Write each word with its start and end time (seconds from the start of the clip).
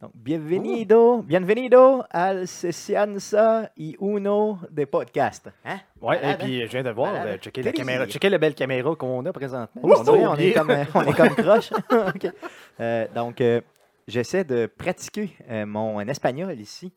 Donc, 0.00 0.12
bienvenido, 0.14 1.22
bienvenido 1.24 2.06
al 2.10 2.46
sesianza 2.46 3.72
y 3.74 3.96
uno 3.98 4.60
de 4.70 4.86
podcast. 4.86 5.48
Hein? 5.64 5.82
Ouais, 6.00 6.20
Malade, 6.20 6.40
et 6.40 6.44
puis 6.44 6.60
je 6.60 6.66
viens 6.70 6.84
de 6.84 6.90
voir, 6.90 7.12
euh, 7.26 7.36
checker 7.38 7.64
la 7.64 7.72
caméra, 7.72 8.06
checker 8.06 8.30
la 8.30 8.38
belle 8.38 8.54
caméra 8.54 8.94
qu'on 8.94 9.26
a 9.26 9.32
présentement. 9.32 9.82
Oui, 9.82 9.96
On 10.06 10.36
est 10.36 10.52
comme, 10.52 10.70
euh, 10.70 10.84
on 10.94 11.02
est 11.02 11.12
comme 11.12 11.34
croche. 11.36 11.70
Euh, 12.80 13.08
donc, 13.12 13.40
euh, 13.40 13.60
j'essaie 14.06 14.44
de 14.44 14.66
pratiquer 14.66 15.30
euh, 15.50 15.66
mon 15.66 15.98
espagnol 16.02 16.60
ici. 16.60 16.92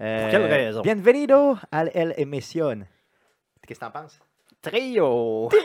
Euh, 0.00 0.22
Pour 0.22 0.30
quelle 0.30 0.44
raison? 0.44 0.82
Bienvenido 0.82 1.56
al 1.72 1.90
el 1.92 2.14
emisión. 2.18 2.86
Qu'est-ce 3.66 3.80
que 3.80 3.84
t'en 3.84 3.90
penses? 3.90 4.20
Trio! 4.62 5.48
Trio! 5.50 5.58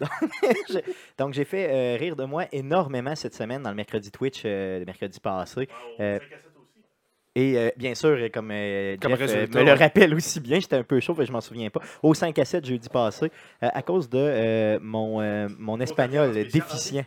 Donc, 1.18 1.34
j'ai 1.34 1.44
fait 1.44 1.68
euh, 1.70 1.96
rire 1.98 2.16
de 2.16 2.24
moi 2.24 2.44
énormément 2.52 3.14
cette 3.14 3.34
semaine 3.34 3.62
dans 3.62 3.70
le 3.70 3.76
mercredi 3.76 4.10
Twitch, 4.10 4.42
euh, 4.44 4.80
le 4.80 4.84
mercredi 4.84 5.18
passé. 5.20 5.68
Euh, 6.00 6.18
et 7.36 7.58
euh, 7.58 7.70
bien 7.76 7.94
sûr, 7.94 8.16
comme, 8.32 8.50
euh, 8.52 8.96
Comme 9.00 9.16
Jeff, 9.16 9.34
euh, 9.34 9.46
me 9.52 9.64
le 9.64 9.72
rappelle 9.72 10.14
aussi 10.14 10.38
bien, 10.38 10.60
j'étais 10.60 10.76
un 10.76 10.84
peu 10.84 11.00
chaud, 11.00 11.16
mais 11.18 11.26
je 11.26 11.32
m'en 11.32 11.40
souviens 11.40 11.68
pas. 11.68 11.80
Au 12.02 12.14
5 12.14 12.38
à 12.38 12.44
7 12.44 12.64
jeudi 12.64 12.88
passé, 12.88 13.26
euh, 13.62 13.68
à 13.72 13.82
cause 13.82 14.08
de 14.08 14.18
euh, 14.18 14.78
mon, 14.80 15.20
euh, 15.20 15.48
mon 15.58 15.80
espagnol 15.80 16.32
déficient. 16.32 17.04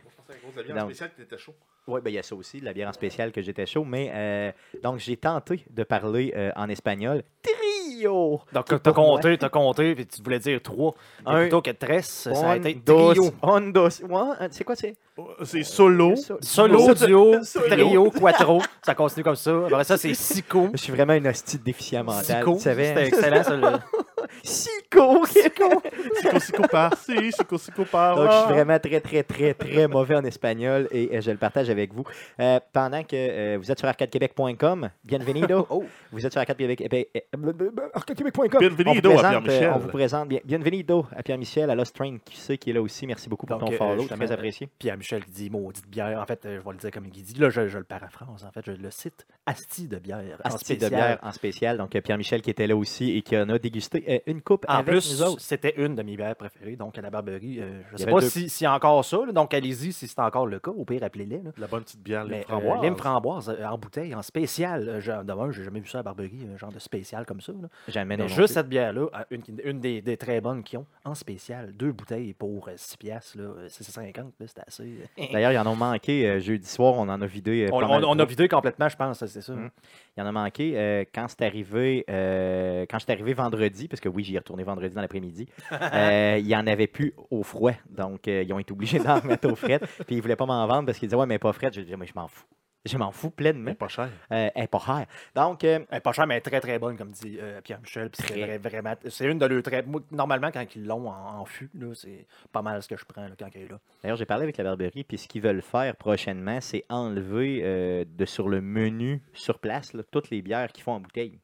Oui, 1.87 2.01
ben, 2.03 2.09
il 2.09 2.15
y 2.15 2.19
a 2.19 2.23
ça 2.23 2.35
aussi, 2.35 2.59
de 2.59 2.65
la 2.65 2.73
bière 2.73 2.89
en 2.89 2.93
spécial 2.93 3.31
que 3.31 3.41
j'étais 3.41 3.65
chaud. 3.65 3.85
Mais 3.85 4.11
euh, 4.13 4.51
donc, 4.83 4.99
j'ai 4.99 5.15
tenté 5.15 5.65
de 5.69 5.83
parler 5.83 6.33
euh, 6.35 6.51
en 6.57 6.67
espagnol. 6.67 7.23
Trio! 7.97 8.41
Donc, 8.53 8.65
t'as 8.81 8.91
compté, 8.93 9.37
t'as 9.37 9.49
compté, 9.49 9.95
puis 9.95 10.05
tu 10.05 10.21
voulais 10.21 10.39
dire 10.39 10.59
trois. 10.61 10.93
Mais 11.25 11.31
Un, 11.31 11.41
plutôt 11.41 11.61
que 11.61 11.71
tresse, 11.71 12.29
ça 12.33 12.51
a 12.51 12.57
été 12.57 12.73
dos, 12.75 13.13
trio. 13.13 13.31
un, 13.43 13.61
dos. 13.61 13.87
Ouais, 14.03 14.21
euh, 14.41 14.47
c'est 14.51 14.63
quoi, 14.63 14.75
c'est? 14.75 14.95
C'est 15.43 15.63
solo. 15.63 16.13
Solo, 16.41 16.93
duo, 16.93 17.35
trio, 17.69 18.11
quattro. 18.11 18.61
Ça 18.85 18.93
continue 18.95 19.23
comme 19.23 19.35
ça. 19.35 19.51
Après 19.65 19.83
ça, 19.83 19.97
c'est 19.97 20.13
sico. 20.13 20.69
Je 20.73 20.77
suis 20.77 20.93
vraiment 20.93 21.13
une 21.13 21.27
hostie 21.27 21.57
de 21.57 21.63
déficient 21.63 22.03
mental. 22.03 22.45
Savais? 22.59 22.87
C'était 22.87 23.07
excellent, 23.07 23.43
ça. 23.43 23.57
le- 24.31 24.47
Sico! 24.47 25.25
Sico, 25.25 26.39
sico 26.39 26.63
par-ci, 26.67 27.31
sico, 27.31 27.57
sico 27.57 27.83
Donc, 27.83 28.31
je 28.31 28.37
suis 28.45 28.53
vraiment 28.53 28.79
très, 28.79 28.99
très, 29.01 29.23
très, 29.23 29.53
très 29.53 29.87
mauvais 29.87 30.15
en 30.15 30.23
espagnol 30.23 30.87
et 30.91 31.09
euh, 31.17 31.21
je 31.21 31.31
le 31.31 31.37
partage 31.37 31.69
avec 31.69 31.93
vous. 31.93 32.03
Euh, 32.39 32.59
pendant 32.73 33.03
que 33.03 33.15
euh, 33.15 33.57
vous 33.59 33.71
êtes 33.71 33.79
sur 33.79 33.87
arcadequebec.com, 33.87 34.89
bienvenido. 35.03 35.65
Oh. 35.77 35.83
Vous 36.11 36.25
êtes 36.25 36.31
sur 36.31 36.41
arcadequebec- 36.41 36.87
eh, 36.91 37.09
eh, 37.13 37.23
blablabla, 37.37 37.89
arcadequebec.com. 37.93 38.59
Bienvenido 38.59 39.11
vous 39.11 39.17
à 39.19 39.21
présente, 39.21 39.43
Pierre-Michel. 39.43 39.63
euh, 39.69 39.73
On 39.75 39.79
vous 39.79 39.87
présente 39.89 40.27
bien, 40.29 40.39
bienvenido 40.45 41.05
à 41.15 41.23
Pierre-Michel, 41.23 41.69
à 41.69 41.75
Lost 41.75 41.95
Train, 41.95 42.17
qui 42.23 42.37
sait 42.37 42.57
qui 42.57 42.69
est 42.69 42.73
là 42.73 42.81
aussi. 42.81 43.05
Merci 43.05 43.27
beaucoup 43.29 43.45
pour 43.45 43.57
Donc, 43.57 43.69
ton 43.69 43.75
euh, 43.75 43.77
follow, 43.77 44.05
très 44.07 44.31
apprécié. 44.31 44.69
Pierre-Michel 44.79 45.25
qui 45.25 45.31
dit 45.31 45.49
maudite 45.49 45.87
bière. 45.87 46.19
En 46.21 46.25
fait, 46.25 46.45
euh, 46.45 46.59
je 46.59 46.65
vais 46.65 46.71
le 46.71 46.77
dire 46.77 46.91
comme 46.91 47.05
il 47.05 47.11
dit. 47.23 47.33
Là, 47.39 47.49
je, 47.49 47.67
je 47.67 47.77
le 47.77 47.83
paraphrase. 47.83 48.45
En 48.47 48.51
fait, 48.51 48.61
je 48.65 48.71
le 48.71 48.89
cite. 48.91 49.25
Asti 49.45 49.87
de 49.87 49.97
bière. 49.97 50.19
en 50.43 50.47
Asti 50.47 50.73
de 50.73 50.79
spécial. 50.79 50.89
bière 50.91 51.19
en 51.21 51.31
spécial. 51.31 51.77
Donc, 51.77 51.95
euh, 51.95 52.01
Pierre-Michel 52.01 52.41
qui 52.41 52.49
était 52.49 52.67
là 52.67 52.75
aussi 52.75 53.17
et 53.17 53.21
qui 53.21 53.37
en 53.37 53.49
a 53.49 53.59
dégusté 53.59 54.16
euh, 54.27 54.31
une 54.31 54.41
coupe 54.41 54.65
En 54.67 54.73
avec 54.75 54.87
plus, 54.87 55.11
nous 55.11 55.23
autres. 55.23 55.41
c'était 55.41 55.73
une 55.77 55.95
de 55.95 56.03
mes 56.03 56.15
bières 56.17 56.35
préférées, 56.35 56.75
donc 56.75 56.97
à 56.97 57.01
la 57.01 57.09
Barberie. 57.09 57.57
euh, 57.59 57.81
je 57.91 57.95
y 57.95 57.99
sais 57.99 58.05
pas 58.11 58.19
deux- 58.19 58.29
si- 58.29 58.65
a 58.65 58.73
encore 58.73 59.03
ça, 59.05 59.17
là, 59.25 59.31
donc 59.31 59.53
allez-y 59.53 59.93
si 59.93 60.07
c'est 60.07 60.19
encore 60.19 60.47
le 60.47 60.59
cas. 60.59 60.71
Au 60.71 60.85
pire, 60.85 61.03
appelez-les. 61.03 61.41
là. 61.43 61.51
La 61.57 61.67
bonne 61.67 61.83
petite 61.83 62.01
bière, 62.01 62.23
les 62.25 62.37
Mais 62.37 62.41
framboises. 62.43 62.79
euh, 62.79 62.83
lime 62.83 62.95
framboise 62.97 63.49
euh, 63.49 63.65
en 63.65 63.77
bouteille, 63.77 64.13
en 64.15 64.21
spécial. 64.21 64.99
Genre, 65.01 65.23
D'abord, 65.23 65.51
j'ai 65.51 65.63
jamais 65.63 65.79
vu 65.79 65.87
ça 65.87 65.99
à 65.99 66.03
Barberie, 66.03 66.47
un 66.53 66.57
genre 66.57 66.71
de 66.71 66.79
spécial 66.79 67.25
comme 67.25 67.41
ça. 67.41 67.51
là. 67.53 67.67
Jamais 67.87 68.17
Mais 68.17 68.23
non 68.23 68.27
juste 68.27 68.37
plus. 68.39 68.47
cette 68.53 68.69
bière-là, 68.69 69.07
une, 69.31 69.43
une 69.63 69.79
des, 69.79 70.01
des 70.01 70.17
très 70.17 70.41
bonnes 70.41 70.63
qu'ils 70.63 70.79
ont, 70.79 70.85
en 71.05 71.15
spécial. 71.15 71.71
Deux 71.73 71.91
bouteilles 71.91 72.33
pour 72.33 72.69
6 72.75 72.97
piastres, 72.97 73.37
là, 73.37 73.43
euh, 73.43 73.67
6,50, 73.67 74.15
là, 74.39 74.45
c'est 74.47 74.59
assez. 74.65 74.89
D'ailleurs, 75.31 75.51
il 75.51 75.57
en 75.57 75.65
a 75.71 75.75
manqué 75.75 76.27
euh, 76.27 76.39
jeudi 76.39 76.67
soir. 76.67 76.93
On 76.95 77.07
en 77.09 77.21
a 77.21 77.25
vidé. 77.25 77.65
euh, 77.65 77.69
on, 77.71 77.81
on- 77.83 78.19
a 78.19 78.25
vidé 78.25 78.47
complètement, 78.47 78.89
je 78.89 78.95
pense, 78.97 79.25
c'est 79.25 79.41
ça. 79.41 79.53
Mm. 79.53 79.69
Il 80.15 80.19
y 80.21 80.23
en 80.23 80.27
a 80.27 80.31
manqué 80.31 80.73
euh, 80.75 81.03
quand 81.13 81.27
c'est 81.27 81.43
arrivé, 81.43 82.03
euh, 82.09 82.85
quand 82.89 82.97
j'étais 82.99 83.13
arrivé 83.13 83.33
vendredi, 83.33 83.87
parce 83.87 83.99
que 83.99 84.06
oui, 84.07 84.23
j'y 84.23 84.35
ai 84.35 84.39
retourné 84.39 84.63
vendredi 84.63 84.93
dans 84.93 85.01
l'après-midi. 85.01 85.47
euh, 85.71 86.37
il 86.39 86.47
y 86.47 86.55
en 86.55 86.67
avait 86.67 86.87
plus 86.87 87.13
au 87.31 87.43
froid, 87.43 87.73
donc 87.89 88.27
euh, 88.27 88.43
ils 88.43 88.53
ont 88.53 88.59
été 88.59 88.71
obligés 88.71 88.99
d'en 88.99 89.19
remettre 89.19 89.49
au 89.49 89.55
frais. 89.55 89.79
Puis 90.05 90.15
ils 90.15 90.21
voulaient 90.21 90.35
pas 90.35 90.45
m'en 90.45 90.65
vendre 90.67 90.85
parce 90.85 90.99
qu'ils 90.99 91.07
disaient 91.09 91.19
ouais 91.19 91.25
mais 91.25 91.39
pas 91.39 91.53
frais. 91.53 91.69
Je 91.73 91.81
dis 91.81 91.95
mais 91.97 92.07
je 92.07 92.13
m'en 92.15 92.27
fous, 92.27 92.45
je 92.87 92.97
m'en 92.97 93.11
fous 93.11 93.29
pleinement. 93.29 93.65
Mais 93.65 93.75
pas 93.75 93.87
cher. 93.87 94.09
Euh, 94.31 94.49
elle 94.55 94.63
est 94.63 94.67
pas 94.67 94.79
chère. 94.79 95.05
Donc 95.35 95.63
euh, 95.63 95.79
Elle 95.89 95.97
est 95.97 96.01
pas 96.01 96.11
chère, 96.13 96.27
mais 96.27 96.35
elle 96.35 96.39
est 96.39 96.49
très 96.49 96.59
très 96.59 96.79
bonne, 96.79 96.97
comme 96.97 97.11
dit 97.11 97.37
euh, 97.39 97.61
Pierre-Michel. 97.61 98.09
C'est 98.13 98.57
vraiment. 98.57 98.95
Une 99.19 99.37
de 99.37 99.45
leurs 99.45 99.63
très. 99.63 99.85
Normalement, 100.11 100.51
quand 100.51 100.65
ils 100.75 100.85
l'ont 100.85 101.09
en, 101.09 101.39
en 101.39 101.45
fût, 101.45 101.69
c'est 101.93 102.25
pas 102.51 102.61
mal 102.61 102.81
ce 102.81 102.87
que 102.87 102.97
je 102.97 103.05
prends 103.05 103.23
là, 103.23 103.35
quand 103.37 103.49
elle 103.53 103.63
est 103.63 103.69
là. 103.69 103.79
d'ailleurs 104.01 104.17
j'ai 104.17 104.25
parlé 104.25 104.43
avec 104.43 104.57
la 104.57 104.63
Barberie, 104.63 105.03
puis 105.03 105.17
ce 105.17 105.27
qu'ils 105.27 105.41
veulent 105.41 105.61
faire 105.61 105.95
prochainement, 105.95 106.61
c'est 106.61 106.85
enlever 106.89 108.05
de 108.05 108.25
sur 108.25 108.49
le 108.49 108.61
menu 108.61 109.21
sur 109.33 109.59
place 109.59 109.93
là, 109.93 110.03
toutes 110.11 110.29
les 110.29 110.41
bières 110.41 110.71
qu'ils 110.71 110.83
font 110.83 110.93
en 110.93 110.99
bouteille. 110.99 111.39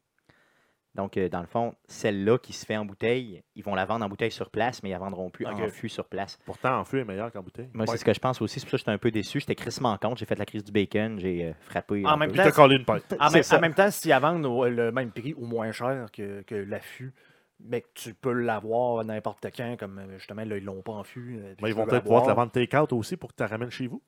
Donc, 0.94 1.16
euh, 1.16 1.28
dans 1.28 1.40
le 1.40 1.46
fond, 1.46 1.74
celle-là 1.88 2.38
qui 2.38 2.52
se 2.52 2.64
fait 2.64 2.76
en 2.76 2.84
bouteille, 2.84 3.42
ils 3.56 3.64
vont 3.64 3.74
la 3.74 3.84
vendre 3.84 4.04
en 4.04 4.08
bouteille 4.08 4.30
sur 4.30 4.48
place, 4.50 4.82
mais 4.82 4.90
ils 4.90 4.92
la 4.92 4.98
vendront 4.98 5.28
plus 5.28 5.44
en 5.46 5.56
fût 5.68 5.88
sur 5.88 6.04
place. 6.04 6.38
Pourtant, 6.44 6.78
en 6.78 6.84
feu 6.84 7.00
est 7.00 7.04
meilleur 7.04 7.32
qu'en 7.32 7.42
bouteille. 7.42 7.68
Moi, 7.74 7.86
c'est 7.86 7.96
ce 7.96 8.04
que 8.04 8.14
je 8.14 8.20
pense 8.20 8.40
aussi. 8.40 8.60
C'est 8.60 8.66
pour 8.66 8.70
ça 8.70 8.76
que 8.76 8.78
j'étais 8.78 8.90
un 8.92 8.98
peu 8.98 9.10
déçu. 9.10 9.40
J'étais 9.40 9.56
crissement 9.56 9.96
contre. 9.98 10.18
J'ai 10.18 10.26
fait 10.26 10.38
la 10.38 10.46
crise 10.46 10.62
du 10.62 10.70
bacon. 10.70 11.18
J'ai 11.18 11.46
euh, 11.46 11.52
frappé. 11.60 12.04
En 12.06 12.10
un 12.10 12.16
même 12.16 12.32
collé 12.52 12.76
une 12.76 12.84
pinte. 12.84 13.02
En 13.20 13.30
même, 13.30 13.72
en 13.72 13.74
temps, 13.74 13.90
s'ils 13.90 14.10
la 14.10 14.20
vendent 14.20 14.46
au 14.46 14.68
le 14.68 14.92
même 14.92 15.10
prix 15.10 15.34
ou 15.34 15.46
moins 15.46 15.72
cher 15.72 16.06
que, 16.12 16.42
que 16.42 16.54
l'affût, 16.54 17.12
mais 17.58 17.80
que 17.80 17.88
tu 17.94 18.14
peux 18.14 18.32
l'avoir 18.32 19.04
n'importe 19.04 19.46
quand, 19.56 19.76
comme 19.78 19.98
euh, 19.98 20.18
justement, 20.18 20.44
là, 20.44 20.56
ils 20.56 20.64
l'ont 20.64 20.82
pas 20.82 20.92
en 20.92 21.02
fût. 21.04 21.40
euh, 21.42 21.54
Mais 21.60 21.70
ils 21.70 21.74
vont 21.74 21.86
peut-être 21.86 22.02
pouvoir 22.04 22.22
te 22.22 22.28
la 22.28 22.34
vendre 22.34 22.52
take-out 22.52 22.92
aussi 22.92 23.16
pour 23.16 23.30
que 23.30 23.36
tu 23.36 23.42
la 23.42 23.48
ramènes 23.48 23.70
chez 23.70 23.86
vous. 23.88 24.00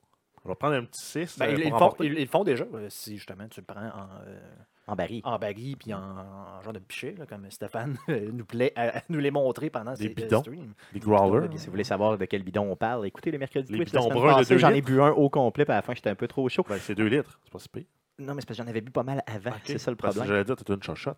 On 0.45 0.49
va 0.49 0.55
prendre 0.55 0.75
un 0.75 0.85
petit 0.85 1.03
6 1.03 1.39
Ben, 1.39 1.49
ils, 1.51 1.59
ils 1.59 1.69
font, 1.69 1.75
emporter. 1.75 2.05
ils, 2.05 2.13
ils 2.13 2.21
le 2.21 2.27
font 2.27 2.43
déjà, 2.45 2.63
euh, 2.73 2.87
si 2.89 3.17
justement 3.17 3.47
tu 3.49 3.59
le 3.59 3.65
prends 3.65 3.81
en, 3.87 4.07
euh, 4.25 4.39
En 4.89 4.95
baril. 4.95 5.21
en 5.25 5.37
baril 5.37 5.75
puis 5.77 5.93
en, 5.93 5.99
en 5.99 6.61
genre 6.61 6.71
de 6.73 6.79
pichet, 6.79 7.13
là, 7.17 7.25
comme 7.25 7.49
Stéphane 7.51 7.97
nous, 8.07 8.45
plaît 8.45 8.71
à, 8.77 9.01
nous 9.09 9.19
les 9.19 9.31
montrer 9.31 9.69
pendant 9.69 9.91
Des 9.93 10.03
ses 10.03 10.09
bidons. 10.09 10.39
streams. 10.39 10.73
Des 10.93 10.99
growlers. 10.99 11.49
Si 11.57 11.65
vous 11.65 11.71
voulez 11.71 11.83
savoir 11.83 12.17
de 12.17 12.23
quel 12.25 12.41
bidon 12.43 12.71
on 12.71 12.75
parle, 12.77 13.05
écoutez 13.05 13.29
le 13.31 13.37
mercredi 13.37 13.71
Les 13.71 13.79
Twitch 13.79 13.93
la 13.93 13.99
bidons 13.99 14.13
bruns 14.13 14.31
de 14.31 14.37
passée, 14.37 14.53
deux 14.53 14.59
J'en 14.59 14.69
ai 14.69 14.81
bu 14.81 15.01
un 15.01 15.09
au 15.09 15.29
complet, 15.29 15.65
puis 15.65 15.73
à 15.73 15.77
la 15.77 15.81
fin, 15.81 15.93
j'étais 15.93 16.09
un 16.09 16.15
peu 16.15 16.27
trop 16.27 16.47
chaud. 16.47 16.65
Ben, 16.69 16.77
c'est 16.79 16.95
2 16.95 17.05
litres. 17.05 17.37
C'est 17.43 17.51
pas 17.51 17.59
si 17.59 17.67
pire. 17.69 17.83
Non, 18.19 18.33
mais 18.33 18.41
c'est 18.41 18.47
parce 18.47 18.57
que 18.59 18.63
j'en 18.63 18.69
avais 18.69 18.81
bu 18.81 18.91
pas 18.91 19.03
mal 19.03 19.21
avant. 19.27 19.51
C'est 19.65 19.77
ça 19.77 19.91
le 19.91 19.97
Parce 19.97 20.15
que 20.15 20.19
problème. 20.19 20.35
J'allais 20.35 20.45
dire, 20.45 20.55
t'es 20.55 20.73
une 20.73 20.81
chochotte. 20.81 21.17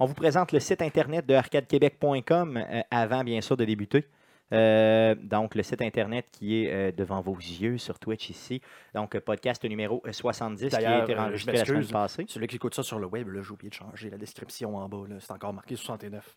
On 0.00 0.06
vous 0.06 0.14
présente 0.14 0.50
le 0.52 0.58
site 0.58 0.80
internet 0.82 1.26
de 1.26 1.34
arcadequebec.com 1.34 2.56
euh, 2.56 2.80
avant, 2.90 3.22
bien 3.24 3.40
sûr, 3.40 3.56
de 3.56 3.64
débuter. 3.64 4.08
Euh, 4.52 5.14
donc, 5.14 5.54
le 5.54 5.62
site 5.62 5.82
internet 5.82 6.26
qui 6.30 6.62
est 6.64 6.72
euh, 6.72 6.92
devant 6.92 7.20
vos 7.20 7.36
yeux 7.36 7.78
sur 7.78 7.98
Twitch 7.98 8.30
ici. 8.30 8.60
Donc, 8.94 9.14
euh, 9.14 9.20
podcast 9.20 9.64
numéro 9.64 10.02
euh, 10.06 10.12
70 10.12 10.68
qui 10.68 10.76
a 10.76 11.02
été 11.02 11.16
enregistré 11.16 11.56
la 11.56 11.64
semaine 11.64 11.86
passée. 11.86 12.24
Celui 12.28 12.46
qui 12.46 12.56
écoute 12.56 12.74
ça 12.74 12.82
sur 12.82 12.98
le 12.98 13.06
web, 13.06 13.28
là, 13.28 13.42
j'ai 13.42 13.50
oublié 13.50 13.70
de 13.70 13.74
changer 13.74 14.10
la 14.10 14.18
description 14.18 14.76
en 14.76 14.88
bas. 14.88 15.04
là, 15.08 15.16
C'est 15.20 15.32
encore 15.32 15.52
marqué 15.52 15.76
69. 15.76 16.36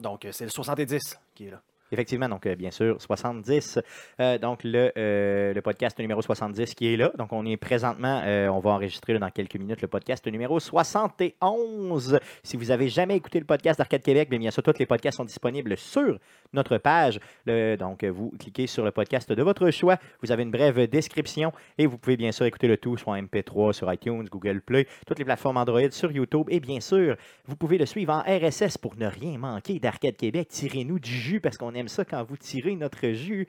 Donc, 0.00 0.26
c'est 0.32 0.44
le 0.44 0.50
70 0.50 1.18
qui 1.34 1.46
est 1.46 1.50
là. 1.52 1.62
Effectivement, 1.94 2.28
donc 2.28 2.44
euh, 2.46 2.56
bien 2.56 2.72
sûr, 2.72 3.00
70. 3.00 3.78
Euh, 4.18 4.36
donc 4.36 4.64
le, 4.64 4.90
euh, 4.98 5.54
le 5.54 5.62
podcast 5.62 5.96
numéro 6.00 6.20
70 6.20 6.74
qui 6.74 6.92
est 6.92 6.96
là. 6.96 7.12
Donc 7.16 7.32
on 7.32 7.46
est 7.46 7.56
présentement, 7.56 8.20
on 8.24 8.58
va 8.58 8.70
enregistrer 8.70 9.16
dans 9.16 9.30
quelques 9.30 9.54
minutes 9.54 9.80
le 9.80 9.86
podcast 9.86 10.26
numéro 10.26 10.58
71. 10.58 12.18
Si 12.42 12.56
vous 12.56 12.72
avez 12.72 12.88
jamais 12.88 13.14
écouté 13.14 13.38
le 13.38 13.44
podcast 13.44 13.78
d'Arcade 13.78 14.02
Québec, 14.02 14.28
bien, 14.28 14.50
sûr, 14.50 14.64
tous 14.64 14.76
les 14.76 14.86
podcasts 14.86 15.18
sont 15.18 15.24
disponibles 15.24 15.76
sur 15.76 16.18
notre 16.52 16.78
page. 16.78 17.20
Donc 17.46 18.02
vous 18.04 18.32
cliquez 18.40 18.66
sur 18.66 18.84
le 18.84 18.90
podcast 18.90 19.30
de 19.30 19.42
votre 19.42 19.70
choix. 19.70 19.96
Vous 20.20 20.32
avez 20.32 20.42
une 20.42 20.50
brève 20.50 20.88
description 20.88 21.52
et 21.78 21.86
vous 21.86 21.96
pouvez 21.96 22.16
bien 22.16 22.32
sûr 22.32 22.44
écouter 22.44 22.66
le 22.66 22.76
tout 22.76 22.96
soit 22.96 23.12
en 23.12 23.22
MP3 23.22 23.72
sur 23.72 23.92
iTunes, 23.92 24.24
Google 24.28 24.62
Play, 24.62 24.88
toutes 25.06 25.20
les 25.20 25.24
plateformes 25.24 25.58
Android 25.58 25.90
sur 25.92 26.10
YouTube 26.10 26.48
et 26.48 26.58
bien 26.58 26.80
sûr, 26.80 27.16
vous 27.46 27.54
pouvez 27.54 27.78
le 27.78 27.86
suivre 27.86 28.12
en 28.12 28.22
RSS 28.22 28.78
pour 28.78 28.96
ne 28.96 29.06
rien 29.06 29.38
manquer 29.38 29.78
d'Arcade 29.78 30.16
Québec. 30.16 30.48
Tirez-nous 30.48 30.98
du 30.98 31.12
jus 31.12 31.40
parce 31.40 31.56
qu'on 31.56 31.74
aime 31.74 31.83
ça 31.88 32.04
quand 32.04 32.22
vous 32.24 32.36
tirez 32.36 32.74
notre 32.76 33.10
jus. 33.10 33.48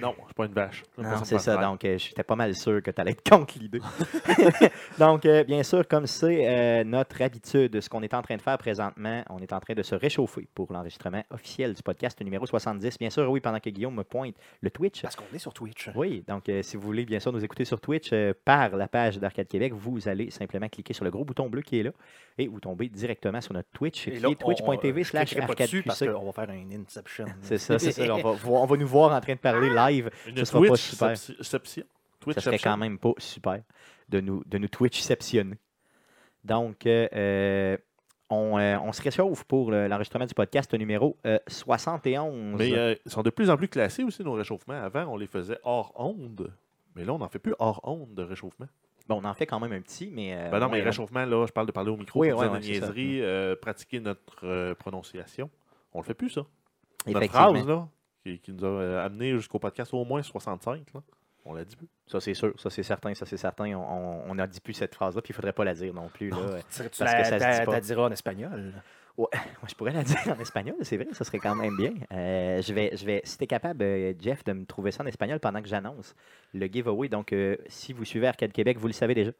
Non, 0.00 0.14
je 0.18 0.24
suis 0.24 0.34
pas 0.34 0.44
une 0.46 0.52
vache. 0.52 0.82
Non, 0.98 1.24
c'est 1.24 1.38
ça. 1.38 1.56
Donc, 1.56 1.84
euh, 1.84 1.98
j'étais 1.98 2.22
pas 2.22 2.36
mal 2.36 2.54
sûr 2.54 2.82
que 2.82 2.90
tu 2.90 3.00
allais 3.00 3.12
être 3.12 3.22
contre 3.30 3.58
l'idée. 3.58 3.80
donc, 4.98 5.24
euh, 5.26 5.44
bien 5.44 5.62
sûr, 5.62 5.86
comme 5.86 6.06
c'est 6.06 6.48
euh, 6.48 6.84
notre 6.84 7.20
habitude, 7.22 7.80
ce 7.80 7.88
qu'on 7.88 8.02
est 8.02 8.14
en 8.14 8.22
train 8.22 8.36
de 8.36 8.42
faire 8.42 8.58
présentement, 8.58 9.22
on 9.30 9.38
est 9.38 9.52
en 9.52 9.60
train 9.60 9.74
de 9.74 9.82
se 9.82 9.94
réchauffer 9.94 10.48
pour 10.54 10.72
l'enregistrement 10.72 11.22
officiel 11.30 11.74
du 11.74 11.82
podcast 11.82 12.20
numéro 12.22 12.46
70. 12.46 12.98
Bien 12.98 13.10
sûr, 13.10 13.30
oui, 13.30 13.40
pendant 13.40 13.60
que 13.60 13.70
Guillaume 13.70 13.94
me 13.94 14.04
pointe 14.04 14.34
le 14.60 14.70
Twitch. 14.70 15.02
Parce 15.02 15.16
qu'on 15.16 15.24
est 15.34 15.38
sur 15.38 15.52
Twitch. 15.54 15.90
Oui, 15.94 16.24
donc 16.26 16.48
euh, 16.48 16.62
si 16.62 16.76
vous 16.76 16.82
voulez 16.82 17.04
bien 17.04 17.20
sûr 17.20 17.32
nous 17.32 17.44
écouter 17.44 17.64
sur 17.64 17.80
Twitch 17.80 18.10
par 18.44 18.76
la 18.76 18.88
page 18.88 19.18
d'Arcade 19.18 19.48
Québec, 19.48 19.72
vous 19.72 20.08
allez 20.08 20.30
simplement 20.30 20.68
cliquer 20.68 20.92
sur 20.92 21.04
le 21.04 21.10
gros 21.10 21.24
bouton 21.24 21.48
bleu 21.48 21.62
qui 21.62 21.80
est 21.80 21.82
là 21.82 21.90
et 22.38 22.48
vous 22.48 22.60
tombez 22.60 22.88
directement 22.88 23.40
sur 23.40 23.54
notre 23.54 23.68
Twitch 23.72 24.04
qui 24.04 24.10
Et 24.10 24.20
là, 24.20 24.28
est 24.28 24.34
twitch.tv 24.34 25.00
on- 25.00 25.04
slash 25.04 25.34
dessus 25.34 25.82
parce 25.82 26.04
qu'on 26.04 26.26
va 26.26 26.32
faire 26.32 26.50
un 26.50 26.66
Inception. 26.70 27.26
C'est 27.40 27.58
ça, 27.58 27.78
c'est 27.78 27.92
ça. 27.92 28.02
On 28.16 28.34
va, 28.34 28.48
on 28.48 28.66
va 28.66 28.76
nous 28.76 28.86
voir 28.86 29.12
en 29.12 29.20
train 29.20 29.34
de 29.34 29.38
parler 29.38 29.65
live. 29.70 30.10
Une 30.26 30.36
Ce 30.38 30.44
sera 30.46 30.60
pas 30.60 30.66
Twitch 30.68 30.80
super. 30.90 31.08
Serait 32.42 32.58
quand 32.58 32.76
même 32.76 32.98
pas 32.98 33.12
super 33.18 33.62
de 34.08 34.20
nous, 34.20 34.42
de 34.46 34.58
nous 34.58 34.68
Twitchceptionner. 34.68 35.58
Donc, 36.44 36.86
euh, 36.86 37.08
euh, 37.12 37.76
on, 38.30 38.58
euh, 38.58 38.76
on 38.82 38.92
se 38.92 39.02
réchauffe 39.02 39.44
pour 39.44 39.70
le- 39.70 39.88
l'enregistrement 39.88 40.26
du 40.26 40.34
podcast 40.34 40.72
numéro 40.74 41.16
euh, 41.26 41.38
71. 41.48 42.56
Mais 42.56 42.72
euh, 42.76 42.94
ils 43.04 43.10
sont 43.10 43.22
de 43.22 43.30
plus 43.30 43.50
en 43.50 43.56
plus 43.56 43.68
classés 43.68 44.02
aussi, 44.04 44.22
nos 44.22 44.32
réchauffements. 44.34 44.80
Avant, 44.82 45.04
on 45.06 45.16
les 45.16 45.26
faisait 45.26 45.58
hors 45.64 45.92
onde. 45.96 46.52
Mais 46.94 47.04
là, 47.04 47.12
on 47.14 47.18
n'en 47.18 47.28
fait 47.28 47.38
plus 47.38 47.54
hors 47.58 47.80
onde 47.84 48.14
de 48.14 48.22
réchauffement. 48.22 48.66
Bon, 49.08 49.20
on 49.22 49.24
en 49.24 49.34
fait 49.34 49.46
quand 49.46 49.60
même 49.60 49.72
un 49.72 49.80
petit, 49.80 50.10
mais. 50.12 50.34
euh, 50.34 50.50
ben 50.50 50.58
non, 50.58 50.68
mais 50.68 50.78
réchauffement, 50.82 51.24
là, 51.24 51.46
je 51.46 51.52
parle 51.52 51.66
de 51.68 51.72
parler 51.72 51.90
au 51.90 51.96
micro, 51.96 52.18
Oui, 52.20 52.28
ouais, 52.28 52.34
ouais, 52.48 52.60
euh, 53.22 53.54
pratiquer 53.54 54.00
notre 54.00 54.44
euh, 54.44 54.74
prononciation. 54.74 55.48
On 55.92 56.00
le 56.00 56.04
fait 56.04 56.14
plus, 56.14 56.30
ça. 56.30 56.42
Notre 57.12 57.20
phrase, 57.28 57.66
là, 57.68 57.88
qui, 58.26 58.38
qui 58.40 58.52
nous 58.52 58.64
a 58.64 58.68
euh, 58.68 59.04
amené 59.06 59.32
jusqu'au 59.36 59.58
podcast 59.58 59.92
au 59.94 60.04
moins 60.04 60.22
65, 60.22 60.82
là, 60.94 61.00
on 61.44 61.54
l'a 61.54 61.64
dit 61.64 61.76
plus. 61.76 61.88
Ça, 62.06 62.20
c'est 62.20 62.34
sûr. 62.34 62.52
Ça, 62.58 62.70
c'est 62.70 62.82
certain. 62.82 63.14
Ça, 63.14 63.24
c'est 63.24 63.36
certain. 63.36 63.72
On- 63.74 64.34
n'a 64.34 64.46
dit 64.46 64.60
plus 64.60 64.74
cette 64.74 64.94
phrase-là, 64.94 65.22
puis 65.22 65.30
il 65.30 65.32
ne 65.32 65.36
faudrait 65.36 65.52
pas 65.52 65.64
la 65.64 65.74
dire 65.74 65.94
non 65.94 66.08
plus. 66.08 66.30
Là. 66.30 66.36
Euh, 66.38 66.60
Parce 66.76 66.88
que 66.98 67.04
la, 67.04 67.24
ça 67.24 67.38
se 67.38 67.60
dit 67.60 67.66
pas. 67.66 67.72
ta 67.72 67.80
diras 67.80 68.06
en 68.06 68.10
espagnol? 68.10 68.72
Moi, 69.18 69.28
je 69.66 69.74
pourrais 69.74 69.92
la 69.92 70.02
dire 70.02 70.18
en 70.26 70.38
espagnol, 70.40 70.74
c'est 70.82 70.98
vrai, 70.98 71.06
ça 71.12 71.24
serait 71.24 71.38
quand 71.38 71.54
même 71.54 71.74
bien. 71.76 71.94
Euh, 72.12 72.60
je 72.60 72.74
vais, 72.74 72.94
je 72.94 73.06
vais, 73.06 73.22
si 73.24 73.38
tu 73.38 73.44
es 73.44 73.46
capable, 73.46 73.82
euh, 73.82 74.12
Jeff, 74.20 74.44
de 74.44 74.52
me 74.52 74.66
trouver 74.66 74.90
ça 74.90 75.02
en 75.02 75.06
espagnol 75.06 75.40
pendant 75.40 75.62
que 75.62 75.68
j'annonce 75.68 76.14
le 76.52 76.66
giveaway. 76.66 77.08
Donc, 77.08 77.32
euh, 77.32 77.56
si 77.68 77.94
vous 77.94 78.04
suivez 78.04 78.26
Arcade 78.26 78.52
Québec, 78.52 78.76
vous 78.76 78.88
le 78.88 78.92
savez 78.92 79.14
déjà. 79.14 79.30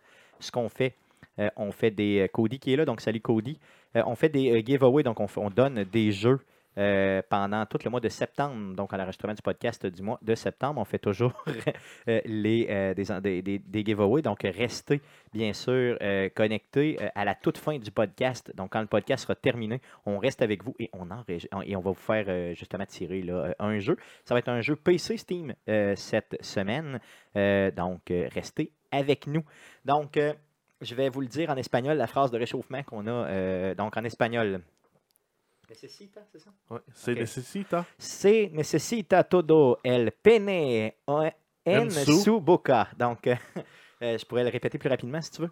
Ce 0.40 0.50
qu'on 0.50 0.70
fait, 0.70 0.94
euh, 1.38 1.50
on 1.56 1.72
fait 1.72 1.90
des. 1.90 2.26
Cody 2.32 2.58
qui 2.58 2.72
est 2.72 2.76
là, 2.76 2.86
donc 2.86 3.02
salut 3.02 3.20
Cody. 3.20 3.58
Euh, 3.96 4.02
on 4.06 4.14
fait 4.14 4.30
des 4.30 4.50
euh, 4.50 4.62
giveaways, 4.64 5.02
donc 5.02 5.18
on 5.20 5.50
donne 5.50 5.84
des 5.84 6.10
jeux. 6.12 6.40
Euh, 6.78 7.22
pendant 7.28 7.64
tout 7.64 7.78
le 7.84 7.90
mois 7.90 8.00
de 8.00 8.08
septembre, 8.08 8.74
donc 8.74 8.92
à 8.92 8.96
l'enregistrement 8.98 9.32
du 9.32 9.40
podcast 9.42 9.86
du 9.86 10.02
mois 10.02 10.18
de 10.20 10.34
septembre, 10.34 10.80
on 10.80 10.84
fait 10.84 10.98
toujours 10.98 11.32
euh, 12.08 12.20
les, 12.26 12.66
euh, 12.68 12.94
des, 13.20 13.42
des, 13.42 13.58
des, 13.58 13.84
giveaways. 13.84 14.22
Donc, 14.22 14.42
restez 14.42 15.00
bien 15.32 15.52
sûr 15.52 15.98
connectés 16.34 16.98
à 17.14 17.24
la 17.24 17.34
toute 17.34 17.58
fin 17.58 17.78
du 17.78 17.90
podcast. 17.90 18.52
Donc, 18.54 18.72
quand 18.72 18.80
le 18.80 18.86
podcast 18.86 19.22
sera 19.22 19.34
terminé, 19.34 19.80
on 20.04 20.18
reste 20.18 20.42
avec 20.42 20.62
vous 20.62 20.74
et 20.78 20.90
on, 20.92 21.10
enregistre- 21.10 21.48
et 21.64 21.76
on 21.76 21.80
va 21.80 21.90
vous 21.90 21.94
faire 21.94 22.54
justement 22.54 22.84
tirer 22.86 23.22
là, 23.22 23.54
un 23.58 23.78
jeu. 23.78 23.96
Ça 24.24 24.34
va 24.34 24.40
être 24.40 24.48
un 24.48 24.60
jeu 24.60 24.76
PC 24.76 25.16
Steam 25.16 25.54
cette 25.96 26.36
semaine. 26.42 27.00
Donc, 27.34 28.02
restez 28.10 28.72
avec 28.90 29.26
nous. 29.26 29.44
Donc, 29.84 30.18
je 30.80 30.94
vais 30.94 31.08
vous 31.08 31.20
le 31.22 31.26
dire 31.28 31.50
en 31.50 31.56
espagnol, 31.56 31.96
la 31.96 32.06
phrase 32.06 32.30
de 32.30 32.38
réchauffement 32.38 32.82
qu'on 32.82 33.06
a. 33.06 33.74
donc, 33.74 33.96
en 33.96 34.04
espagnol. 34.04 34.60
Necesita, 35.68 36.20
c'est 36.30 36.38
ça? 36.38 36.50
Ouais. 36.70 36.80
C'est 36.94 37.14
nécessita. 37.14 37.84
Se 37.98 38.48
necesita 38.52 39.24
todo 39.24 39.78
el 39.82 40.12
pene 40.12 40.94
en 41.06 41.30
En 41.64 41.90
su. 41.90 42.40
boca. 42.40 42.88
Donc, 42.96 43.26
euh, 43.26 43.34
euh, 44.02 44.16
je 44.18 44.24
pourrais 44.24 44.44
le 44.44 44.50
répéter 44.50 44.78
plus 44.78 44.88
rapidement 44.88 45.20
si 45.20 45.32
tu 45.32 45.42
veux. 45.42 45.50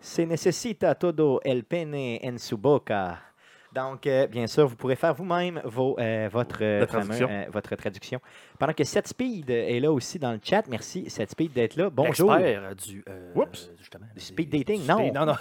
Se 0.00 0.22
necesita 0.22 0.94
todo 0.94 1.40
el 1.42 1.64
pene 1.64 2.20
en 2.22 2.38
su 2.38 2.56
boca. 2.56 3.33
Donc, 3.74 4.06
euh, 4.06 4.26
bien 4.28 4.46
sûr, 4.46 4.68
vous 4.68 4.76
pourrez 4.76 4.94
faire 4.94 5.12
vous-même 5.14 5.58
euh, 5.64 6.28
votre, 6.30 6.58
euh, 6.62 6.86
fameux, 6.86 7.26
votre 7.50 7.74
traduction. 7.74 8.20
Pendant 8.58 8.72
que 8.72 8.84
Setspeed 8.84 9.50
est 9.50 9.80
là 9.80 9.90
aussi 9.90 10.18
dans 10.20 10.30
le 10.32 10.38
chat. 10.42 10.62
Merci, 10.68 11.10
Setspeed, 11.10 11.52
d'être 11.52 11.74
là. 11.76 11.90
Bonjour. 11.90 12.34
Expert 12.36 12.76
du. 12.76 13.04
Oups. 13.34 13.70
Justement, 13.78 14.06
Du 14.14 14.20
speed 14.20 14.48
dating, 14.50 14.82
du 14.82 14.86
non. 14.88 14.98
speed- 14.98 15.14
non, 15.14 15.26
non. 15.26 15.34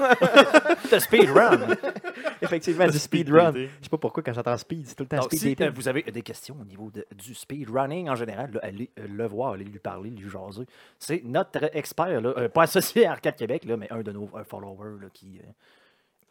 de 0.91 0.99
speedrun. 0.99 1.59
Effectivement, 2.41 2.87
du 2.87 2.97
Speed 2.97 3.27
speedrun. 3.27 3.51
dating. 3.51 3.69
Je 3.79 3.83
sais 3.83 3.89
pas 3.89 3.97
pourquoi 3.97 4.23
quand 4.23 4.33
j'entends 4.33 4.57
speed, 4.57 4.87
c'est 4.87 4.95
tout 4.95 5.03
le 5.03 5.09
temps 5.09 5.17
Donc, 5.17 5.25
speed 5.27 5.39
si 5.39 5.55
dating. 5.55 5.75
vous 5.75 5.87
avez 5.87 6.01
des 6.01 6.21
questions 6.23 6.55
au 6.59 6.65
niveau 6.65 6.89
de- 6.91 7.05
du 7.15 7.35
speedrunning 7.35 8.09
en 8.09 8.15
général, 8.15 8.51
là, 8.53 8.59
allez 8.63 8.89
le 8.97 9.25
voir, 9.27 9.53
allez 9.53 9.63
lui 9.65 9.79
parler, 9.79 10.09
lui 10.09 10.27
jaser. 10.29 10.63
C'est 10.97 11.21
notre 11.23 11.69
expert, 11.75 12.19
là, 12.19 12.49
pas 12.49 12.63
associé 12.63 13.05
à 13.05 13.11
Arcade 13.11 13.35
Québec, 13.35 13.63
là, 13.65 13.77
mais 13.77 13.91
un 13.91 14.01
de 14.01 14.11
nos 14.11 14.27
un 14.35 14.43
follower 14.43 14.99
là, 15.01 15.07
qui. 15.13 15.39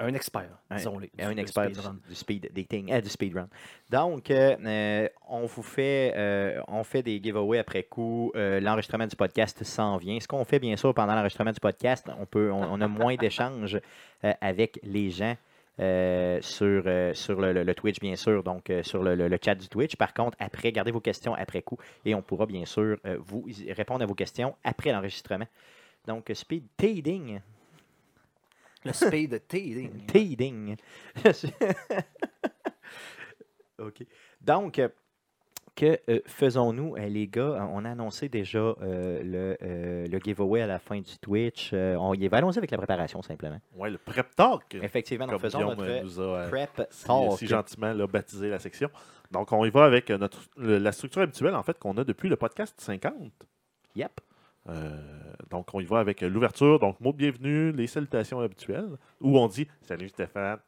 Un 0.00 0.14
expert, 0.14 0.48
Un- 0.70 0.76
disons-le. 0.76 1.08
un 1.18 1.32
du 1.34 1.40
expert 1.40 1.70
du, 1.70 2.14
speed 2.14 2.50
dating, 2.52 2.92
euh, 2.92 3.00
du 3.00 3.08
speedrun. 3.08 3.48
Donc, 3.90 4.30
euh, 4.30 4.56
euh, 4.64 5.08
on 5.28 5.46
vous 5.46 5.62
fait, 5.62 6.12
euh, 6.16 6.60
on 6.68 6.84
fait 6.84 7.02
des 7.02 7.20
giveaways 7.22 7.58
après 7.58 7.82
coup. 7.84 8.32
L'enregistrement 8.34 9.06
du 9.06 9.16
podcast 9.16 9.62
s'en 9.64 9.96
vient. 9.96 10.18
Ce 10.20 10.26
qu'on 10.28 10.44
fait, 10.44 10.58
bien 10.58 10.76
sûr, 10.76 10.92
pendant 10.94 11.14
l'enregistrement 11.14 11.52
du 11.52 11.60
podcast, 11.60 12.06
on, 12.20 12.26
peut, 12.26 12.50
on, 12.50 12.62
on 12.74 12.80
a 12.80 12.88
moins 12.88 13.14
d'échanges 13.20 13.80
avec 14.40 14.78
les 14.82 15.10
gens. 15.10 15.36
euh, 15.80 16.38
sur, 16.42 16.82
euh, 16.86 17.14
sur 17.14 17.40
le, 17.40 17.54
le- 17.54 17.62
le 17.64 17.74
Twitch, 17.74 17.98
bien 17.98 18.14
sûr, 18.14 18.42
donc 18.42 18.68
euh, 18.68 18.82
sur 18.82 19.02
le, 19.02 19.14
le- 19.14 19.38
chat 19.42 19.54
du 19.54 19.68
Twitch. 19.68 19.96
Par 19.96 20.12
contre, 20.12 20.36
après, 20.38 20.70
gardez 20.70 20.90
vos 20.92 21.00
questions 21.00 21.34
après 21.34 21.62
coup 21.62 21.78
et 22.04 22.14
on 22.14 22.20
pourra 22.20 22.44
bien 22.44 22.66
sûr 22.66 22.98
vous 23.20 23.46
répondre 23.74 24.02
à 24.02 24.06
vos 24.06 24.14
questions 24.14 24.54
après 24.64 24.92
l'enregistrement. 24.92 25.46
Donc, 26.06 26.30
speed 26.34 26.64
dating. 26.78 27.40
Le 28.84 28.92
speed 28.92 29.30
dating. 29.48 30.06
Teeding. 30.06 30.76
OK. 33.78 34.04
Donc, 34.40 34.78
euh, 34.78 34.88
que 35.74 35.98
euh, 36.08 36.20
faisons-nous, 36.26 36.96
euh, 36.96 37.06
les 37.06 37.26
gars? 37.28 37.66
On 37.72 37.84
a 37.84 37.90
annoncé 37.90 38.28
déjà 38.28 38.58
euh, 38.58 39.22
le, 39.22 39.56
euh, 39.62 40.06
le 40.06 40.18
giveaway 40.18 40.60
à 40.60 40.66
la 40.66 40.78
fin 40.78 41.00
du 41.00 41.18
Twitch. 41.18 41.70
Euh, 41.72 41.96
on 41.96 42.12
y 42.14 42.28
va. 42.28 42.36
Allons-y 42.38 42.58
avec 42.58 42.70
la 42.70 42.76
préparation, 42.78 43.22
simplement. 43.22 43.58
Ouais, 43.74 43.90
le 43.90 43.98
prep 43.98 44.34
talk. 44.36 44.74
Effectivement, 44.82 45.26
nous 45.26 45.38
faisons 45.38 45.58
Guillaume 45.58 45.78
notre 45.78 46.02
nous 46.04 46.20
a 46.20 46.46
prep 46.48 46.86
si, 46.90 47.04
talk. 47.06 47.38
si 47.38 47.46
gentiment 47.46 47.92
là, 47.94 48.06
baptisé 48.06 48.50
la 48.50 48.58
section. 48.58 48.90
Donc, 49.30 49.50
on 49.52 49.64
y 49.64 49.70
va 49.70 49.84
avec 49.84 50.10
notre, 50.10 50.40
le- 50.56 50.78
la 50.78 50.92
structure 50.92 51.22
habituelle, 51.22 51.54
en 51.54 51.62
fait, 51.62 51.78
qu'on 51.78 51.96
a 51.96 52.04
depuis 52.04 52.28
le 52.28 52.36
podcast 52.36 52.78
50. 52.78 53.14
Yep. 53.96 54.20
Euh, 54.68 55.00
donc, 55.50 55.74
on 55.74 55.80
y 55.80 55.84
va 55.84 55.98
avec 55.98 56.20
l'ouverture, 56.20 56.78
donc 56.78 57.00
mot 57.00 57.12
de 57.12 57.72
les 57.72 57.86
salutations 57.86 58.40
habituelles, 58.40 58.96
où 59.20 59.38
on 59.38 59.48
dit 59.48 59.68
Salut 59.82 60.08
Stéphane. 60.08 60.58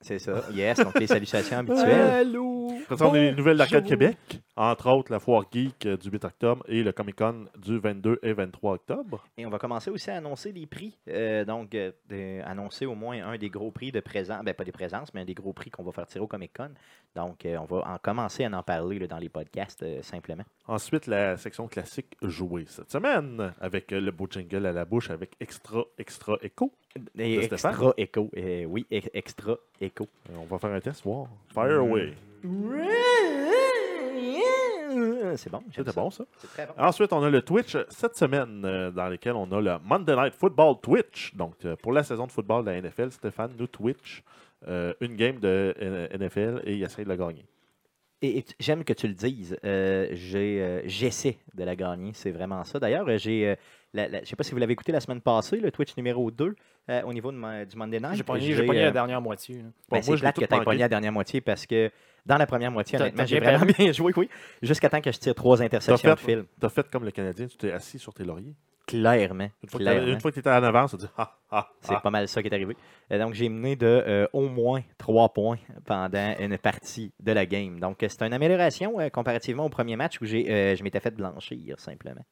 C'est 0.00 0.18
ça. 0.18 0.44
Yes. 0.52 0.78
Donc, 0.78 0.98
les 0.98 1.06
salutations 1.06 1.58
habituelles. 1.58 2.00
Allô! 2.00 2.72
A 2.88 3.12
les 3.12 3.32
nouvelles 3.32 3.56
d'Arcade. 3.56 3.86
Québec, 3.86 4.16
entre 4.56 4.90
autres 4.90 5.12
la 5.12 5.18
Foire 5.18 5.44
Geek 5.50 5.86
euh, 5.86 5.96
du 5.96 6.10
8 6.10 6.24
octobre 6.24 6.64
et 6.68 6.82
le 6.82 6.92
Comic 6.92 7.16
Con 7.16 7.46
du 7.58 7.78
22 7.78 8.20
et 8.22 8.32
23 8.32 8.74
octobre. 8.74 9.24
Et 9.36 9.46
on 9.46 9.50
va 9.50 9.58
commencer 9.58 9.90
aussi 9.90 10.10
à 10.10 10.16
annoncer 10.16 10.52
les 10.52 10.66
prix. 10.66 10.98
Euh, 11.08 11.44
donc, 11.44 11.74
euh, 11.74 11.92
annoncer 12.44 12.86
au 12.86 12.94
moins 12.94 13.24
un 13.26 13.38
des 13.38 13.48
gros 13.48 13.70
prix 13.70 13.92
de 13.92 14.00
présence. 14.00 14.44
Ben, 14.44 14.54
pas 14.54 14.64
des 14.64 14.72
présences, 14.72 15.12
mais 15.14 15.22
un 15.22 15.24
des 15.24 15.34
gros 15.34 15.52
prix 15.52 15.70
qu'on 15.70 15.82
va 15.82 15.92
faire 15.92 16.06
tirer 16.06 16.22
au 16.22 16.28
Comic 16.28 16.52
Con. 16.56 16.70
Donc, 17.16 17.46
euh, 17.46 17.56
on 17.56 17.64
va 17.64 17.88
en 17.88 17.98
commencer 17.98 18.44
à 18.44 18.50
en 18.50 18.62
parler 18.62 18.98
là, 18.98 19.06
dans 19.06 19.18
les 19.18 19.30
podcasts, 19.30 19.82
euh, 19.82 20.02
simplement. 20.02 20.44
Ensuite, 20.66 21.06
la 21.06 21.36
section 21.38 21.66
classique 21.66 22.16
jouée 22.22 22.66
cette 22.68 22.90
semaine, 22.90 23.54
avec 23.60 23.90
le 23.90 24.10
beau 24.10 24.28
jingle 24.30 24.66
à 24.66 24.72
la 24.72 24.84
bouche, 24.84 25.10
avec 25.10 25.32
extra, 25.40 25.82
extra 25.98 26.36
écho. 26.42 26.72
Et 27.18 27.38
extra 27.44 27.92
écho. 27.96 28.30
euh, 28.36 28.64
oui, 28.64 28.86
e- 28.92 29.00
extra 29.14 29.56
écho. 29.80 30.06
Euh, 30.30 30.34
on 30.40 30.44
va 30.44 30.58
faire 30.58 30.70
un 30.72 30.80
test, 30.80 31.02
voir. 31.04 31.26
Fire 31.52 31.80
away. 31.80 32.12
C'est 35.36 35.50
bon. 35.50 35.62
C'était 35.74 35.92
bon, 35.92 36.10
ça. 36.10 36.24
C'est 36.38 36.46
très 36.48 36.66
bon. 36.66 36.72
Ensuite, 36.78 37.12
on 37.12 37.22
a 37.22 37.28
le 37.30 37.42
Twitch 37.42 37.76
cette 37.90 38.16
semaine, 38.16 38.62
euh, 38.64 38.90
dans 38.90 39.08
lequel 39.08 39.34
on 39.34 39.50
a 39.52 39.60
le 39.60 39.76
Monday 39.84 40.14
Night 40.16 40.34
Football 40.34 40.76
Twitch. 40.82 41.34
Donc, 41.34 41.54
euh, 41.64 41.76
pour 41.76 41.92
la 41.92 42.02
saison 42.02 42.26
de 42.26 42.32
football 42.32 42.64
de 42.64 42.70
la 42.70 42.80
NFL, 42.80 43.10
Stéphane 43.12 43.52
nous 43.58 43.66
Twitch 43.66 44.22
euh, 44.68 44.94
une 45.00 45.16
game 45.16 45.38
de 45.38 45.74
NFL 46.16 46.62
et 46.64 46.74
il 46.74 46.82
essaie 46.82 47.04
de 47.04 47.08
la 47.08 47.16
gagner. 47.16 47.44
Et, 48.22 48.38
et 48.38 48.44
j'aime 48.58 48.84
que 48.84 48.94
tu 48.94 49.06
le 49.08 49.14
dises. 49.14 49.56
j'essaie 49.62 51.36
de 51.54 51.64
la 51.64 51.76
gagner. 51.76 52.12
C'est 52.14 52.30
vraiment 52.30 52.64
ça. 52.64 52.78
D'ailleurs, 52.78 53.06
j'ai. 53.18 53.56
La- 53.94 54.08
la- 54.08 54.18
je 54.18 54.22
ne 54.22 54.26
sais 54.26 54.36
pas 54.36 54.44
si 54.44 54.52
vous 54.52 54.58
l'avez 54.58 54.72
écouté 54.72 54.92
la 54.92 55.00
semaine 55.00 55.20
passée, 55.20 55.58
le 55.58 55.70
Twitch 55.70 55.96
numéro 55.96 56.30
2, 56.30 56.54
euh, 56.90 57.02
au 57.02 57.12
niveau 57.12 57.32
de 57.32 57.36
ma- 57.36 57.64
du 57.64 57.76
Monday 57.76 58.00
Night. 58.00 58.14
J'ai 58.14 58.22
pogné, 58.22 58.54
euh, 58.54 58.72
la 58.84 58.90
dernière 58.90 59.20
moitié. 59.20 59.56
là. 59.56 59.62
Ben, 59.90 60.02
c'est 60.02 60.08
moi, 60.10 60.16
je 60.16 60.24
l'ai 60.24 60.32
plate 60.32 60.48
que 60.48 60.54
tu 60.54 60.64
pogné 60.64 60.78
la 60.80 60.88
dernière 60.88 61.12
moitié 61.12 61.40
parce 61.40 61.66
que 61.66 61.90
dans 62.24 62.36
la 62.36 62.46
première 62.46 62.70
moitié, 62.72 62.98
honnêtement, 63.00 63.24
j'ai 63.26 63.40
vraiment 63.40 63.66
bien 63.78 63.92
joué, 63.92 64.12
oui. 64.16 64.28
Jusqu'à 64.62 64.88
temps 64.88 65.00
que 65.00 65.12
je 65.12 65.18
tire 65.18 65.34
trois 65.34 65.62
interceptions 65.62 66.16
fait, 66.16 66.34
de 66.34 66.40
fil. 66.40 66.44
t'as 66.60 66.68
fait 66.68 66.88
comme 66.90 67.04
le 67.04 67.10
Canadien, 67.10 67.46
tu 67.46 67.56
t'es 67.56 67.72
assis 67.72 67.98
sur 67.98 68.12
tes 68.12 68.24
lauriers. 68.24 68.54
Clairement. 68.86 69.48
Une 69.62 69.68
fois 69.68 69.78
que 69.78 69.84
clairement. 69.84 70.00
t'avais- 70.00 70.12
une 70.12 70.20
fois 70.20 70.30
que 70.30 70.34
tu 70.34 70.40
étais 70.40 70.50
en 70.50 70.62
avance, 70.62 70.92
tu 70.92 70.96
dis 70.98 71.06
ah, 71.18 71.36
ah, 71.50 71.68
C'est 71.80 71.94
ah. 71.94 72.00
pas 72.00 72.10
mal 72.10 72.28
ça 72.28 72.40
qui 72.40 72.46
est 72.48 72.54
arrivé. 72.54 72.76
Euh, 73.10 73.18
donc, 73.18 73.34
j'ai 73.34 73.48
mené 73.48 73.74
de 73.74 73.84
euh, 73.84 74.28
au 74.32 74.48
moins 74.48 74.82
trois 74.96 75.28
points 75.32 75.58
pendant 75.84 76.34
une 76.38 76.56
partie 76.56 77.12
de 77.18 77.32
la 77.32 77.46
game. 77.46 77.80
Donc, 77.80 77.96
c'est 78.00 78.22
une 78.22 78.32
amélioration 78.32 79.00
euh, 79.00 79.08
comparativement 79.08 79.64
au 79.66 79.68
premier 79.70 79.96
match 79.96 80.20
où 80.20 80.24
j'ai, 80.24 80.48
euh, 80.48 80.76
je 80.76 80.84
m'étais 80.84 81.00
fait 81.00 81.10
blanchir, 81.12 81.80
simplement. 81.80 82.24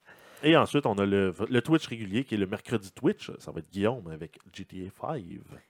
Et 0.43 0.57
ensuite, 0.57 0.87
on 0.87 0.95
a 0.95 1.07
le, 1.07 1.35
le 1.49 1.63
Twitch 1.63 1.87
régulier 1.87 2.25
qui 2.25 2.35
est 2.35 2.39
le 2.39 2.47
mercredi 2.47 2.91
Twitch. 2.93 3.31
Ça 3.39 3.51
va 3.51 3.61
être 3.61 3.71
Guillaume 3.71 4.09
avec 4.11 4.39
GTA 4.53 4.91
5. 5.01 5.23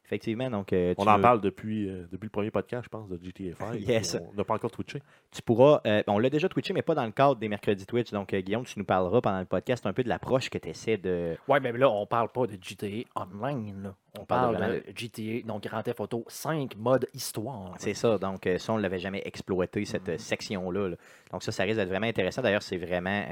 Effectivement, 0.04 0.50
donc, 0.50 0.72
euh, 0.72 0.94
On 0.98 1.06
en 1.06 1.20
parle 1.20 1.40
depuis, 1.40 1.88
euh, 1.88 2.06
depuis 2.12 2.26
le 2.26 2.30
premier 2.30 2.50
podcast, 2.50 2.84
je 2.84 2.88
pense, 2.88 3.08
de 3.08 3.18
GTA 3.22 3.56
5. 3.58 3.80
Yes. 3.86 4.16
On 4.32 4.36
n'a 4.36 4.44
pas 4.44 4.54
encore 4.54 4.70
twitché. 4.70 5.00
tu 5.30 5.42
pourras. 5.42 5.80
euh, 5.86 6.02
on 6.06 6.18
l'a 6.18 6.30
déjà 6.30 6.48
twitché, 6.48 6.72
mais 6.72 6.82
pas 6.82 6.94
dans 6.94 7.04
le 7.04 7.12
cadre 7.12 7.36
des 7.36 7.48
mercredis 7.48 7.86
Twitch. 7.86 8.10
Donc, 8.10 8.32
euh, 8.34 8.40
Guillaume, 8.40 8.64
tu 8.64 8.78
nous 8.78 8.84
parleras 8.84 9.20
pendant 9.20 9.40
le 9.40 9.44
podcast 9.46 9.86
un 9.86 9.92
peu 9.92 10.02
de 10.02 10.08
l'approche 10.08 10.50
que 10.50 10.58
tu 10.58 10.68
essaies 10.68 10.96
de. 10.98 11.36
Ouais, 11.48 11.60
mais 11.60 11.72
là, 11.72 11.90
on 11.90 12.06
parle 12.06 12.28
pas 12.28 12.46
de 12.46 12.56
GTA 12.60 13.04
Online. 13.16 13.82
Là. 13.82 13.94
On, 14.18 14.24
parle 14.24 14.56
de 14.58 14.82
GTA, 14.94 15.44
donc 15.46 15.64
Grand 15.64 15.82
Theft 15.82 15.98
Auto 16.00 16.24
5, 16.28 16.76
mode 16.76 17.08
histoire. 17.14 17.74
C'est 17.78 17.94
ça. 17.94 18.16
Donc, 18.18 18.48
ça, 18.58 18.72
on 18.72 18.76
ne 18.76 18.82
l'avait 18.82 18.98
jamais 19.00 19.22
exploité, 19.24 19.84
cette 19.84 20.08
euh, 20.08 20.18
section-là. 20.18 20.90
là. 20.90 20.96
Donc, 21.32 21.42
ça, 21.42 21.50
ça 21.50 21.64
risque 21.64 21.76
d'être 21.76 21.88
vraiment 21.88 22.06
intéressant. 22.06 22.40
D'ailleurs, 22.42 22.62
c'est 22.62 22.76
vraiment, 22.76 23.24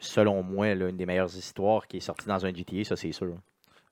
selon 0.00 0.42
moi, 0.42 0.74
là, 0.74 0.88
une 0.88 0.96
des 0.96 1.06
meilleures 1.06 1.34
histoires 1.36 1.86
qui 1.86 1.98
est 1.98 2.00
sortie 2.00 2.26
dans 2.26 2.44
un 2.44 2.52
GTA, 2.52 2.84
ça, 2.84 2.96
c'est 2.96 3.12
sûr. 3.12 3.36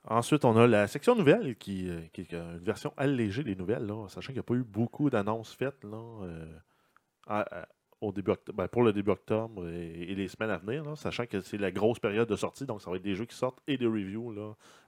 Ensuite, 0.06 0.44
on 0.44 0.56
a 0.56 0.66
la 0.66 0.86
section 0.86 1.14
nouvelles 1.14 1.56
qui, 1.56 1.88
euh, 1.88 2.00
qui 2.12 2.22
est 2.22 2.32
une 2.32 2.58
version 2.58 2.92
allégée 2.96 3.42
des 3.42 3.56
nouvelles, 3.56 3.90
sachant 4.08 4.26
qu'il 4.26 4.34
n'y 4.34 4.40
a 4.40 4.42
pas 4.42 4.54
eu 4.54 4.64
beaucoup 4.64 5.08
d'annonces 5.08 5.54
faites 5.54 5.82
euh, 5.84 6.44
ben, 8.12 8.68
pour 8.68 8.82
le 8.82 8.92
début 8.92 9.10
octobre 9.10 9.68
et, 9.68 10.14
les 10.14 10.28
semaines 10.28 10.50
à 10.50 10.58
venir, 10.58 10.84
sachant 10.96 11.26
que 11.26 11.40
c'est 11.40 11.58
la 11.58 11.70
grosse 11.70 11.98
période 11.98 12.28
de 12.28 12.36
sortie, 12.36 12.66
donc 12.66 12.80
ça 12.80 12.90
va 12.90 12.96
être 12.96 13.02
des 13.02 13.14
jeux 13.14 13.24
qui 13.24 13.36
sortent 13.36 13.60
et 13.66 13.76
des 13.76 13.86
reviews. 13.86 14.34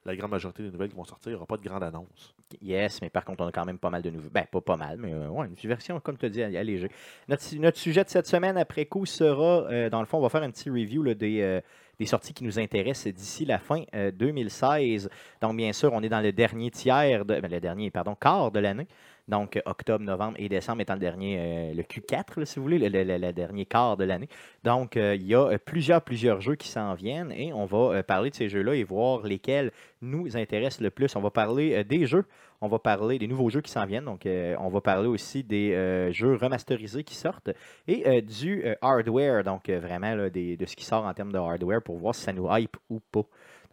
La 0.04 0.14
grande 0.14 0.30
majorité 0.30 0.62
des 0.62 0.70
nouvelles 0.70 0.90
qui 0.90 0.96
vont 0.96 1.04
sortir, 1.04 1.30
il 1.30 1.32
n'y 1.32 1.37
aura 1.37 1.46
pas 1.46 1.56
de 1.56 1.62
grande 1.62 1.82
annonce. 1.82 2.35
Yes, 2.62 3.02
mais 3.02 3.11
par 3.11 3.25
contre, 3.25 3.42
on 3.42 3.49
a 3.49 3.52
quand 3.52 3.64
même 3.64 3.78
pas 3.78 3.90
mal 3.90 4.02
de 4.02 4.11
nouveaux. 4.11 4.30
Ben, 4.30 4.44
pas 4.50 4.61
pas 4.61 4.76
mal, 4.76 4.99
mais 4.99 5.12
euh, 5.12 5.28
ouais, 5.28 5.46
une 5.46 5.68
version, 5.68 5.99
comme 6.00 6.16
tu 6.16 6.26
as 6.26 6.28
dit, 6.28 6.42
allégée. 6.42 6.90
Notre, 7.28 7.56
notre 7.56 7.78
sujet 7.78 8.04
de 8.04 8.08
cette 8.08 8.26
semaine, 8.26 8.56
après 8.56 8.87
coup, 8.87 9.04
sera, 9.04 9.66
euh, 9.70 9.90
dans 9.90 10.00
le 10.00 10.06
fond, 10.06 10.18
on 10.18 10.23
va 10.23 10.28
faire 10.28 10.42
un 10.42 10.50
petit 10.50 10.70
review 10.70 11.04
euh, 11.06 11.61
des 11.99 12.06
sorties 12.06 12.35
qui 12.35 12.44
nous 12.44 12.58
intéressent 12.58 13.12
d'ici 13.12 13.44
la 13.44 13.58
fin 13.58 13.82
euh, 13.94 14.11
2016. 14.12 15.08
Donc, 15.40 15.56
bien 15.56 15.73
sûr, 15.73 15.92
on 15.92 16.02
est 16.02 16.08
dans 16.08 16.20
le 16.20 16.32
dernier 16.32 16.70
tiers, 16.70 17.25
ben, 17.25 17.44
le 17.44 17.61
dernier, 17.61 17.90
pardon, 17.90 18.14
quart 18.14 18.50
de 18.50 18.61
l'année. 18.61 18.87
Donc, 19.28 19.61
octobre, 19.66 20.04
novembre 20.04 20.37
et 20.38 20.49
décembre 20.49 20.83
étant 20.83 20.95
le 20.95 21.00
dernier, 21.00 21.37
euh, 21.38 21.75
le 21.75 21.83
Q4, 21.83 22.38
là, 22.38 22.47
si 22.47 22.61
vous 22.61 22.62
voulez, 22.62 22.78
le, 22.78 23.33
dernier 23.33 23.66
quart 23.66 23.97
de 23.97 24.04
l'année. 24.04 24.28
Donc, 24.62 24.97
euh, 24.97 25.16
il 25.16 25.26
y 25.26 25.35
a 25.35 25.40
euh, 25.40 25.59
plusieurs, 25.59 26.00
plusieurs 26.00 26.40
jeux 26.40 26.54
qui 26.54 26.68
s'en 26.68 26.95
viennent 26.95 27.33
et 27.33 27.52
on 27.52 27.64
va 27.64 28.04
parler 28.04 28.30
de 28.30 28.37
ces 28.37 28.49
jeux-là 28.49 28.75
et 28.75 28.85
voir 28.85 29.23
lesquels 29.23 29.73
nous 30.00 30.37
intéressent 30.37 30.80
le 30.80 30.90
plus. 30.90 31.16
On 31.16 31.21
va 31.21 31.30
parler 31.30 31.83
des 31.83 32.06
jeux, 32.06 32.25
on 32.61 32.68
va 32.68 32.78
parler 32.78 33.18
des 33.18 33.26
nouveaux 33.26 33.50
jeux 33.50 33.62
qui 33.62 33.73
s'en 33.73 33.85
viennent. 33.85 34.04
Donc, 34.04 34.26
on 34.26 34.68
va 34.68 34.80
parler 34.80 35.09
aussi 35.09 35.42
des 35.42 36.12
jeux 36.12 36.37
remasterisés 36.37 37.02
qui 37.02 37.16
sortent 37.16 37.50
et 37.88 38.23
du 38.23 38.64
hardware. 38.80 39.42
Donc, 39.42 39.68
vraiment 39.68 40.14
de 40.16 40.66
ce 40.66 40.76
qui 40.76 40.85
sort 40.85 41.04
en 41.04 41.14
termes 41.14 41.33
de 41.33 41.38
hardware 41.38 41.83
pour 41.83 41.97
voir 41.97 42.14
si 42.14 42.23
ça 42.23 42.33
nous 42.33 42.47
hype 42.49 42.76
ou 42.90 43.00
pas. 43.00 43.25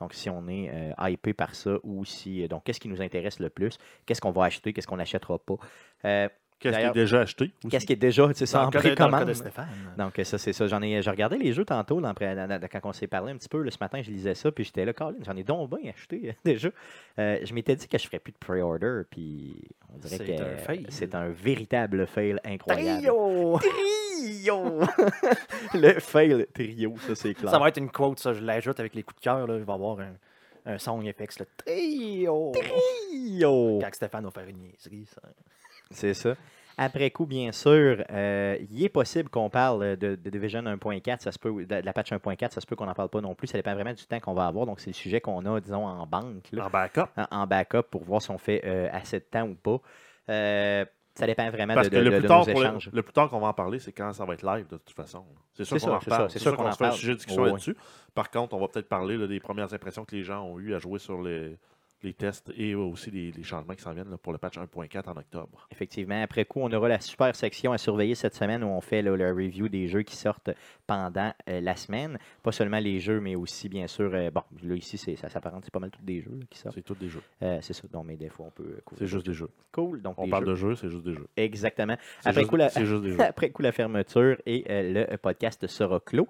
Donc, 0.04 0.14
si 0.14 0.30
on 0.30 0.48
est 0.50 0.70
euh, 0.70 1.10
hypé 1.10 1.34
par 1.34 1.56
ça 1.56 1.78
ou 1.84 2.04
si. 2.04 2.44
euh, 2.44 2.48
donc, 2.50 2.66
qu'est-ce 2.66 2.80
qui 2.82 2.90
nous 2.90 3.02
intéresse 3.02 3.40
le 3.40 3.50
plus? 3.50 3.78
Qu'est-ce 4.06 4.20
qu'on 4.20 4.32
va 4.32 4.44
acheter? 4.46 4.74
Qu'est-ce 4.74 4.88
qu'on 4.88 4.98
n'achètera 4.98 5.40
pas? 5.40 5.56
Qu'est-ce 6.64 6.78
qui 6.80 6.86
est 6.86 6.92
déjà 6.94 7.20
acheté? 7.22 7.52
qu'est-ce 7.70 7.86
qui 7.86 7.94
est 7.94 7.98
déjà 7.98 8.28
tu 8.30 8.34
sais, 8.36 8.46
ça 8.46 8.66
en 8.66 8.70
précommande? 8.70 9.26
de 9.28 9.34
Stéphane. 9.34 9.68
Donc, 9.98 10.20
ça, 10.24 10.38
c'est 10.38 10.54
ça. 10.54 10.68
J'en 10.68 10.82
ai, 10.82 11.02
j'ai 11.02 11.10
regardé 11.12 11.38
les 11.38 11.54
jeux 11.54 11.66
tantôt, 11.66 12.02
dans- 12.02 12.14
quand 12.14 12.80
on 12.84 12.94
s'est 12.94 13.08
parlé 13.08 13.32
un 13.34 13.38
petit 13.38 13.50
peu. 13.50 13.62
là, 13.62 13.70
ce 13.72 13.78
matin, 13.80 14.02
je 14.02 14.10
lisais 14.12 14.36
ça, 14.36 14.52
puis 14.52 14.64
j'étais 14.64 14.86
là, 14.86 14.94
Colin, 14.94 15.18
j'en 15.26 15.36
ai 15.36 15.44
donc 15.44 15.70
bien 15.70 15.92
acheté 15.92 16.30
euh, 16.30 16.34
déjà. 16.46 16.70
Euh, 17.20 17.38
je 17.44 17.54
m'étais 17.54 17.76
dit 17.76 17.88
que 17.88 17.98
je 17.98 18.06
ferais 18.06 18.20
plus 18.20 18.32
de 18.34 18.38
pre-order, 18.38 19.02
puis 19.10 19.56
on 19.94 19.98
dirait 19.98 20.18
C'est 20.18 20.26
que 20.26 20.42
un 20.42 20.58
fail. 20.58 20.86
c'est 20.90 21.14
un 21.16 21.30
véritable 21.30 22.08
fail 22.08 22.40
incroyable. 22.44 23.02
Trio! 23.02 23.60
Trio! 23.60 24.80
Le 25.74 26.00
fail 26.00 26.46
trio, 26.54 26.96
ça, 27.08 27.16
c'est 27.16 27.34
clair. 27.34 27.50
Ça 27.52 27.60
va 27.60 27.68
être 27.70 27.78
une 27.78 27.90
quote, 27.90 28.20
ça. 28.20 28.34
Je 28.34 28.42
l'ajoute 28.42 28.80
avec 28.80 28.96
les 28.96 29.04
coups 29.04 29.20
de 29.20 29.24
cœur. 29.24 29.48
là. 29.48 29.56
Il 29.58 29.64
va 29.64 29.74
y 29.74 29.76
avoir 29.76 30.00
un, 30.00 30.14
un 30.66 30.78
song 30.78 31.02
FX. 31.12 31.40
Le 31.40 31.46
trio! 31.58 32.52
Trio! 32.54 33.80
Quand 33.82 33.90
Stéphane 33.94 34.24
va 34.24 34.32
faire 34.32 34.48
une 34.48 34.58
niaiserie. 34.60 35.06
Ça. 35.14 35.22
C'est 35.94 36.14
ça. 36.14 36.36
Après 36.76 37.12
coup, 37.12 37.28
bien 37.28 37.52
sûr, 37.52 38.04
euh, 38.10 38.58
il 38.72 38.84
est 38.84 38.90
possible 38.90 39.30
qu'on 39.30 39.50
parle 39.52 39.96
de, 39.96 40.16
de 40.16 40.30
Division 40.32 40.62
1.4, 40.62 41.20
ça 41.22 41.32
se 41.32 41.38
peut, 41.38 41.66
de, 41.66 41.76
la 41.76 41.94
patch 41.94 42.12
1.4, 42.12 42.52
ça 42.52 42.62
se 42.62 42.66
peut 42.66 42.76
qu'on 42.76 42.88
n'en 42.88 42.96
parle 42.96 43.10
pas 43.10 43.22
non 43.22 43.36
plus. 43.36 43.46
Ça 43.48 43.60
dépend 43.60 43.76
vraiment 43.76 43.94
du 43.94 44.04
temps 44.06 44.20
qu'on 44.20 44.34
va 44.34 44.48
avoir. 44.48 44.66
Donc, 44.66 44.80
c'est 44.80 44.90
le 44.90 44.96
sujet 44.96 45.22
qu'on 45.22 45.46
a, 45.46 45.60
disons, 45.62 45.86
en 45.86 46.08
banque. 46.08 46.50
là. 46.52 46.66
En 46.66 46.70
backup. 46.72 47.06
en, 47.16 47.26
en 47.30 47.46
backup 47.48 47.84
pour 47.92 48.04
voir 48.04 48.24
si 48.24 48.32
on 48.32 48.40
fait 48.40 48.62
euh, 48.66 48.90
assez 48.92 49.20
de 49.20 49.26
temps 49.26 49.44
ou 49.48 49.54
pas. 49.54 49.80
Euh, 50.30 50.84
ça 51.16 51.28
dépend 51.28 51.48
vraiment 51.52 51.76
Parce 51.76 51.92
de, 51.92 51.96
que 51.96 52.02
le 52.02 52.06
de- 52.06 52.10
plus, 52.16 52.22
de 52.24 52.28
tard, 52.28 52.48
nos 52.48 52.80
le, 52.92 53.04
plus 53.04 53.14
tard 53.14 53.30
qu'on 53.30 53.40
va 53.40 53.48
en 53.50 53.54
parler, 53.54 53.78
c'est 53.78 53.92
quand 53.92 54.12
ça 54.14 54.26
va 54.26 54.34
être 54.34 54.42
live, 54.44 54.66
de 54.68 54.78
toute 54.78 54.96
façon. 54.96 55.24
C'est 55.54 55.66
sûr 55.66 55.78
qu'on 55.80 55.92
en 55.92 56.00
ça, 56.00 56.28
c'est 56.28 56.40
sûr 56.40 56.58
qu'on 56.58 56.72
se 56.72 56.78
fait 56.78 56.86
un 56.86 56.88
parle. 56.88 56.98
sujet 56.98 57.12
de 57.12 57.18
discussion 57.18 57.44
là-dessus. 57.44 57.78
Par 58.16 58.32
contre, 58.32 58.56
on 58.56 58.60
va 58.60 58.68
peut-être 58.68 58.90
parler 58.90 59.16
là, 59.18 59.28
des 59.28 59.40
premières 59.40 59.72
impressions 59.76 60.06
que 60.06 60.16
les 60.16 60.24
gens 60.24 60.44
ont 60.44 60.58
eues 60.60 60.74
à 60.74 60.80
jouer 60.80 60.98
sur 60.98 61.22
les, 61.22 61.56
les 62.04 62.14
tests 62.14 62.52
et 62.58 62.76
aussi 62.76 63.10
les, 63.12 63.32
les 63.32 63.44
changements 63.44 63.74
qui 63.76 63.82
s'en 63.82 63.94
viennent 63.94 64.10
là, 64.10 64.18
pour 64.18 64.32
le 64.34 64.38
patch 64.38 64.58
1.4 64.58 65.10
en 65.10 65.18
octobre. 65.18 65.68
Effectivement. 65.72 66.22
Après 66.22 66.46
coup, 66.46 66.60
on 66.62 66.72
aura 66.72 66.88
la 66.90 67.00
super 67.00 67.36
section 67.36 67.72
à 67.72 67.78
surveiller 67.78 68.16
cette 68.16 68.36
semaine 68.36 68.64
où 68.64 68.68
on 68.68 68.82
fait 68.82 69.02
là, 69.02 69.16
le 69.16 69.32
review 69.32 69.70
des 69.70 69.88
jeux 69.88 70.02
qui 70.04 70.16
sortent 70.16 70.50
pendant 70.86 71.34
euh, 71.50 71.62
la 71.62 71.76
semaine. 71.76 72.18
Pas 72.42 72.52
seulement 72.52 72.80
les 72.80 73.00
jeux, 73.00 73.20
mais 73.20 73.36
aussi, 73.36 73.70
bien 73.70 73.88
sûr, 73.88 74.12
euh, 74.14 74.30
bon, 74.32 74.42
là, 74.64 74.76
ici, 74.76 74.98
ça 74.98 75.30
s'apparente, 75.30 75.64
c'est 75.64 75.74
pas 75.74 75.80
mal 75.80 75.92
tous 75.92 76.04
des 76.04 76.22
jeux 76.22 76.38
là, 76.40 76.46
qui 76.50 76.60
sortent. 76.60 76.76
C'est 76.76 76.82
tous 76.84 76.96
des 76.96 77.10
jeux. 77.10 77.22
Euh, 77.42 77.60
c'est 77.62 77.74
ça. 77.74 77.84
Donc, 77.92 78.06
mais 78.06 78.16
des 78.18 78.30
fois, 78.30 78.48
on 78.48 78.52
peut. 78.52 78.64
euh, 78.64 78.82
couvrir 78.86 79.08
C'est 79.08 79.12
juste 79.12 79.26
des 79.26 79.34
jeux. 79.34 79.50
Cool. 79.72 80.02
Donc, 80.02 80.16
On 80.18 80.28
parle 80.30 80.46
jeux. 80.46 80.52
de 80.52 80.56
jeux, 80.56 80.76
c'est 80.76 80.90
juste 80.90 81.04
des 81.04 81.14
jeux. 81.14 81.28
Exactement. 81.38 81.96
Après 82.26 82.42
juste, 82.42 82.50
coup, 82.50 82.56
la- 82.58 82.70
c'est 82.70 82.86
juste 82.86 83.04
des 83.04 83.12
jeux. 83.12 83.22
Après 83.22 83.50
coup, 83.50 83.62
la 83.62 83.72
fermeture 83.72 84.38
et 84.46 84.66
euh, 84.70 85.08
le 85.10 85.18
podcast 85.18 85.66
sera 85.68 86.00
clos. 86.00 86.28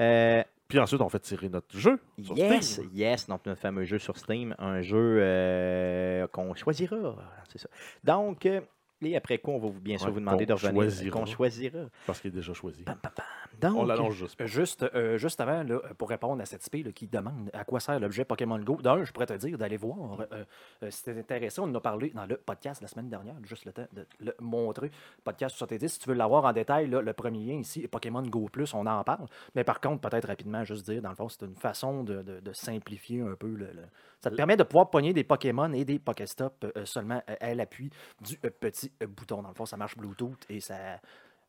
Euh, 0.00 0.42
Puis 0.68 0.78
ensuite, 0.78 1.00
on 1.00 1.08
fait 1.08 1.20
tirer 1.20 1.48
notre 1.48 1.76
jeu. 1.76 1.98
sur 2.22 2.36
Yes, 2.36 2.72
Steam. 2.74 2.90
yes, 2.94 3.26
donc 3.26 3.44
notre 3.46 3.60
fameux 3.60 3.84
jeu 3.84 3.98
sur 3.98 4.16
Steam, 4.16 4.54
un 4.58 4.80
jeu 4.80 5.18
euh, 5.20 6.26
qu'on 6.28 6.54
choisira, 6.54 7.16
c'est 7.50 7.58
ça. 7.58 7.68
Donc, 8.02 8.46
euh, 8.46 8.60
et 9.02 9.16
après 9.16 9.38
quoi, 9.38 9.54
on 9.54 9.58
va 9.58 9.68
vous, 9.68 9.80
bien 9.80 9.98
sûr 9.98 10.06
Ouais, 10.06 10.12
vous 10.14 10.20
demander 10.20 10.46
de 10.46 10.52
revenir, 10.54 11.12
qu'on 11.12 11.26
choisira. 11.26 11.80
Parce 12.06 12.20
qu'il 12.20 12.28
est 12.28 12.34
déjà 12.34 12.54
choisi. 12.54 12.82
Pam, 12.82 12.96
pam, 13.00 13.12
pam. 13.14 13.24
Donc, 13.60 13.76
On 13.76 13.84
l'annonce 13.84 14.14
juste. 14.14 14.40
Euh, 14.40 14.46
Juste, 14.46 14.82
euh, 14.94 15.18
juste 15.18 15.40
avant, 15.40 15.62
là, 15.62 15.78
pour 15.98 16.08
répondre 16.08 16.40
à 16.42 16.44
cette 16.46 16.62
spé 16.62 16.82
qui 16.92 17.06
demande 17.06 17.50
à 17.52 17.64
quoi 17.64 17.80
sert 17.80 17.98
l'objet 18.00 18.24
Pokémon 18.24 18.58
Go, 18.58 18.76
d'un, 18.82 19.04
je 19.04 19.12
pourrais 19.12 19.26
te 19.26 19.32
dire 19.34 19.56
d'aller 19.58 19.76
voir. 19.76 20.20
euh, 20.32 20.44
euh, 20.82 20.90
si 20.90 21.02
t'es 21.04 21.18
intéressé, 21.18 21.60
on 21.60 21.64
en 21.64 21.74
a 21.74 21.80
parlé 21.80 22.10
dans 22.10 22.26
le 22.26 22.36
podcast 22.36 22.80
la 22.82 22.88
semaine 22.88 23.08
dernière, 23.08 23.34
juste 23.44 23.64
le 23.64 23.72
temps 23.72 23.86
de 23.92 24.06
le 24.20 24.34
montrer. 24.40 24.90
Podcast 25.24 25.56
70, 25.56 25.88
si 25.88 25.98
tu 25.98 26.08
veux 26.08 26.14
l'avoir 26.14 26.44
en 26.44 26.52
détail, 26.52 26.88
là, 26.88 27.00
le 27.00 27.12
premier 27.12 27.44
lien 27.44 27.54
ici, 27.60 27.86
Pokémon 27.88 28.22
Go 28.22 28.48
Plus, 28.50 28.72
on 28.74 28.86
en 28.86 29.02
parle. 29.04 29.26
Mais 29.54 29.64
par 29.64 29.80
contre, 29.80 30.08
peut-être 30.08 30.28
rapidement, 30.28 30.64
juste 30.64 30.84
dire, 30.88 31.00
dans 31.02 31.10
le 31.10 31.16
fond, 31.16 31.28
c'est 31.28 31.44
une 31.44 31.56
façon 31.56 32.04
de, 32.04 32.22
de- 32.22 32.40
de 32.40 32.52
simplifier 32.52 33.20
un 33.22 33.34
peu 33.34 33.48
le. 33.48 33.66
le- 33.66 33.84
Ça 34.20 34.30
te 34.30 34.36
permet 34.36 34.56
de 34.56 34.62
pouvoir 34.62 34.90
pogner 34.90 35.12
des 35.12 35.24
Pokémon 35.24 35.72
et 35.72 35.84
des 35.84 35.98
Pokéstop 35.98 36.64
euh, 36.76 36.84
seulement 36.84 37.22
euh, 37.28 37.34
à 37.40 37.54
l'appui 37.54 37.90
du 38.20 38.38
euh, 38.44 38.50
petit 38.50 38.90
euh, 39.02 39.06
bouton. 39.06 39.42
Dans 39.42 39.48
le 39.48 39.54
fond, 39.54 39.66
ça 39.66 39.76
marche 39.76 39.96
Bluetooth 39.96 40.44
et 40.48 40.60
ça. 40.60 40.76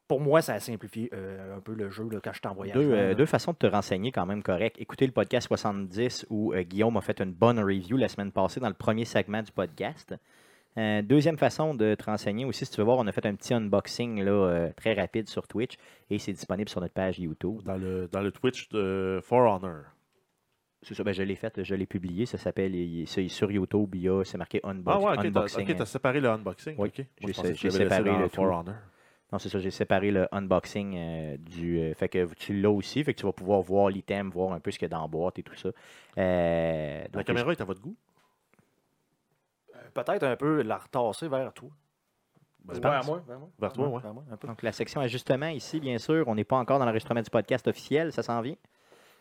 Pour 0.08 0.22
moi, 0.22 0.42
ça 0.42 0.54
a 0.54 0.60
simplifié 0.60 1.10
euh, 1.14 1.58
un 1.58 1.60
peu 1.62 1.74
le 1.74 1.90
jeu 1.90 2.08
là, 2.12 2.20
quand 2.24 2.32
je 2.32 2.38
suis 2.38 2.48
en 2.48 2.54
voyage. 2.54 2.76
deux, 2.78 2.92
euh, 2.92 3.16
deux 3.16 3.26
façons 3.26 3.54
de 3.54 3.58
te 3.58 3.66
renseigner 3.66 4.12
quand 4.12 4.26
même 4.28 4.44
correct. 4.44 4.76
Écoutez 4.80 5.08
le 5.08 5.12
podcast 5.12 5.48
70 5.48 6.28
où 6.30 6.54
euh, 6.54 6.62
Guillaume 6.62 6.96
a 6.98 7.02
fait 7.02 7.20
une 7.22 7.32
bonne 7.34 7.60
review 7.60 7.98
la 7.98 8.08
semaine 8.08 8.32
passée 8.32 8.60
dans 8.60 8.68
le 8.68 8.76
premier 8.76 9.06
segment 9.06 9.42
du 9.42 9.52
podcast. 9.52 10.14
Euh, 10.78 11.02
deuxième 11.02 11.38
façon 11.38 11.74
de 11.74 11.96
te 11.96 12.04
renseigner 12.04 12.46
aussi, 12.46 12.66
si 12.66 12.72
tu 12.72 12.78
veux 12.78 12.84
voir, 12.84 12.98
on 13.00 13.08
a 13.08 13.12
fait 13.12 13.26
un 13.26 13.34
petit 13.34 13.54
unboxing 13.54 14.22
là, 14.22 14.32
euh, 14.32 14.70
très 14.76 14.94
rapide 14.94 15.28
sur 15.28 15.48
Twitch 15.48 15.76
et 16.10 16.20
c'est 16.20 16.34
disponible 16.34 16.70
sur 16.70 16.82
notre 16.82 16.94
page 16.94 17.18
YouTube. 17.18 17.62
Dans 17.64 17.78
le, 17.78 18.08
dans 18.12 18.22
le 18.22 18.32
Twitch 18.32 18.70
de 18.70 19.20
For 19.24 19.40
Honor. 19.40 19.86
C'est 20.84 20.94
ça, 20.94 21.04
ben, 21.04 21.14
je 21.16 21.24
l'ai 21.24 21.36
fait, 21.36 21.64
je 21.64 21.74
l'ai 21.74 21.88
publié. 21.88 22.28
Ça 22.28 22.38
s'appelle 22.38 22.74
sur 23.08 23.52
YouTube, 23.52 23.96
il 23.96 24.02
y 24.02 24.10
a, 24.10 24.24
c'est 24.24 24.38
marqué 24.38 24.60
unbox- 24.60 24.84
Ah 24.86 25.00
ouais, 25.00 25.06
ok, 25.14 25.16
t'as 25.16 25.28
unboxing. 25.30 25.68
ok, 25.72 25.76
t'as 25.78 25.86
séparé 25.86 26.20
le 26.20 26.30
unboxing. 26.30 26.76
Oui, 26.78 26.90
ok. 26.90 27.06
Moi, 27.24 27.32
j'ai 27.56 27.70
séparé 27.72 28.04
le 28.04 28.28
For 28.28 28.30
tout. 28.30 28.42
Honor. 28.54 28.76
Non, 29.36 29.40
c'est 29.40 29.50
ça, 29.50 29.60
j'ai 29.60 29.70
séparé 29.70 30.12
le 30.12 30.30
unboxing 30.32 30.96
euh, 30.96 31.36
du. 31.36 31.78
euh, 31.78 31.94
fait 31.94 32.08
que 32.08 32.34
tu 32.36 32.54
l'as 32.54 32.72
aussi, 32.72 33.04
fait 33.04 33.14
que 33.14 33.20
tu 33.20 33.26
vas 33.26 33.34
pouvoir 33.34 33.60
voir 33.60 33.90
l'item, 33.90 34.30
voir 34.30 34.54
un 34.54 34.62
peu 34.62 34.72
ce 34.72 34.80
qu'il 34.80 34.86
y 34.86 34.90
a 34.94 34.96
dans 34.96 35.02
la 35.02 35.10
boîte 35.10 35.38
et 35.40 35.44
tout 35.44 35.56
ça. 35.56 35.68
Euh, 36.18 37.02
La 37.02 37.08
donc, 37.10 37.26
caméra 37.26 37.52
est 37.52 37.60
à 37.60 37.66
votre 37.66 37.82
goût? 37.82 37.98
Peut-être 39.94 40.24
un 40.24 40.38
peu 40.38 40.62
la 40.62 40.78
retasser 40.78 41.28
vers 41.28 41.52
toi. 41.52 41.68
Ben, 42.64 42.80
Vers 42.80 43.00
pense. 43.00 43.08
moi, 43.08 43.24
vers 43.28 43.40
moi. 43.40 43.50
Vers 43.60 43.74
toi, 43.74 43.88
ouais. 43.90 44.02
Vers 44.02 44.14
moi, 44.14 44.24
un 44.32 44.38
peu. 44.38 44.48
Donc, 44.48 44.64
la 44.64 44.72
section 44.72 45.02
ajustement 45.02 45.50
ici, 45.50 45.82
bien 45.82 45.98
sûr, 45.98 46.26
on 46.30 46.36
n'est 46.36 46.46
pas 46.46 46.56
encore 46.56 46.80
dans 46.80 46.86
l'enregistrement 46.86 47.22
du 47.22 47.30
podcast 47.30 47.68
officiel, 47.68 48.14
ça 48.14 48.24
s'en 48.24 48.40
vient. 48.40 48.56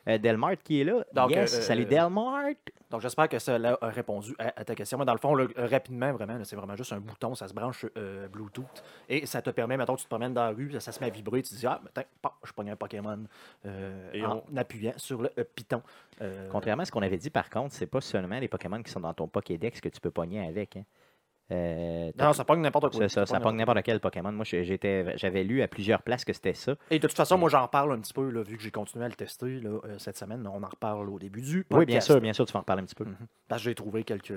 Euh, 0.07 0.19
Delmart 0.19 0.59
qui 0.63 0.81
est 0.81 0.85
là. 0.85 1.05
Donc, 1.13 1.33
yes, 1.33 1.59
euh, 1.59 1.61
salut 1.61 1.83
euh, 1.83 1.87
Delmart. 1.87 2.55
Donc, 2.95 3.01
j'espère 3.01 3.29
que 3.29 3.41
ça 3.41 3.57
a 3.57 3.89
répondu 3.89 4.37
à, 4.39 4.53
à 4.61 4.65
ta 4.65 4.77
question. 4.77 4.99
Mais 4.99 5.05
dans 5.05 5.15
le 5.15 5.19
fond, 5.19 5.35
là, 5.35 5.47
euh, 5.59 5.67
rapidement, 5.67 6.13
vraiment, 6.13 6.39
c'est 6.45 6.55
vraiment 6.55 6.77
juste 6.77 6.93
un 6.93 7.01
bouton, 7.01 7.35
ça 7.35 7.49
se 7.49 7.53
branche 7.53 7.85
euh, 7.97 8.29
Bluetooth 8.29 8.85
et 9.09 9.27
ça 9.27 9.43
te 9.43 9.51
permet, 9.51 9.77
mettons, 9.77 9.97
tu 9.97 10.05
te 10.05 10.09
promènes 10.09 10.33
dans 10.33 10.45
la 10.45 10.51
rue, 10.51 10.71
ça, 10.79 10.93
se 10.93 11.01
met 11.01 11.07
à 11.07 11.11
vibrer, 11.11 11.43
tu 11.43 11.51
te 11.51 11.59
dis, 11.59 11.67
ah, 11.67 11.81
mais 11.83 11.91
tiens, 11.93 12.05
paf, 12.23 12.35
je 12.45 12.53
pogne 12.53 12.71
un 12.71 12.77
Pokémon 12.77 13.25
euh, 13.67 14.11
Et 14.13 14.25
en 14.25 14.45
appuyant 14.57 14.93
sur 14.97 15.23
le 15.23 15.33
euh, 15.37 15.43
piton. 15.57 15.83
Euh, 16.23 16.49
Contrairement 16.53 16.83
à 16.83 16.87
ce 16.87 16.93
qu'on 16.93 17.03
avait 17.03 17.17
dit, 17.17 17.31
par 17.31 17.51
contre, 17.51 17.75
c'est 17.75 17.89
pas 17.89 18.01
seulement 18.01 18.39
les 18.39 18.47
Pokémon 18.47 18.81
qui 18.81 18.93
sont 18.93 19.01
dans 19.01 19.13
ton 19.13 19.27
Pokédex 19.27 19.81
que 19.81 19.89
tu 19.89 20.01
peux 20.01 20.13
pogner 20.13 20.47
avec. 20.47 20.77
hein. 20.77 20.85
Euh, 21.53 22.11
non, 22.19 22.33
ça 22.33 22.45
pogne 22.45 22.61
n'importe 22.63 22.91
quoi. 22.91 23.01
c'est 23.09 23.09
ça, 23.15 23.27
ça 23.27 23.39
pogne 23.39 23.57
n'importe 23.57 23.83
quel 23.83 24.01
Pokémon. 24.01 24.33
Moi, 24.33 24.45
j'étais- 24.45 25.17
j'avais 25.17 25.45
lu 25.45 25.61
à 25.63 25.69
plusieurs 25.69 26.03
places 26.03 26.25
que 26.25 26.33
c'était 26.33 26.55
ça. 26.55 26.75
Et 26.91 26.99
de 26.99 27.07
toute 27.07 27.17
façon, 27.17 27.37
moi, 27.37 27.51
j'en 27.51 27.69
parle 27.69 27.93
un 27.93 27.99
petit 28.01 28.15
peu, 28.15 28.31
là, 28.31 28.43
vu 28.43 28.57
que 28.57 28.63
j'ai 28.63 28.71
continué 28.71 29.05
à 29.05 29.09
le 29.09 29.15
tester 29.15 29.61
là, 29.61 29.79
euh, 29.85 29.99
cette 29.99 30.17
semaine. 30.17 30.49
On 30.51 30.63
en 30.63 30.69
reparle 30.69 31.11
au 31.11 31.19
début 31.19 31.43
du 31.43 31.65
podcast. 31.65 31.79
Oui, 31.79 31.87
bien 31.87 32.01
sûr, 32.01 32.21
bien 32.21 32.33
sûr, 32.33 32.47
tu 32.47 32.53
vas 32.53 32.59
en 32.59 32.63
reparler 32.63 32.83
un 32.83 32.87
petit 32.87 32.95
peu. 32.95 33.05
Mhm. 33.05 33.17
Parce 33.49 33.63
que 33.63 33.69
j'ai 33.69 33.75
trouvé 33.75 34.05
quelques. 34.05 34.33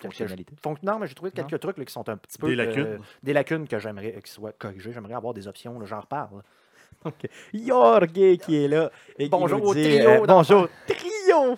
Fonctionnalités. 0.00 0.54
Fon- 0.62 0.76
Non, 0.84 0.98
mais 1.00 1.08
j'ai 1.08 1.14
trouvé 1.14 1.32
quelques 1.32 1.58
trucs 1.58 1.76
là, 1.76 1.84
qui 1.84 1.92
sont 1.92 2.08
un 2.08 2.16
petit 2.16 2.38
peu. 2.38 2.46
Des 2.48 2.54
lacunes. 2.54 2.86
euh, 2.86 2.98
des 3.24 3.32
lacunes 3.32 3.66
que 3.66 3.80
j'aimerais 3.80 4.14
euh, 4.16 4.20
qui 4.20 4.30
soient 4.30 4.52
corrigées. 4.52 4.92
J'aimerais 4.92 5.14
avoir 5.14 5.34
des 5.34 5.48
options, 5.48 5.84
j'en 5.86 6.00
reparle. 6.00 6.42
Donc, 7.04 7.14
Jorge 7.52 8.06
qui 8.12 8.56
est 8.64 8.68
là. 8.68 8.90
Et 9.18 9.24
qui 9.24 9.30
Bonjour 9.30 9.62
au 9.64 9.74
dit, 9.74 9.82
trio 9.82 10.08
euh, 10.08 10.24
bonjour, 10.26 10.68
trio. 10.86 11.56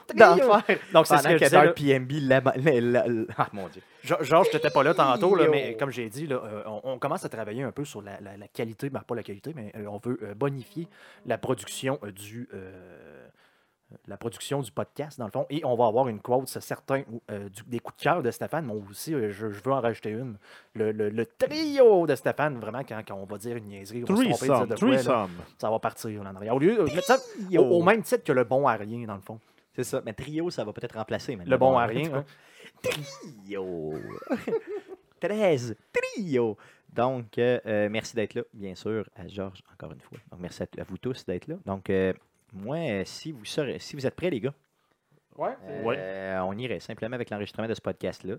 Donc, 0.94 1.06
c'est 1.06 1.18
ce 1.18 1.28
que 1.28 1.38
que 1.38 1.72
PMB, 1.72 2.12
la- 2.22 2.40
la- 2.40 2.80
la- 2.80 3.06
la- 3.08 3.24
ah 3.36 3.48
mon 3.52 3.68
Dieu. 3.68 3.82
Georges, 4.02 4.48
tu 4.50 4.56
n'étais 4.56 4.70
pas 4.70 4.82
là 4.82 4.94
tantôt, 4.94 5.34
là, 5.34 5.44
mais 5.50 5.76
comme 5.76 5.90
j'ai 5.90 6.08
dit, 6.08 6.26
là, 6.26 6.36
euh, 6.44 6.62
on, 6.66 6.80
on 6.84 6.98
commence 6.98 7.24
à 7.24 7.28
travailler 7.28 7.62
un 7.62 7.72
peu 7.72 7.84
sur 7.84 8.02
la, 8.02 8.20
la- 8.20 8.36
la 8.36 8.48
qualité, 8.48 8.88
ben, 8.90 9.00
pas 9.00 9.14
la 9.14 9.22
qualité, 9.22 9.52
mais 9.54 9.72
euh, 9.76 9.86
on 9.86 9.98
veut 9.98 10.18
euh, 10.22 10.34
bonifier 10.34 10.88
la 11.26 11.38
production 11.38 11.98
du. 12.14 12.48
euh, 12.54 13.26
la 14.06 14.16
production 14.16 14.60
du 14.60 14.70
podcast, 14.70 15.18
dans 15.18 15.24
le 15.24 15.32
fond, 15.32 15.46
et 15.50 15.64
on 15.64 15.74
va 15.74 15.86
avoir 15.86 16.06
une 16.06 16.20
quote, 16.20 16.46
c'est 16.46 16.62
certain, 16.62 17.02
euh, 17.32 17.48
du- 17.48 17.64
des 17.66 17.80
coups 17.80 17.98
de 17.98 18.02
cœur 18.04 18.22
de 18.22 18.30
Stéphane, 18.30 18.64
mais 18.64 18.74
aussi, 18.88 19.12
euh, 19.12 19.30
je, 19.32 19.50
je 19.50 19.60
veux 19.64 19.72
en 19.72 19.80
rajouter 19.80 20.10
une. 20.10 20.36
Le, 20.74 20.92
le- 20.92 21.08
le 21.10 21.26
trio 21.26 22.06
de 22.06 22.14
Stéphane, 22.14 22.56
vraiment, 22.60 22.82
quand, 22.88 23.00
quand 23.06 23.16
on 23.16 23.24
va 23.24 23.36
dire 23.36 23.56
une 23.56 23.64
niaiserie, 23.64 24.04
on 24.08 24.12
va 24.14 24.22
se 24.22 24.28
tromper, 24.28 24.46
dire 24.46 24.66
de 24.68 24.74
quoi, 24.76 24.88
là, 24.90 24.96
threesome. 24.96 25.30
ça 25.58 25.70
va 25.70 25.78
partir 25.80 26.22
là, 26.22 26.30
en 26.30 26.36
arrière. 26.36 26.54
Au 26.54 26.60
lieu, 26.60 26.84
mettre 26.84 27.02
ça 27.04 27.18
au, 27.58 27.62
au 27.62 27.82
même 27.82 28.02
titre 28.02 28.22
que 28.22 28.32
le 28.32 28.44
bon 28.44 28.68
à 28.68 28.74
rien, 28.74 29.06
dans 29.08 29.16
le 29.16 29.20
fond. 29.22 29.40
C'est 29.74 29.82
ça. 29.84 30.00
Mais 30.06 30.12
trio, 30.12 30.50
ça 30.50 30.62
va 30.62 30.72
peut-être 30.72 30.96
remplacer. 30.96 31.34
maintenant. 31.34 31.50
Le 31.50 31.58
bon 31.58 31.76
à 31.76 31.86
rien. 31.86 32.14
hein. 32.14 32.24
Trio. 32.82 33.94
13. 35.20 35.76
Trio. 35.92 36.56
Donc, 36.92 37.38
euh, 37.38 37.60
euh, 37.66 37.88
merci 37.90 38.16
d'être 38.16 38.34
là, 38.34 38.42
bien 38.52 38.74
sûr, 38.74 39.08
à 39.14 39.28
Georges, 39.28 39.62
encore 39.72 39.92
une 39.92 40.00
fois. 40.00 40.18
Donc, 40.30 40.40
merci 40.40 40.62
à, 40.62 40.66
à 40.80 40.84
vous 40.84 40.98
tous 40.98 41.24
d'être 41.24 41.46
là. 41.46 41.56
Donc, 41.64 41.88
euh, 41.90 42.12
moi, 42.52 42.76
euh, 42.78 43.02
si 43.04 43.30
vous, 43.32 43.44
serez- 43.44 43.78
si 43.78 43.94
vous 43.94 44.06
êtes 44.06 44.14
prêts, 44.16 44.30
les 44.30 44.40
gars, 44.40 44.54
Ouais. 45.36 45.54
euh, 45.68 46.38
on 46.40 46.56
irait 46.58 46.80
simplement 46.80 47.14
avec 47.14 47.30
l'enregistrement 47.30 47.68
de 47.68 47.74
ce 47.74 47.80
podcast-là. 47.80 48.34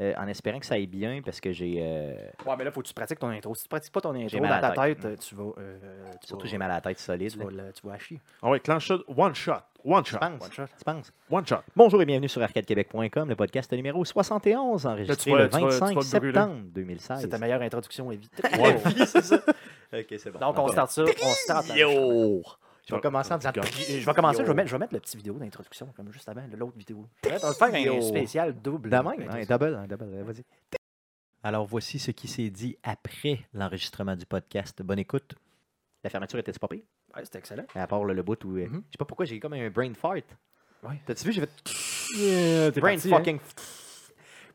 euh, 0.00 0.14
en 0.16 0.28
espérant 0.28 0.60
que 0.60 0.66
ça 0.66 0.74
aille 0.74 0.86
bien, 0.86 1.20
parce 1.24 1.40
que 1.40 1.50
j'ai. 1.50 1.78
euh, 1.80 2.14
Ouais, 2.46 2.54
mais 2.56 2.62
là, 2.62 2.70
faut 2.70 2.80
que 2.82 2.86
tu 2.86 2.94
pratiques 2.94 3.18
ton 3.18 3.30
intro. 3.30 3.52
Si 3.56 3.64
tu 3.64 3.68
pratiques 3.68 3.92
pas 3.92 4.00
ton 4.00 4.14
intro 4.14 4.28
J'ai 4.28 4.36
dans 4.38 4.44
mal 4.46 4.62
à 4.64 4.70
ta 4.72 4.74
la 4.86 4.94
tête, 4.94 5.00
tête. 5.00 5.18
tu 5.20 5.34
vas. 5.34 5.50
euh, 5.58 6.04
tu 6.20 6.28
surtout, 6.28 6.44
vas- 6.44 6.50
j'ai 6.50 6.56
mal 6.58 6.70
à 6.70 6.74
la 6.74 6.80
tête 6.82 7.00
solide. 7.00 7.32
Tu 7.32 7.38
là. 7.38 7.44
vas, 7.46 7.50
le- 7.50 7.72
tu 7.72 7.84
vas 7.84 7.94
à 7.94 7.98
chier. 7.98 8.20
Ah 8.40 8.48
ouais, 8.50 8.60
clenche 8.60 8.86
shot, 8.86 9.02
one 9.08 9.34
shot, 9.34 9.54
one 9.88 10.04
shot, 10.04 10.18
Tu 10.18 10.20
penses? 10.20 10.42
One 10.42 10.52
shot. 10.52 10.66
Tu 10.78 10.84
penses? 10.84 11.12
one 11.30 11.46
shot. 11.46 11.62
Bonjour 11.74 12.02
et 12.02 12.04
bienvenue 12.06 12.28
sur 12.28 12.42
arcadequebec.com, 12.42 13.28
le 13.28 13.36
podcast 13.36 13.72
numéro 13.72 14.04
71, 14.04 14.86
enregistré 14.86 15.14
le 15.14 15.16
tu 15.16 15.30
vas- 15.30 15.48
tu 15.48 15.64
vas 15.64 15.70
25 15.70 15.88
le 15.88 15.94
brûler. 15.94 16.32
septembre 16.32 16.62
2016. 16.74 17.20
C'est 17.22 17.28
ta 17.28 17.38
meilleure 17.38 17.62
introduction, 17.62 18.12
Evie. 18.12 18.28
C'est 19.06 19.22
ça. 19.22 19.36
Ok, 19.92 20.06
c'est 20.18 20.30
bon. 20.30 20.38
Donc, 20.38 20.58
on 20.58 20.68
start 20.68 20.90
ça. 20.90 21.02
On 21.02 21.34
start. 21.34 21.68
Yo! 21.74 22.42
Je 22.86 22.94
vais 22.94 23.00
commencer 23.00 23.32
en 23.32 23.38
disant 23.38 23.52
Yo. 23.54 23.62
Je 23.62 24.04
vais 24.04 24.14
commencer, 24.14 24.42
je 24.42 24.46
vais, 24.48 24.54
mettre, 24.54 24.68
je 24.68 24.74
vais 24.74 24.78
mettre 24.78 24.94
la 24.94 25.00
petite 25.00 25.16
vidéo 25.16 25.34
d'introduction, 25.34 25.88
comme 25.96 26.12
juste 26.12 26.28
avant, 26.28 26.42
l'autre 26.56 26.76
vidéo. 26.76 27.06
On 27.24 27.28
va 27.28 27.52
faire 27.54 27.92
un 27.92 28.00
spécial 28.02 28.52
double. 28.60 28.90
De 28.90 28.96
même, 28.96 29.06
hein, 29.30 29.42
double, 29.48 29.74
hein, 29.74 29.86
double, 29.88 30.04
euh, 30.04 30.24
vas-y. 30.24 30.44
Alors, 31.42 31.66
voici 31.66 31.98
ce 31.98 32.10
qui 32.10 32.28
s'est 32.28 32.50
dit 32.50 32.76
après 32.82 33.40
l'enregistrement 33.54 34.16
du 34.16 34.26
podcast. 34.26 34.82
Bonne 34.82 34.98
écoute. 34.98 35.34
La 36.04 36.10
fermeture 36.10 36.38
était 36.38 36.52
pas 36.52 36.68
pire, 36.68 36.82
Ouais, 37.16 37.24
c'était 37.24 37.38
excellent. 37.38 37.64
à 37.74 37.86
part 37.86 38.04
là, 38.04 38.14
le 38.14 38.22
bout 38.22 38.42
où... 38.44 38.56
euh, 38.56 38.66
Mhm. 38.66 38.82
Je 38.86 38.92
sais 38.92 38.98
pas 38.98 39.04
pourquoi, 39.04 39.24
j'ai 39.26 39.38
comme 39.40 39.54
un 39.54 39.70
brain 39.70 39.92
fart. 39.94 40.14
Ouais. 40.82 41.00
T'as-tu 41.06 41.24
vu, 41.24 41.32
j'ai 41.32 41.40
fait... 41.40 42.70
t'es 42.72 42.80
brain 42.80 42.92
parti, 42.94 43.12
hein? 43.12 43.16
fucking... 43.18 43.38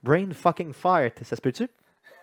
Brain 0.02 0.30
fucking 0.34 0.74
fart. 0.74 1.12
Ça 1.24 1.36
se 1.36 1.42
peut-tu? 1.42 1.68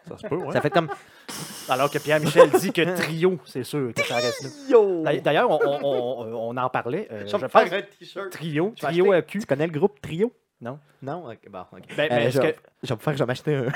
Ça 0.08 0.16
se 0.16 0.26
peut, 0.26 0.36
ouais. 0.36 0.52
Ça 0.52 0.60
fait 0.60 0.70
comme... 0.70 0.88
Alors 1.68 1.90
que 1.90 1.98
Pierre-Michel 1.98 2.50
dit 2.50 2.72
que 2.72 2.96
trio, 2.96 3.38
c'est 3.44 3.64
sûr 3.64 3.92
que 3.94 4.02
ça 4.02 4.16
reste 4.16 4.42
là. 4.42 4.50
Yo! 4.70 5.02
D'ailleurs- 5.04 5.22
D'ailleurs, 5.22 5.50
on, 5.50 5.58
on- 5.62 5.84
on- 5.84 6.50
on 6.50 6.56
en 6.56 6.70
parlait. 6.70 7.06
euh, 7.12 7.26
Je 7.26 7.36
pense 7.36 7.50
faire 7.52 7.72
un 7.72 7.82
t-shirt. 7.82 8.30
trio, 8.30 8.72
Je 8.76 8.82
vais 8.82 8.88
trio 8.92 9.04
acheter- 9.12 9.16
à 9.16 9.22
cul. 9.22 9.38
Tu 9.40 9.46
connais 9.46 9.66
le 9.66 9.72
groupe 9.78 10.00
Trio? 10.00 10.32
Non. 10.60 10.78
Non? 11.02 11.28
Ok, 11.30 11.48
bon, 11.50 11.60
ok. 11.72 11.82
Ben, 11.96 12.10
Euh, 12.10 12.14
mais 12.16 12.30
je, 12.30 12.40
vais- 12.40 12.52
que- 12.54 12.58
je 12.82 12.88
vais 12.88 12.94
me 12.94 13.00
faire, 13.00 13.12
je 13.14 13.18
vais 13.18 13.26
m'acheter 13.26 13.54
un 13.54 13.66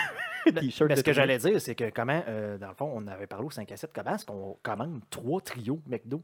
t-shirt. 0.53 0.89
Mais 0.89 0.95
de 0.95 1.01
ce 1.01 1.05
que 1.05 1.13
j'allais 1.13 1.39
dire, 1.39 1.61
c'est 1.61 1.75
que 1.75 1.91
comment, 1.91 2.23
euh, 2.29 2.59
dans 2.59 2.69
le 2.69 2.75
fond, 2.75 2.91
on 2.95 3.07
avait 3.07 3.27
parlé 3.27 3.47
au 3.47 3.51
5 3.51 3.71
à 3.73 3.77
7, 3.77 3.91
comment 3.95 4.15
est-ce 4.15 4.27
qu'on 4.27 4.57
commande 4.63 5.01
trois 5.11 5.41
trios 5.41 5.81
McDo? 5.87 6.23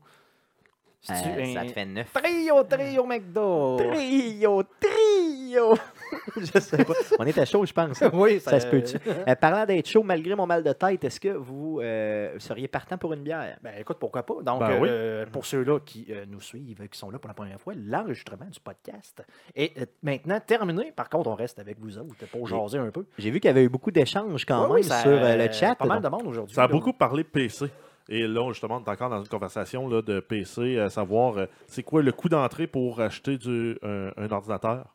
Euh, 1.09 1.15
Ça 1.55 1.61
un- 1.61 1.67
te 1.67 1.73
fait 1.73 1.87
neuf. 1.87 2.13
Trio, 2.13 2.63
trio 2.65 3.07
McDo! 3.07 3.79
Trio, 3.79 4.63
trio! 4.79 5.75
je 6.37 6.61
sais 6.61 6.85
pas. 6.85 6.93
On 7.19 7.25
était 7.25 7.47
chaud, 7.47 7.65
je 7.65 7.73
pense. 7.73 8.03
hein. 8.03 8.11
oui, 8.15 8.39
Ça 8.39 8.61
se 8.61 8.67
peut-tu? 8.67 8.99
Euh, 9.09 9.35
parlant 9.35 9.65
d'être 9.65 9.89
chaud, 9.89 10.03
malgré 10.03 10.35
mon 10.35 10.47
mal 10.47 10.63
de 10.63 10.73
tête, 10.75 11.03
est-ce 11.03 11.19
que 11.19 11.31
vous 11.31 11.81
euh, 11.81 12.39
seriez 12.39 12.69
partant 12.69 12.99
pour 12.99 13.15
une 13.15 13.23
bière? 13.23 13.57
Ben 13.63 13.73
écoute, 13.79 13.97
pourquoi 13.99 14.25
pas? 14.25 14.43
Donc, 14.43 14.61
Ben 14.61 14.79
oui. 14.79 14.89
euh, 14.91 15.25
pour 15.33 15.47
ceux-là 15.47 15.81
qui 15.81 16.07
euh, 16.11 16.27
nous 16.29 16.43
suivent, 16.43 16.87
qui 16.87 16.99
sont 16.99 17.11
là 17.11 17.19
pour 17.19 17.29
la 17.29 17.35
première 17.35 17.61
fois, 17.61 17.73
l'enregistrement 17.75 18.47
du 18.51 18.61
podcast 18.61 19.23
est 19.57 19.79
euh, 19.81 19.87
maintenant 20.03 20.39
terminé. 20.39 20.93
Par 20.95 21.09
contre, 21.09 21.31
on 21.31 21.35
reste 21.35 21.59
avec 21.59 21.79
vous 21.81 21.97
autres 21.97 22.27
pour 22.31 22.47
jaser 22.47 22.77
un 22.79 22.91
peu. 22.91 23.07
J'ai 23.17 23.31
vu 23.31 23.41
qu'il 23.41 23.49
y 23.49 23.53
avait 23.53 23.65
eu 23.65 23.71
beaucoup 23.71 23.91
d'échanges 23.91 24.45
quand 24.45 24.65
même 24.65 24.71
oui, 24.73 24.85
ça- 24.85 25.01
sur 25.01 25.11
euh, 25.13 25.37
le 25.37 25.51
chat. 25.51 25.75
Pas 25.77 25.87
mal 25.87 26.03
de 26.03 26.09
monde 26.09 26.27
aujourd'hui. 26.27 26.55
Ça 26.55 26.65
a 26.65 26.67
là. 26.67 26.73
beaucoup 26.73 26.93
parlé 26.93 27.25
PC. 27.25 27.67
Et 28.09 28.27
là, 28.27 28.49
justement, 28.53 28.77
on 28.77 28.85
est 28.85 28.89
encore 28.89 29.11
dans 29.11 29.21
une 29.23 29.29
conversation 29.29 29.89
là, 29.89 30.03
de 30.03 30.21
PC, 30.21 30.79
à 30.79 30.91
savoir 30.91 31.39
euh, 31.39 31.47
c'est 31.69 31.83
quoi 31.83 32.03
le 32.03 32.13
coût 32.13 32.29
d'entrée 32.29 32.67
pour 32.67 33.01
acheter 33.01 33.39
du, 33.39 33.79
un, 33.83 34.11
un 34.17 34.31
ordinateur? 34.31 34.87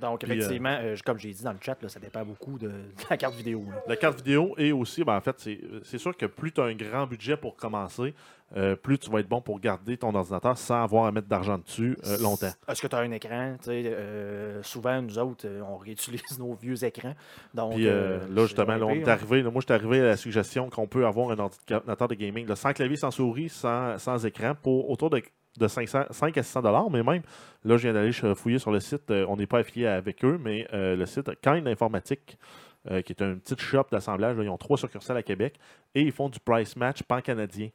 Donc, 0.00 0.20
Puis, 0.20 0.30
euh, 0.30 0.34
effectivement, 0.36 0.78
euh, 0.80 0.94
comme 1.04 1.18
j'ai 1.18 1.32
dit 1.32 1.42
dans 1.42 1.52
le 1.52 1.58
chat, 1.60 1.76
là, 1.82 1.88
ça 1.88 1.98
dépend 1.98 2.24
beaucoup 2.24 2.56
de, 2.56 2.68
de 2.68 2.74
la 3.10 3.16
carte 3.16 3.34
vidéo. 3.34 3.64
là. 3.68 3.82
La 3.88 3.96
carte 3.96 4.18
vidéo 4.18 4.54
et 4.56 4.70
aussi, 4.70 5.02
ben, 5.02 5.16
en 5.16 5.20
fait, 5.20 5.34
c'est 5.38 5.60
c'est 5.82 5.98
sûr 5.98 6.16
que 6.16 6.26
plus 6.26 6.52
tu 6.52 6.60
as 6.60 6.64
un 6.64 6.74
grand 6.74 7.06
budget 7.06 7.36
pour 7.36 7.56
commencer, 7.56 8.14
euh, 8.56 8.76
plus 8.76 8.98
tu 8.98 9.10
vas 9.10 9.20
être 9.20 9.28
bon 9.28 9.40
pour 9.42 9.60
garder 9.60 9.98
ton 9.98 10.14
ordinateur 10.14 10.56
sans 10.56 10.82
avoir 10.82 11.04
à 11.04 11.12
mettre 11.12 11.28
d'argent 11.28 11.58
dessus 11.58 11.98
euh, 12.06 12.18
longtemps. 12.18 12.50
Est-ce 12.66 12.80
que 12.80 12.86
tu 12.86 12.96
as 12.96 13.00
un 13.00 13.10
écran? 13.10 13.56
Euh, 13.68 14.62
souvent, 14.62 15.02
nous 15.02 15.18
autres, 15.18 15.46
on 15.68 15.76
réutilise 15.76 16.22
nos 16.38 16.54
vieux 16.54 16.82
écrans. 16.84 17.14
Donc, 17.54 17.74
Puis 17.74 17.84
là, 17.84 18.20
justement, 18.36 18.76
là, 18.76 18.86
on 18.86 18.90
est 18.90 19.08
arrivé, 19.08 19.42
là, 19.42 19.50
moi, 19.50 19.60
je 19.60 19.66
suis 19.66 19.74
arrivé 19.74 20.00
à 20.00 20.06
la 20.06 20.16
suggestion 20.16 20.70
qu'on 20.70 20.86
peut 20.86 21.06
avoir 21.06 21.30
un 21.30 21.38
ordinateur 21.38 22.08
de 22.08 22.14
gaming 22.14 22.46
là, 22.46 22.56
sans 22.56 22.72
clavier, 22.72 22.96
sans 22.96 23.10
souris, 23.10 23.50
sans, 23.50 23.98
sans 23.98 24.24
écran, 24.24 24.54
pour 24.54 24.88
autour 24.90 25.10
de, 25.10 25.22
de 25.58 25.68
500, 25.68 26.04
5 26.10 26.38
à 26.38 26.42
600 26.42 26.62
dollars. 26.62 26.90
Mais 26.90 27.02
même, 27.02 27.22
là, 27.64 27.76
je 27.76 27.82
viens 27.82 27.92
d'aller 27.92 28.12
fouiller 28.12 28.58
sur 28.58 28.70
le 28.70 28.80
site. 28.80 29.10
on 29.10 29.36
n'est 29.36 29.46
pas 29.46 29.58
affilié 29.58 29.86
avec 29.86 30.24
eux, 30.24 30.38
mais 30.42 30.66
euh, 30.72 30.96
le 30.96 31.06
site 31.06 31.30
Kind 31.42 31.66
Informatique, 31.66 32.38
euh, 32.90 33.02
qui 33.02 33.12
est 33.12 33.22
une 33.22 33.40
petite 33.40 33.60
shop 33.60 33.86
d'assemblage, 33.90 34.36
ils 34.40 34.48
ont 34.48 34.56
trois 34.56 34.78
succursales 34.78 35.16
à 35.16 35.22
Québec 35.22 35.56
et 35.94 36.02
ils 36.02 36.12
font 36.12 36.28
du 36.28 36.40
price 36.40 36.76
match 36.76 37.02
pan-canadien. 37.02 37.68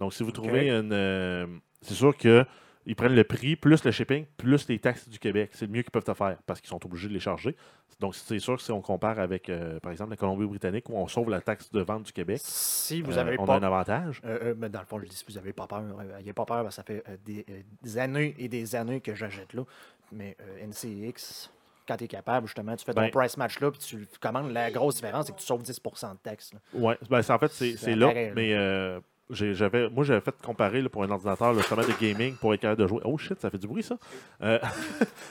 Donc, 0.00 0.12
si 0.14 0.22
vous 0.24 0.32
trouvez 0.32 0.68
une. 0.70 0.90
euh, 0.92 1.46
c'est 1.82 1.94
sûr 1.94 2.16
que. 2.16 2.44
Ils 2.86 2.96
prennent 2.96 3.14
le 3.14 3.24
prix, 3.24 3.56
plus 3.56 3.84
le 3.84 3.90
shipping, 3.90 4.24
plus 4.38 4.66
les 4.68 4.78
taxes 4.78 5.06
du 5.06 5.18
Québec. 5.18 5.50
C'est 5.52 5.66
le 5.66 5.70
mieux 5.70 5.82
qu'ils 5.82 5.90
peuvent 5.90 6.02
te 6.02 6.14
faire 6.14 6.38
parce 6.46 6.62
qu'ils 6.62 6.70
sont 6.70 6.84
obligés 6.86 7.08
de 7.08 7.12
les 7.12 7.20
charger. 7.20 7.54
Donc, 8.00 8.14
c'est 8.14 8.38
sûr 8.38 8.56
que 8.56 8.62
si 8.62 8.72
on 8.72 8.80
compare 8.80 9.18
avec, 9.18 9.50
euh, 9.50 9.78
par 9.80 9.92
exemple, 9.92 10.10
la 10.12 10.16
Colombie-Britannique 10.16 10.88
où 10.88 10.96
on 10.96 11.06
sauve 11.06 11.28
la 11.28 11.42
taxe 11.42 11.70
de 11.70 11.82
vente 11.82 12.04
du 12.04 12.12
Québec, 12.12 12.40
Si 12.42 13.02
vous 13.02 13.18
euh, 13.18 13.20
avez 13.20 13.38
on 13.38 13.44
pas 13.44 13.54
a 13.56 13.58
un 13.58 13.62
avantage. 13.62 14.22
Euh, 14.24 14.38
euh, 14.42 14.54
mais 14.56 14.70
dans 14.70 14.80
le 14.80 14.86
fond, 14.86 14.98
je 14.98 15.04
dis 15.04 15.14
si 15.14 15.24
vous 15.28 15.34
n'avez 15.34 15.52
pas 15.52 15.66
peur. 15.66 15.82
euh, 16.00 16.18
Ayez 16.18 16.32
pas 16.32 16.46
peur, 16.46 16.72
ça 16.72 16.82
fait 16.82 17.04
euh, 17.06 17.16
des, 17.22 17.44
euh, 17.50 17.60
des 17.82 17.98
années 17.98 18.34
et 18.38 18.48
des 18.48 18.74
années 18.74 19.02
que 19.02 19.14
j'achète 19.14 19.52
là. 19.52 19.62
Mais 20.10 20.34
euh, 20.40 20.66
NCX, 20.66 21.50
quand 21.86 21.98
tu 21.98 22.04
es 22.04 22.08
capable, 22.08 22.46
justement, 22.46 22.74
tu 22.76 22.84
fais 22.86 22.94
ton 22.94 23.02
Ben- 23.02 23.10
price 23.10 23.36
match 23.36 23.60
là, 23.60 23.70
puis 23.70 23.80
tu 23.80 24.06
commandes. 24.18 24.52
La 24.52 24.70
grosse 24.70 24.94
différence, 24.96 25.26
c'est 25.26 25.32
que 25.34 25.38
tu 25.38 25.46
sauves 25.46 25.62
10 25.62 25.78
de 25.82 26.18
taxes. 26.22 26.52
Ouais, 26.72 26.96
ben, 27.10 27.20
en 27.28 27.38
fait, 27.38 27.48
c'est 27.52 27.94
là. 27.94 28.10
Mais 28.34 28.54
euh, 28.54 29.00
j'avais, 29.30 29.88
moi, 29.88 30.04
j'avais 30.04 30.20
fait 30.20 30.34
comparer 30.42 30.82
là, 30.82 30.88
pour 30.88 31.02
un 31.02 31.10
ordinateur, 31.10 31.52
le 31.52 31.62
chemin 31.62 31.82
de 31.82 31.92
gaming 32.00 32.34
pour 32.36 32.52
être 32.54 32.60
capable 32.60 32.82
de 32.82 32.86
jouer. 32.86 33.00
Oh 33.04 33.16
shit, 33.16 33.40
ça 33.40 33.50
fait 33.50 33.58
du 33.58 33.66
bruit, 33.66 33.82
ça. 33.82 33.96
Euh, 34.42 34.58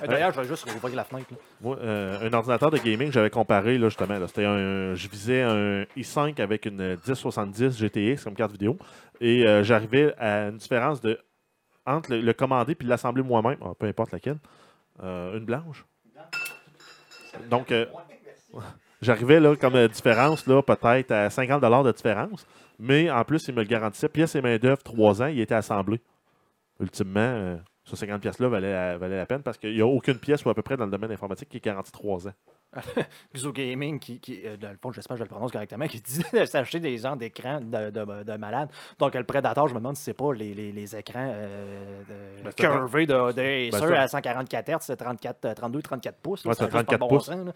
Euh, 0.01 0.07
D'ailleurs, 0.07 0.31
je 0.31 0.39
vais 0.39 0.47
juste 0.47 0.69
rouvrir 0.69 0.95
la 0.95 1.03
fenêtre. 1.03 1.27
là. 1.31 1.37
Moi, 1.61 1.77
euh, 1.81 2.29
un 2.29 2.33
ordinateur 2.33 2.71
de 2.71 2.77
gaming, 2.77 3.11
j'avais 3.11 3.29
comparé 3.29 3.77
là, 3.77 3.89
justement. 3.89 4.17
là, 4.17 4.27
C'était 4.27 4.45
un, 4.45 4.95
je 4.95 5.07
visais 5.09 5.41
un 5.41 5.83
i5 5.97 6.41
avec 6.41 6.65
une 6.65 6.95
1070 6.95 7.77
GTX 7.77 8.23
comme 8.23 8.35
carte 8.35 8.53
vidéo. 8.53 8.77
Et 9.19 9.45
euh, 9.45 9.63
j'arrivais 9.63 10.15
à 10.17 10.47
une 10.47 10.57
différence 10.57 11.01
de 11.01 11.19
entre 11.85 12.11
le, 12.11 12.21
le 12.21 12.33
commander 12.33 12.75
puis 12.75 12.87
l'assembler 12.87 13.23
moi-même, 13.23 13.57
ah, 13.61 13.73
peu 13.77 13.87
importe 13.87 14.11
laquelle. 14.11 14.37
Une 15.01 15.45
blanche. 15.45 15.85
Donc, 17.49 17.73
j'arrivais 19.01 19.39
là 19.39 19.55
comme 19.55 19.87
différence, 19.87 20.47
là, 20.47 20.61
peut-être 20.61 21.11
à 21.11 21.29
50 21.29 21.61
de 21.61 21.91
différence. 21.91 22.45
Mais 22.79 23.09
en 23.11 23.23
plus, 23.25 23.47
il 23.47 23.53
me 23.55 23.61
le 23.61 23.67
garantissait. 23.67 24.09
Pièce 24.09 24.35
et 24.35 24.41
main-d'œuvre, 24.41 24.81
3 24.83 25.21
ans, 25.21 25.27
il 25.27 25.39
était 25.39 25.55
assemblé. 25.55 26.01
Ultimement, 26.79 27.19
euh, 27.19 27.57
Ce 27.83 27.95
50 27.95 28.21
pièces-là 28.21 28.47
valait, 28.49 28.71
la- 28.71 28.97
valait 28.99 29.17
la 29.17 29.25
peine 29.25 29.41
parce 29.41 29.57
qu'il 29.57 29.73
n'y 29.73 29.81
a 29.81 29.85
aucune 29.87 30.19
pièce 30.19 30.45
ou 30.45 30.49
à 30.49 30.53
peu 30.53 30.61
près 30.61 30.77
dans 30.77 30.85
le 30.85 30.91
domaine 30.91 31.11
informatique 31.11 31.49
qui 31.49 31.57
est 31.57 31.63
garantie 31.63 31.91
3 31.91 32.27
ans. 32.27 32.33
Xuo 33.35 33.51
Gaming, 33.51 33.97
qui, 33.99 34.19
qui 34.19 34.41
euh, 34.45 34.57
dans 34.57 34.69
le 34.69 34.77
fond, 34.81 34.91
j'espère 34.91 35.15
que 35.15 35.19
je 35.19 35.23
le 35.23 35.29
prononce 35.29 35.51
correctement, 35.51 35.87
qui 35.87 35.99
dit 35.99 36.21
de 36.33 36.45
s'acheter 36.45 36.79
des 36.79 36.97
gens 36.99 37.15
d'écran 37.15 37.59
de, 37.61 37.89
de, 37.89 38.23
de 38.23 38.37
malade. 38.37 38.69
Donc, 38.99 39.15
le 39.15 39.23
Predator, 39.23 39.67
je 39.67 39.73
me 39.73 39.79
demande 39.79 39.95
si 39.97 40.03
c'est 40.03 40.13
pas 40.13 40.31
les, 40.33 40.53
les, 40.53 40.71
les 40.71 40.95
écrans 40.95 41.31
euh, 41.33 42.03
de, 42.07 42.43
Ben, 42.43 42.53
curvés 42.53 43.07
de, 43.07 43.13
de 43.31 43.33
Ben, 43.71 43.73
Acer 43.73 43.95
à 43.95 44.07
144 44.07 44.69
Hz, 44.69 44.77
c'est 44.81 44.95
34, 44.95 45.45
euh, 45.45 45.53
32, 45.55 45.81
34 45.81 46.17
pouces. 46.19 46.45
là, 46.45 46.49
Ouais, 46.49 46.55
c'est 46.55 46.65
juste 46.65 46.71
pas 46.73 46.83
de 46.83 46.87
34 46.87 46.99
bon 46.99 47.07
pouces. 47.07 47.25
sens. 47.25 47.49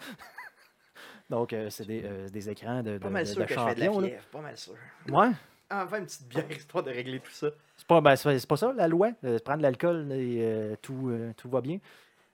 Donc, 1.33 1.51
euh, 1.51 1.67
c'est 1.71 1.85
des, 1.87 2.03
euh, 2.05 2.29
des 2.29 2.47
écrans 2.47 2.83
de, 2.83 2.91
de, 2.91 2.97
Pas 2.99 3.09
mal 3.09 3.23
de- 3.23 3.27
sûr 3.29 3.41
de 3.41 3.45
que 3.47 3.53
je 3.55 3.59
fais 3.59 3.73
de 3.73 3.79
la 3.79 3.85
champion. 3.87 3.99
là. 4.01 4.07
fièvre, 4.09 4.23
pas 4.31 4.41
mal 4.41 4.55
sûr. 4.57 4.73
Ouais. 5.09 5.29
Enfin, 5.71 5.97
une 5.97 6.05
petite 6.05 6.27
bière 6.27 6.51
histoire 6.51 6.83
de 6.83 6.91
régler 6.91 7.19
tout 7.19 7.31
ça. 7.31 7.47
C'est 7.75 7.87
pas, 7.87 7.99
ben, 8.01 8.15
c'est 8.15 8.37
c'est 8.37 8.47
pas 8.47 8.57
ça, 8.57 8.71
la 8.77 8.87
loi. 8.87 9.09
euh, 9.23 9.39
prendre 9.43 9.57
de 9.57 9.63
l'alcool 9.63 10.11
et 10.11 10.37
euh, 10.41 10.75
tout, 10.79 11.09
euh, 11.09 11.33
tout 11.35 11.49
va 11.49 11.61
bien. 11.61 11.79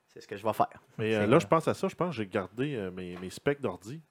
C'est 0.10 0.20
ce 0.20 0.28
que 0.28 0.36
je 0.36 0.44
vais 0.46 0.52
faire. 0.52 0.68
Mais 0.98 1.16
euh, 1.16 1.22
là, 1.22 1.28
vrai. 1.28 1.40
je 1.40 1.48
pense 1.48 1.66
à 1.70 1.74
ça. 1.74 1.88
Je 1.88 1.96
pense 1.96 2.10
que 2.10 2.16
j'ai 2.24 2.28
gardé 2.28 2.76
euh, 2.76 2.92
mes, 2.92 3.16
mes 3.22 3.30
specs 3.30 3.62
d'ordi. 3.62 4.02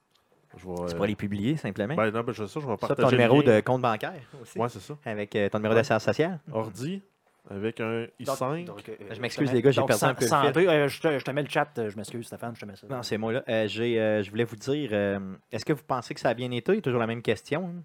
Je 0.56 0.66
vais, 0.66 0.74
Tu 0.88 0.94
pourras 0.94 1.06
les 1.06 1.16
publier 1.16 1.58
simplement? 1.58 1.94
ben, 1.94 2.10
non, 2.10 2.22
ben, 2.22 2.32
je, 2.32 2.46
ça, 2.46 2.60
je 2.60 2.66
vais 2.66 2.72
ça, 2.72 2.78
partager 2.78 3.02
ton 3.02 3.10
le 3.10 3.16
numéro 3.18 3.42
de 3.42 3.60
compte 3.60 3.82
bancaire 3.82 4.14
aussi. 4.40 4.58
Ouais, 4.58 4.70
c'est 4.70 4.80
ça. 4.80 4.96
Avec 5.04 5.36
euh, 5.36 5.50
ton 5.50 5.58
numéro 5.58 5.74
Ouais. 5.74 5.80
d'assurance 5.80 6.04
sociale. 6.04 6.40
Ordi 6.50 7.02
avec 7.50 7.80
un 7.80 8.06
i5. 8.20 8.64
Donc, 8.64 8.76
donc, 8.76 8.88
euh, 8.88 8.94
Je 9.10 9.20
m'excuse, 9.20 9.48
justement, 9.48 9.52
les 9.52 9.62
gars, 9.62 9.70
j'ai 9.70 9.80
perdu 9.82 9.92
un 9.92 9.96
san- 9.96 10.14
peu 10.14 10.24
le 10.24 10.28
santé, 10.28 10.68
euh, 10.68 10.88
je, 10.88 11.00
te, 11.00 11.18
je 11.18 11.24
te 11.24 11.30
mets 11.30 11.42
le 11.42 11.48
chat, 11.48 11.68
euh, 11.78 11.88
je 11.90 11.96
m'excuse, 11.96 12.26
Stéphane, 12.26 12.54
je 12.54 12.60
te 12.60 12.66
mets 12.66 12.76
ça. 12.76 12.86
Non, 12.88 13.02
c'est 13.02 13.18
moi 13.18 13.32
là. 13.32 13.42
Euh, 13.48 13.66
j'ai, 13.68 14.00
euh, 14.00 14.22
je 14.22 14.30
voulais 14.30 14.44
vous 14.44 14.56
dire, 14.56 14.90
euh, 14.92 15.18
est-ce 15.52 15.64
que 15.64 15.72
vous 15.72 15.82
pensez 15.86 16.14
que 16.14 16.20
ça 16.20 16.28
a 16.30 16.34
bien 16.34 16.50
été? 16.50 16.80
Toujours 16.82 17.00
la 17.00 17.06
même 17.06 17.22
question. 17.22 17.66
hein? 17.66 17.82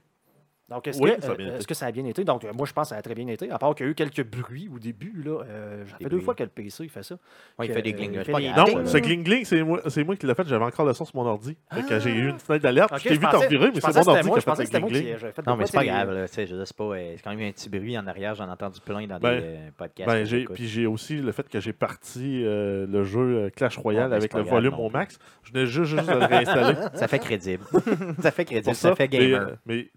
Donc, 0.69 0.87
est-ce 0.87 0.99
Oui, 1.01 1.11
que, 1.15 1.21
ça 1.21 1.27
a 1.27 1.31
euh, 1.31 1.35
bien 1.35 1.47
été. 1.47 1.55
est-ce 1.57 1.67
que 1.67 1.73
ça 1.73 1.85
a 1.87 1.91
bien 1.91 2.05
été? 2.05 2.23
Donc, 2.23 2.45
euh, 2.45 2.53
moi, 2.53 2.65
je 2.65 2.73
pense 2.73 2.87
que 2.89 2.95
ça 2.95 2.99
a 2.99 3.01
très 3.01 3.13
bien 3.13 3.27
été. 3.27 3.51
À 3.51 3.57
part 3.59 3.75
qu'il 3.75 3.85
y 3.85 3.89
a 3.89 3.91
eu 3.91 3.95
quelques 3.95 4.23
bruits 4.25 4.69
au 4.73 4.79
début. 4.79 5.13
Là, 5.23 5.41
euh, 5.43 5.85
ça 5.85 5.97
Des 5.97 6.05
fait 6.05 6.09
deux 6.09 6.19
fois 6.21 6.35
que 6.35 6.43
le 6.43 6.49
PC 6.49 6.85
il 6.85 6.89
fait 6.89 7.03
ça. 7.03 7.15
Ouais, 7.59 7.67
il 7.67 7.73
fait 7.73 7.81
des 7.81 7.93
euh, 7.93 7.97
gling. 7.97 8.55
Non, 8.55 8.85
ce 8.85 8.97
gling-gling, 8.97 9.43
c'est 9.43 9.61
moi, 9.61 9.81
c'est 9.87 10.03
moi 10.03 10.15
qui 10.15 10.25
l'ai 10.25 10.33
fait. 10.33 10.47
J'avais 10.47 10.63
encore 10.65 10.85
le 10.85 10.93
son 10.93 11.05
sur 11.05 11.15
mon 11.17 11.25
ordi. 11.25 11.57
Ah! 11.69 11.77
j'ai 11.99 12.11
eu 12.11 12.29
une 12.29 12.39
fenêtre 12.39 12.63
d'alerte. 12.63 12.91
Ok, 12.93 12.99
je 13.03 13.09
t'ai 13.09 13.13
vu 13.15 13.19
pensais- 13.19 13.37
t'en 13.43 13.47
virer, 13.49 13.67
je 13.67 13.71
mais 13.75 13.81
c'est 13.81 14.05
mon 14.05 14.07
ordi 14.13 14.29
qui 14.29 14.35
je 14.35 14.39
a 14.39 14.41
pensais 14.41 14.55
fait 14.55 14.63
que 14.63 14.65
c'était 14.65 14.77
le 14.77 14.81
moi 14.81 14.89
qui 14.89 15.25
gling-gling. 15.25 15.47
Non, 15.47 15.55
mais 15.57 15.65
c'est 15.65 15.77
pas 15.77 15.85
grave. 15.85 16.25
C'est 16.27 17.21
quand 17.23 17.35
même 17.35 17.49
un 17.49 17.51
petit 17.51 17.69
bruit 17.69 17.97
en 17.97 18.07
arrière. 18.07 18.35
J'en 18.35 18.47
ai 18.47 18.51
entendu 18.51 18.79
plein 18.79 19.05
dans 19.05 19.19
Ben, 19.19 19.41
des 19.41 19.57
podcasts. 19.77 20.09
Ben, 20.09 20.25
j'ai, 20.25 20.45
puis 20.45 20.67
j'ai 20.67 20.85
aussi 20.85 21.17
le 21.17 21.31
fait 21.33 21.47
que 21.49 21.59
j'ai 21.59 21.73
parti 21.73 22.41
le 22.43 23.03
jeu 23.03 23.51
Clash 23.55 23.77
Royale 23.77 24.11
Ah, 24.13 24.15
avec 24.15 24.33
le 24.33 24.41
volume 24.43 24.75
au 24.75 24.89
max. 24.89 25.19
Je 25.43 25.51
venais 25.51 25.65
juste, 25.67 25.93
de 25.93 26.11
le 26.11 26.25
réinstaller. 26.25 26.77
Ça 26.93 27.07
fait 27.07 27.19
crédible. 27.19 27.63
ça 28.21 28.31
fait 28.31 28.45
crédible. 28.45 28.75
Ça, 28.75 28.95
fait 28.95 29.07
gamer. 29.07 29.57
Mais, 29.65 29.89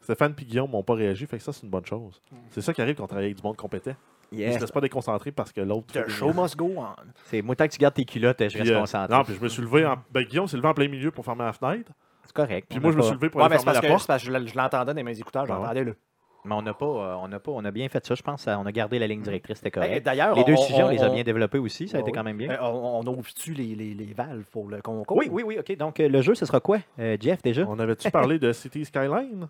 Stéphane 0.00 0.34
et 0.38 0.44
Guillaume 0.44 0.70
m'ont 0.70 0.82
pas 0.82 0.94
réagi, 0.94 1.26
fait 1.26 1.38
que 1.38 1.42
ça, 1.42 1.52
c'est 1.52 1.62
une 1.64 1.70
bonne 1.70 1.84
chose. 1.86 2.20
C'est 2.50 2.60
ça 2.60 2.72
qui 2.72 2.80
arrive 2.82 2.96
quand 2.96 3.04
on 3.04 3.08
travaille 3.08 3.26
avec 3.26 3.36
du 3.36 3.42
monde 3.42 3.56
compétent. 3.56 3.94
Ils 4.30 4.40
Yeah. 4.40 4.52
se 4.52 4.60
laissent 4.60 4.70
pas 4.70 4.82
déconcentrer 4.82 5.32
parce 5.32 5.52
que 5.52 5.62
l'autre. 5.62 5.86
The 5.94 6.06
show 6.08 6.32
must 6.34 6.54
go 6.56 6.74
on. 6.76 6.86
C'est 7.24 7.40
moi, 7.40 7.56
tant 7.56 7.66
que 7.66 7.72
tu 7.72 7.78
gardes 7.78 7.94
tes 7.94 8.04
culottes, 8.04 8.36
je 8.42 8.48
Puis, 8.48 8.58
reste 8.60 8.72
euh, 8.72 8.80
concentré. 8.80 9.16
Non, 9.16 9.24
puis 9.24 9.34
je 9.34 9.40
me 9.40 9.48
suis 9.48 9.62
levé 9.62 9.86
en. 9.86 9.96
Ben, 10.10 10.22
Guillaume 10.24 10.46
s'est 10.46 10.58
levé 10.58 10.68
en 10.68 10.74
plein 10.74 10.88
milieu 10.88 11.10
pour 11.10 11.24
fermer 11.24 11.44
la 11.44 11.52
fenêtre. 11.54 11.90
C'est 12.24 12.34
correct. 12.34 12.66
Puis 12.68 12.78
moi, 12.78 12.90
a 12.90 12.92
je 12.92 12.98
me 12.98 13.02
suis 13.02 13.14
levé 13.14 13.30
pour 13.30 13.40
Ouais, 13.40 13.46
aller 13.46 13.54
mais 13.56 13.62
fermer 13.62 13.76
la 13.76 13.80
que, 13.80 13.86
porte. 13.86 14.00
c'est 14.02 14.06
parce 14.06 14.22
que 14.22 14.30
je 14.30 14.46
je 14.46 14.56
l'entendais 14.58 14.92
dans 14.92 15.02
mes 15.02 15.18
écouteurs, 15.18 15.46
Ben 15.46 15.54
ouais? 15.54 15.60
j'entendais 15.62 15.84
le. 15.84 15.96
Mais 16.44 16.54
on 16.54 16.60
n'a 16.62 16.74
pas, 16.74 16.84
euh, 16.86 17.14
on 17.20 17.28
n'a 17.28 17.40
pas, 17.40 17.50
on 17.52 17.64
a 17.64 17.70
bien 17.70 17.88
fait 17.88 18.04
ça. 18.06 18.14
Je 18.14 18.22
pense 18.22 18.46
on 18.46 18.66
a 18.66 18.70
gardé 18.72 18.98
la 18.98 19.06
ligne 19.06 19.22
directrice, 19.22 19.56
c'était 19.56 19.70
correct. 19.70 19.92
Hey, 19.92 20.00
D'ailleurs, 20.02 20.34
les 20.36 20.44
deux 20.44 20.52
on- 20.52 20.56
sujets, 20.62 20.82
on, 20.82 20.88
les 20.90 21.02
a 21.02 21.08
on- 21.10 21.14
bien 21.14 21.22
développés 21.24 21.58
aussi. 21.58 21.88
Ça 21.88 21.96
a 21.96 22.00
été 22.00 22.12
quand 22.12 22.22
même 22.22 22.36
bien. 22.36 22.50
Euh, 22.50 22.56
on, 22.60 23.00
on 23.00 23.06
ouvre-tu 23.06 23.54
les, 23.54 23.74
les, 23.74 23.94
les 23.94 24.12
valves 24.12 24.44
pour 24.52 24.68
le 24.68 24.80
concours? 24.82 25.16
oui, 25.16 25.28
oui, 25.32 25.42
oui. 25.44 25.58
OK. 25.58 25.74
Donc, 25.78 25.98
euh, 26.00 26.08
le 26.08 26.20
jeu, 26.20 26.34
ce 26.34 26.44
sera 26.46 26.60
quoi, 26.60 26.78
euh, 26.98 27.16
Jeff, 27.18 27.40
déjà? 27.42 27.64
On 27.66 27.78
avait-tu 27.78 28.10
parlé 28.10 28.38
de 28.38 28.52
City 28.52 28.84
Skyline? 28.84 29.48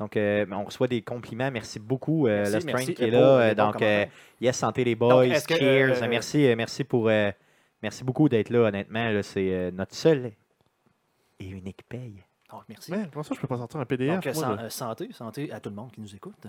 Donc, 0.00 0.16
euh, 0.16 0.46
on 0.50 0.64
reçoit 0.64 0.88
des 0.88 1.02
compliments. 1.02 1.50
Merci 1.50 1.78
beaucoup, 1.78 2.26
euh, 2.26 2.38
Merci, 2.38 2.54
le 2.54 2.60
Strain 2.60 2.72
merci, 2.72 2.94
qui 2.94 3.04
est 3.04 3.08
euh, 3.08 3.10
là. 3.10 3.18
pour 3.54 3.64
Euh, 3.66 3.72
donc, 3.72 3.82
euh, 3.82 4.06
yes, 4.40 4.56
santé 4.56 4.82
les 4.82 4.94
Donc, 4.96 5.10
boys. 5.10 5.34
Cheers. 5.46 6.02
euh, 6.02 6.08
merci, 6.08 6.46
euh, 6.46 6.56
merci 6.56 6.84
pour, 6.84 7.08
euh, 7.10 7.30
merci 7.82 8.02
beaucoup 8.02 8.26
d'être 8.30 8.48
là. 8.48 8.60
Honnêtement, 8.68 9.10
là, 9.10 9.22
c'est 9.22 9.52
euh, 9.52 9.70
notre 9.70 9.94
seul 9.94 10.32
et 11.38 11.48
unique 11.48 11.82
paye. 11.86 12.24
Donc, 12.50 12.62
merci. 12.66 12.90
Mais 12.90 13.04
comment 13.12 13.22
ça, 13.22 13.34
je 13.34 13.40
peux 13.40 13.46
pas 13.46 13.58
sortir 13.58 13.78
un 13.78 13.84
PDF? 13.84 14.14
Donc, 14.14 14.26
euh, 14.26 14.32
moi, 14.32 14.42
san- 14.42 14.56
là? 14.56 14.62
euh, 14.62 14.70
santé, 14.70 15.12
santé 15.12 15.52
à 15.52 15.60
tout 15.60 15.68
le 15.68 15.76
monde 15.76 15.92
qui 15.92 16.00
nous 16.00 16.14
écoute. 16.14 16.46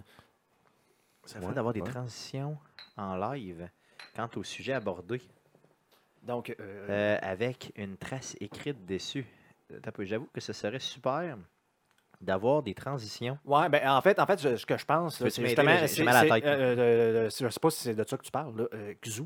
Ça 1.25 1.41
fait 1.41 1.47
Ouais, 1.47 1.53
d'avoir 1.53 1.73
des 1.73 1.81
transitions 1.81 2.57
en 2.95 3.17
live 3.17 3.67
quant 4.15 4.29
au 4.37 4.43
sujet 4.43 4.71
abordé, 4.73 5.21
Donc, 6.23 6.51
euh, 6.51 6.55
euh, 6.89 7.17
avec 7.21 7.73
une 7.75 7.97
trace 7.97 8.37
écrite 8.39 8.85
dessus. 8.85 9.25
Euh, 9.71 9.79
J'avoue 9.99 10.27
que 10.33 10.39
ce 10.39 10.53
serait 10.53 10.79
super 10.79 11.37
d'avoir 12.21 12.62
des 12.63 12.73
transitions. 12.73 13.38
ouais, 13.45 13.67
ben, 13.69 13.81
en 13.89 14.01
fait, 14.01 14.19
en 14.19 14.25
fait, 14.25 14.39
ce 14.39 14.65
que 14.65 14.77
je 14.77 14.86
pense, 14.86 15.17
c'est 15.17 15.25
justement. 15.45 15.71
J'ai- 15.88 16.03
mal 16.03 16.15
à 16.15 16.23
la 16.23 16.36
tête. 16.36 16.45
euh, 16.45 16.77
euh, 16.77 17.29
je 17.29 17.49
sais 17.49 17.60
pas 17.60 17.69
si 17.69 17.81
c'est 17.81 17.95
de 17.95 18.03
ça 18.07 18.17
que 18.17 18.23
tu 18.23 18.31
parles, 18.31 18.55
là, 18.57 18.65
euh, 18.73 18.93
Xu. 19.03 19.23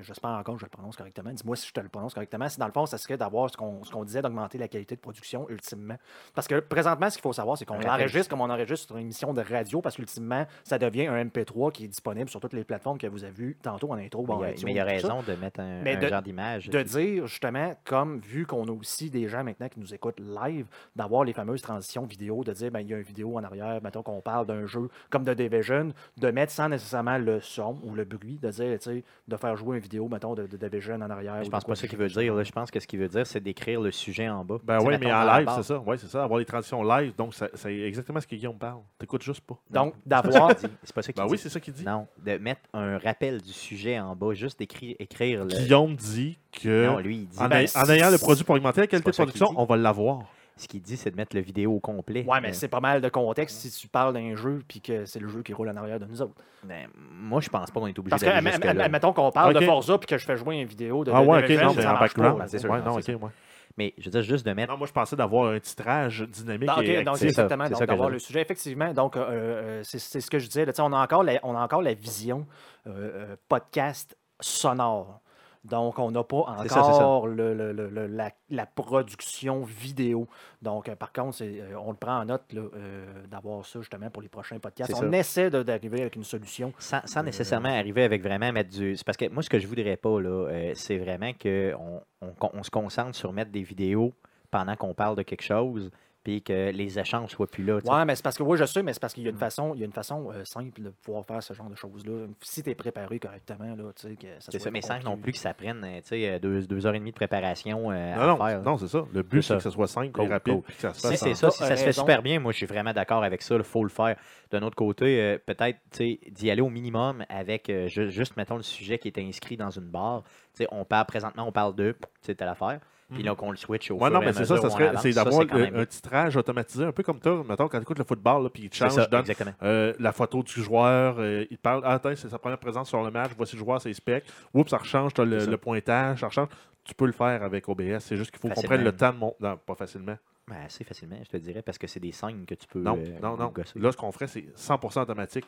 J'espère 0.00 0.30
encore 0.30 0.54
que 0.54 0.60
je 0.60 0.64
le 0.64 0.70
prononce 0.70 0.96
correctement. 0.96 1.30
Dis-moi 1.32 1.54
si 1.54 1.68
je 1.68 1.72
te 1.74 1.80
le 1.80 1.88
prononce 1.90 2.14
correctement. 2.14 2.48
C'est 2.48 2.58
dans 2.58 2.66
le 2.66 2.72
fond, 2.72 2.86
ça 2.86 2.96
serait 2.96 3.18
d'avoir 3.18 3.50
ce 3.50 3.56
qu'on 3.58 3.84
ce 3.84 3.90
qu'on 3.92 4.04
disait, 4.04 4.22
d'augmenter 4.22 4.56
la 4.56 4.66
qualité 4.68 4.94
de 4.96 5.00
production 5.00 5.46
ultimement. 5.50 5.96
Parce 6.34 6.48
que 6.48 6.60
présentement, 6.60 7.10
ce 7.10 7.16
qu'il 7.16 7.22
faut 7.22 7.34
savoir, 7.34 7.58
c'est 7.58 7.66
qu'on 7.66 7.80
enregistre 7.82 8.30
comme 8.30 8.40
on 8.40 8.48
enregistre 8.48 8.86
sur 8.86 8.96
une 8.96 9.02
émission 9.02 9.34
de 9.34 9.42
radio, 9.42 9.82
parce 9.82 9.96
qu'ultimement, 9.96 10.46
ça 10.64 10.78
devient 10.78 11.08
un 11.08 11.24
MP3 11.24 11.72
qui 11.72 11.84
est 11.84 11.88
disponible 11.88 12.30
sur 12.30 12.40
toutes 12.40 12.54
les 12.54 12.64
plateformes 12.64 12.96
que 12.96 13.06
vous 13.06 13.22
avez 13.22 13.32
vues 13.34 13.56
tantôt 13.62 13.90
en 13.92 13.96
intro. 13.98 14.22
Bon, 14.24 14.38
mais 14.40 14.54
il 14.56 14.70
y 14.72 14.80
a 14.80 14.84
raison 14.84 15.22
de 15.26 15.34
mettre 15.34 15.60
un, 15.60 15.82
Mais 15.82 15.96
un 15.96 16.00
de- 16.00 16.06
genre 16.08 16.22
d'image. 16.22 16.70
de 16.70 16.82
dire 16.82 17.26
justement, 17.26 17.74
comme 17.84 18.18
vu 18.20 18.46
qu'on 18.46 18.66
a 18.68 18.72
aussi 18.72 19.10
des 19.10 19.28
gens 19.28 19.44
maintenant 19.44 19.68
qui 19.68 19.78
nous 19.78 19.92
écoutent 19.92 20.20
live, 20.20 20.66
d'avoir 20.96 21.24
les 21.24 21.34
fameuses 21.34 21.60
transitions 21.60 22.06
vidéo, 22.06 22.44
de 22.44 22.52
dire, 22.52 22.70
ben, 22.70 22.80
il 22.80 22.88
y 22.88 22.94
a 22.94 22.96
une 22.96 23.02
vidéo 23.02 23.36
en 23.36 23.44
arrière, 23.44 23.78
mettons 23.82 24.02
qu'on 24.02 24.22
parle 24.22 24.46
d'un 24.46 24.64
jeu 24.66 24.88
comme 25.10 25.24
The 25.24 25.30
Division, 25.36 25.90
de 26.16 26.30
mettre 26.30 26.52
sans 26.52 26.70
nécessairement 26.70 27.18
le 27.18 27.40
son 27.40 27.78
ou 27.82 27.94
le 27.94 28.04
bruit, 28.04 28.38
de 28.40 28.48
dire, 28.50 28.78
tu 28.78 28.84
sais, 28.90 29.04
de 29.28 29.36
faire 29.36 29.54
jouer 29.56 29.76
une 29.76 29.81
vidéo, 29.82 30.08
mettons, 30.08 30.34
de, 30.34 30.46
de 30.46 30.56
Division 30.56 30.94
en 30.94 31.10
arrière. 31.10 31.42
Je 31.44 31.50
pense 31.50 31.64
pas 31.64 31.74
ça 31.74 31.86
qu'il 31.86 31.98
veut 31.98 32.08
dire. 32.08 32.34
là. 32.34 32.42
Je 32.44 32.52
pense 32.52 32.70
que 32.70 32.80
ce 32.80 32.86
qu'il 32.86 32.98
veut 33.00 33.08
dire, 33.08 33.26
c'est 33.26 33.40
d'écrire 33.40 33.80
le 33.80 33.90
sujet 33.90 34.28
en 34.28 34.44
bas. 34.44 34.56
Ben 34.64 34.78
oui, 34.82 34.94
mais 35.00 35.12
en 35.12 35.24
live, 35.38 35.48
c'est 35.56 35.62
ça. 35.64 35.82
Oui, 35.86 35.96
c'est 35.98 36.06
ça. 36.08 36.24
Avoir 36.24 36.38
les 36.38 36.44
transitions 36.44 36.82
live, 36.82 37.12
donc 37.16 37.34
ça- 37.34 37.48
c'est 37.54 37.76
exactement 37.80 38.20
ce 38.20 38.26
que 38.26 38.36
Guillaume 38.36 38.58
parle. 38.58 38.80
T'écoutes 38.98 39.22
juste 39.22 39.40
pas. 39.42 39.58
Donc, 39.70 39.94
C'est 40.02 40.08
pas 40.10 40.22
d'avoir. 40.22 40.48
ça 40.50 40.54
qu'il 40.54 40.68
dit. 40.68 40.74
C'est 40.84 40.94
pas 40.94 41.02
ça 41.02 41.12
qu'il 41.12 41.20
Ben 41.22 41.26
dit. 41.26 41.32
oui, 41.32 41.38
c'est 41.38 41.48
ça 41.48 41.60
qu'il 41.60 41.74
dit. 41.74 41.84
Non, 41.84 42.06
de 42.24 42.36
mettre 42.38 42.60
un 42.72 42.98
rappel 42.98 43.40
du 43.42 43.52
sujet 43.52 43.98
en 44.00 44.14
bas, 44.16 44.32
juste 44.34 44.58
d'écrire 44.58 44.96
écrire 44.98 45.44
le. 45.44 45.48
Guillaume 45.48 45.94
dit 45.96 46.38
que 46.52 46.86
Non, 46.86 46.98
lui, 46.98 47.16
il 47.16 47.26
dit. 47.28 47.38
en, 47.40 47.48
Ben, 47.48 47.66
en 47.74 47.88
ayant 47.90 48.10
le 48.10 48.18
produit 48.18 48.44
pour 48.44 48.54
augmenter 48.54 48.80
la 48.82 48.86
qualité 48.86 49.10
de 49.10 49.14
production, 49.16 49.48
on 49.56 49.64
va 49.64 49.76
l'avoir. 49.76 50.22
Ce 50.56 50.68
qu'il 50.68 50.82
dit, 50.82 50.96
c'est 50.96 51.10
de 51.10 51.16
mettre 51.16 51.34
le 51.34 51.42
vidéo 51.42 51.72
au 51.76 51.80
complet. 51.80 52.24
Ouais, 52.28 52.40
mais 52.40 52.50
Euh, 52.50 52.52
c'est 52.52 52.68
pas 52.68 52.80
mal 52.80 53.00
de 53.00 53.08
contexte 53.08 53.58
si 53.60 53.70
tu 53.70 53.88
parles 53.88 54.12
d'un 54.14 54.36
jeu 54.36 54.62
puis 54.68 54.80
que 54.80 55.04
c'est 55.06 55.18
le 55.18 55.28
jeu 55.28 55.42
qui 55.42 55.52
roule 55.54 55.68
en 55.70 55.76
arrière 55.76 55.98
de 55.98 56.04
nous 56.04 56.20
autres. 56.22 56.34
ben, 56.62 56.88
moi, 57.10 57.40
je 57.40 57.48
pense 57.48 57.70
pas 57.70 57.80
qu'on 57.80 57.86
est 57.86 57.98
obligé 57.98 58.10
Parce 58.10 58.22
que, 58.22 58.30
jusque-là. 58.30 58.74
adm- 58.74 58.80
admettons 58.84 59.12
qu'on 59.12 59.30
parle 59.32 59.54
de 59.54 59.60
Forza 59.60 59.98
puis 59.98 60.06
que 60.06 60.18
je 60.18 60.24
fais 60.24 60.36
jouer 60.36 60.56
une 60.60 60.68
vidéo 60.68 61.04
de 61.04 61.10
Ah 61.12 61.22
de 61.22 61.26
ouais, 61.26 61.42
ok, 61.42 61.62
non, 61.62 61.72
ça 61.74 61.80
c'est 61.80 61.86
en 61.88 61.98
background. 61.98 62.38
Ben, 62.38 62.46
c'est 62.46 62.58
sûr, 62.58 62.70
Ouais, 62.70 62.78
non, 62.80 62.84
non, 62.94 63.00
c'est 63.00 63.14
ok, 63.14 63.22
ouais. 63.22 63.30
Mais 63.78 63.94
je 63.96 64.04
veux 64.04 64.10
dire, 64.10 64.20
juste 64.22 64.44
de 64.44 64.52
mettre. 64.52 64.70
Non, 64.70 64.76
moi, 64.78 64.86
je 64.86 64.92
pensais 64.92 65.16
d'avoir 65.16 65.50
un 65.50 65.58
titrage 65.58 66.20
dynamique 66.28 66.68
Ah, 66.70 66.80
ok, 66.80 66.84
et 66.84 67.02
donc 67.04 67.16
c'est 67.16 67.24
actif. 67.24 67.36
ça, 67.36 67.42
exactement, 67.44 67.70
donc 67.70 67.88
d'avoir 67.88 68.10
le 68.10 68.18
sujet. 68.18 68.42
Effectivement, 68.42 68.92
donc 68.92 69.16
euh, 69.16 69.24
euh, 69.30 69.80
c'est 69.82 69.98
c'est 69.98 70.20
ce 70.20 70.30
que 70.30 70.38
je 70.38 70.46
disais. 70.46 70.66
là, 70.66 70.72
on, 70.80 70.92
a 70.92 71.02
encore 71.02 71.22
la, 71.24 71.40
on 71.42 71.56
a 71.56 71.60
encore 71.64 71.80
la 71.80 71.94
vision 71.94 72.46
euh, 72.86 72.90
euh, 73.30 73.36
podcast 73.48 74.14
sonore. 74.40 75.21
Donc, 75.64 75.98
on 76.00 76.10
n'a 76.10 76.24
pas 76.24 76.44
ça, 76.68 76.82
encore 76.82 77.28
le- 77.28 77.54
le- 77.54 77.72
le- 77.72 78.06
la, 78.08 78.30
la 78.50 78.66
production 78.66 79.62
vidéo. 79.62 80.26
Donc, 80.60 80.88
euh, 80.88 80.96
par 80.96 81.12
contre, 81.12 81.38
euh, 81.42 81.74
on 81.84 81.90
le 81.92 81.96
prend 81.96 82.18
en 82.20 82.24
note 82.24 82.42
euh, 82.54 83.06
d'avoir 83.30 83.64
ça 83.64 83.78
justement 83.80 84.10
pour 84.10 84.22
les 84.22 84.28
prochains 84.28 84.58
podcasts. 84.58 84.92
On 84.94 85.10
ça. 85.12 85.16
essaie 85.18 85.50
d'arriver 85.50 86.00
avec 86.00 86.16
une 86.16 86.24
solution. 86.24 86.72
Sans, 86.78 87.00
sans 87.06 87.20
Euh, 87.20 87.24
nécessairement 87.24 87.68
arriver 87.68 88.02
avec 88.02 88.22
vraiment 88.22 88.50
mettre 88.52 88.70
du. 88.70 88.96
Parce 89.06 89.16
que 89.16 89.28
moi, 89.28 89.42
ce 89.42 89.50
que 89.50 89.60
je 89.60 89.66
voudrais 89.68 89.96
pas, 89.96 90.20
là, 90.20 90.48
euh, 90.48 90.72
c'est 90.74 90.98
vraiment 90.98 91.30
qu'on 91.40 92.02
on, 92.20 92.32
on 92.54 92.62
se 92.64 92.70
concentre 92.70 93.14
sur 93.14 93.32
mettre 93.32 93.52
des 93.52 93.62
vidéos 93.62 94.12
pendant 94.50 94.74
qu'on 94.74 94.94
parle 94.94 95.16
de 95.16 95.22
quelque 95.22 95.42
chose, 95.44 95.90
puis 96.22 96.42
que 96.42 96.70
les 96.70 96.98
échanges 96.98 97.30
soient 97.30 97.46
plus 97.46 97.64
là. 97.64 97.78
Ouais, 97.84 98.04
mais 98.04 98.14
c'est 98.14 98.22
parce 98.22 98.36
que, 98.36 98.42
oui, 98.42 98.56
je 98.58 98.64
sais, 98.64 98.82
mais 98.82 98.92
c'est 98.92 99.00
parce 99.00 99.12
qu'il 99.14 99.24
y 99.24 99.26
a 99.26 99.30
une 99.30 99.36
façon, 99.36 99.72
il 99.74 99.80
y 99.80 99.82
a 99.82 99.86
une 99.86 99.92
façon 99.92 100.30
euh, 100.32 100.44
simple 100.44 100.80
de 100.82 100.90
pouvoir 101.02 101.24
faire 101.26 101.42
ce 101.42 101.52
genre 101.54 101.68
de 101.68 101.74
choses-là. 101.74 102.26
Si 102.40 102.62
tu 102.62 102.70
es 102.70 102.74
préparé 102.74 103.18
correctement, 103.18 103.74
là, 103.76 103.92
tu 103.94 104.08
sais, 104.08 104.14
que 104.16 104.26
ça 104.38 104.52
C'est 104.52 104.58
ça, 104.58 104.70
mais 104.70 104.80
sans 104.82 104.98
non 105.00 105.16
plus 105.16 105.32
que 105.32 105.38
ça 105.38 105.52
prenne 105.54 105.82
euh, 105.84 105.96
tu 106.00 106.08
sais, 106.08 106.28
euh, 106.30 106.38
deux, 106.38 106.62
deux 106.66 106.86
heures 106.86 106.94
et 106.94 106.98
demie 106.98 107.10
de 107.10 107.16
préparation 107.16 107.90
euh, 107.90 108.14
Non, 108.14 108.22
à 108.22 108.26
non, 108.26 108.36
faire. 108.36 108.62
non, 108.62 108.78
c'est 108.78 108.88
ça. 108.88 109.04
Le 109.12 109.22
but, 109.22 109.42
C'est 109.42 109.54
que 109.54 109.60
ce 109.60 109.70
soit 109.70 109.86
simple 109.88 110.06
et 110.08 110.10
Cool, 110.24 110.32
rapide. 110.32 110.62
cool. 110.62 110.74
ça 110.78 110.92
se 110.94 111.00
Si 111.08 111.16
c'est 111.16 111.34
ça, 111.34 111.50
si 111.50 111.58
ça 111.58 111.76
se 111.76 111.82
fait 111.84 111.92
super 111.92 112.22
bien, 112.22 112.38
moi 112.40 112.52
je 112.52 112.58
suis 112.58 112.66
vraiment 112.66 112.92
d'accord 112.92 113.24
avec 113.24 113.42
ça. 113.42 113.56
Il 113.56 113.62
faut 113.64 113.82
le 113.82 113.90
faire. 113.90 114.16
D'un 114.50 114.62
autre 114.62 114.76
côté, 114.76 115.20
euh, 115.20 115.38
peut-être 115.44 115.78
tu 115.90 115.96
sais, 115.98 116.20
d'y 116.30 116.50
aller 116.50 116.60
au 116.62 116.68
minimum 116.70 117.24
avec 117.28 117.68
euh, 117.70 117.88
ju- 117.88 118.10
juste, 118.10 118.36
mettons, 118.36 118.56
le 118.56 118.62
sujet 118.62 118.98
qui 118.98 119.08
est 119.08 119.18
inscrit 119.18 119.56
dans 119.56 119.70
une 119.70 119.86
barre. 119.88 120.22
Tu 120.54 120.58
sais, 120.64 120.68
on 120.70 120.84
parle 120.84 121.06
présentement, 121.06 121.44
on 121.48 121.52
parle 121.52 121.74
de, 121.74 121.92
tu 121.92 122.06
sais, 122.20 122.34
telle 122.34 122.48
affaire. 122.48 122.80
Puis 123.12 123.22
là, 123.22 123.34
qu'on 123.34 123.50
le 123.50 123.56
switch 123.56 123.90
au 123.90 123.94
Ouais, 123.94 124.08
fur 124.08 124.10
non, 124.12 124.22
et 124.22 124.26
mais 124.26 124.32
c'est 124.32 124.44
ça, 124.44 124.56
ça 124.58 124.70
serait, 124.70 124.92
c'est 125.00 125.12
Ça, 125.12 125.24
d'avoir 125.24 125.44
même 125.54 125.76
un 125.76 125.84
titrage 125.86 126.36
automatisé, 126.36 126.84
un 126.84 126.92
peu 126.92 127.02
comme 127.02 127.20
toi, 127.20 127.44
mettons, 127.48 127.68
quand 127.68 127.78
tu 127.78 127.82
écoutes 127.82 127.98
le 127.98 128.04
football, 128.04 128.48
puis 128.50 128.64
il 128.64 128.70
te 128.70 128.76
change, 128.76 128.92
ça, 128.92 129.06
donne 129.06 129.24
euh, 129.62 129.92
la 129.98 130.12
photo 130.12 130.42
du 130.42 130.62
joueur, 130.62 131.16
euh, 131.18 131.44
il 131.50 131.56
te 131.56 131.62
parle, 131.62 131.82
ah, 131.84 131.94
attends, 131.94 132.14
c'est 132.16 132.28
sa 132.28 132.38
première 132.38 132.58
présence 132.58 132.88
sur 132.88 133.02
le 133.02 133.10
match, 133.10 133.32
voici 133.36 133.56
le 133.56 133.60
joueur, 133.60 133.80
c'est 133.80 133.92
spec. 133.92 134.24
Oups, 134.54 134.70
ça 134.70 134.78
rechange, 134.78 135.14
tu 135.14 135.20
as 135.20 135.24
le, 135.24 135.46
le 135.46 135.56
pointage, 135.56 136.20
ça 136.20 136.26
rechange. 136.28 136.48
Tu 136.84 136.94
peux 136.94 137.06
le 137.06 137.12
faire 137.12 137.42
avec 137.42 137.68
OBS, 137.68 137.98
c'est 138.00 138.16
juste 138.16 138.30
qu'il 138.32 138.40
faut 138.40 138.48
qu'on 138.48 138.62
prenne 138.62 138.82
le 138.82 138.92
temps 138.92 139.12
de 139.12 139.18
monter. 139.18 139.36
Non, 139.40 139.56
pas 139.56 139.74
facilement. 139.74 140.16
Ben, 140.48 140.56
assez 140.66 140.82
facilement, 140.82 141.16
je 141.22 141.28
te 141.30 141.36
dirais, 141.36 141.62
parce 141.62 141.78
que 141.78 141.86
c'est 141.86 142.00
des 142.00 142.10
scènes 142.12 142.44
que 142.44 142.54
tu 142.54 142.66
peux 142.66 142.80
Non, 142.80 142.98
euh, 142.98 143.18
non, 143.22 143.36
non. 143.36 143.48
gosser. 143.48 143.78
Là, 143.78 143.92
ce 143.92 143.96
qu'on 143.96 144.10
ferait, 144.10 144.26
c'est 144.26 144.46
100% 144.56 145.02
automatique. 145.02 145.46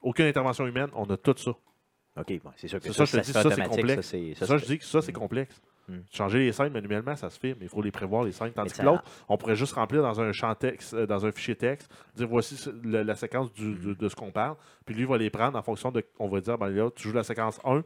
Aucune 0.00 0.24
intervention 0.26 0.66
humaine, 0.66 0.88
on 0.94 1.04
a 1.10 1.16
tout 1.16 1.34
ça. 1.36 1.50
OK, 1.50 2.40
bon, 2.42 2.50
c'est 2.56 2.68
sûr 2.68 2.78
que 2.80 2.86
C'est 2.86 2.92
ça, 2.92 3.04
ça, 3.04 3.04
je 3.04 3.10
te 3.10 3.16
se 3.26 3.26
dis, 3.26 3.32
fait 3.32 3.42
ça, 3.42 3.54
c'est 3.54 3.62
complexe. 3.68 3.94
ça, 4.06 4.10
c'est- 4.10 4.34
Ça, 4.34 4.46
ça, 4.46 4.56
je 4.58 4.64
dis 4.64 4.78
que 4.78 4.84
ça, 4.84 5.02
c'est 5.02 5.12
complexe. 5.12 5.60
Mm. 5.88 6.00
Changer 6.12 6.38
les 6.40 6.52
scènes 6.52 6.72
manuellement, 6.72 7.16
ça 7.16 7.30
se 7.30 7.38
fait, 7.38 7.54
mais 7.58 7.64
il 7.66 7.68
faut 7.68 7.80
les 7.82 7.90
prévoir, 7.90 8.24
les 8.24 8.32
scènes. 8.32 8.52
Tandis 8.52 8.74
que 8.74 8.82
l'autre, 8.82 9.04
on 9.28 9.36
pourrait 9.38 9.56
juste 9.56 9.72
remplir 9.72 10.02
dans 10.02 10.20
un 10.20 10.32
champ 10.32 10.54
texte, 10.54 10.92
euh, 10.94 11.06
dans 11.06 11.24
un 11.24 11.32
fichier 11.32 11.56
texte, 11.56 11.90
dire 12.14 12.28
voici 12.28 12.62
le- 12.82 13.02
la 13.02 13.14
séquence 13.16 13.52
du- 13.54 13.64
Mm. 13.64 13.78
du- 13.78 13.94
de 13.96 14.08
ce 14.08 14.14
qu'on 14.14 14.30
parle. 14.30 14.56
Puis 14.84 14.94
lui, 14.94 15.02
il 15.02 15.08
va 15.08 15.16
les 15.18 15.30
prendre 15.30 15.56
en 15.58 15.62
fonction 15.62 15.90
de. 15.90 16.04
On 16.18 16.28
va 16.28 16.40
dire, 16.40 16.58
ben 16.58 16.68
là, 16.68 16.90
tu 16.94 17.08
joues 17.08 17.14
la 17.14 17.24
séquence 17.24 17.58
1. 17.64 17.82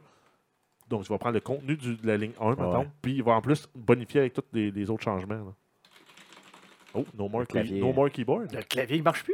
Donc, 0.89 1.03
tu 1.03 1.09
vas 1.13 1.17
prendre 1.17 1.35
le 1.35 1.39
contenu 1.41 1.77
du- 1.77 1.95
de 1.95 2.05
la 2.05 2.17
ligne 2.17 2.33
1, 2.41 2.49
mettons, 2.51 2.79
Ouais. 2.79 2.89
puis 3.01 3.13
il 3.15 3.23
va 3.23 3.31
en 3.33 3.41
plus 3.41 3.69
bonifier 3.73 4.19
avec 4.19 4.33
tous 4.33 4.43
les, 4.51 4.69
les 4.69 4.89
autres 4.89 5.03
changements. 5.03 5.35
là. 5.35 5.53
Oh, 6.95 7.05
no 7.17 7.27
more, 7.27 7.47
clavier, 7.47 7.79
no 7.79 7.91
more 7.93 8.09
keyboard. 8.11 8.51
Le 8.53 8.61
clavier 8.63 8.99
ne 8.99 9.03
marche 9.03 9.23
plus? 9.23 9.33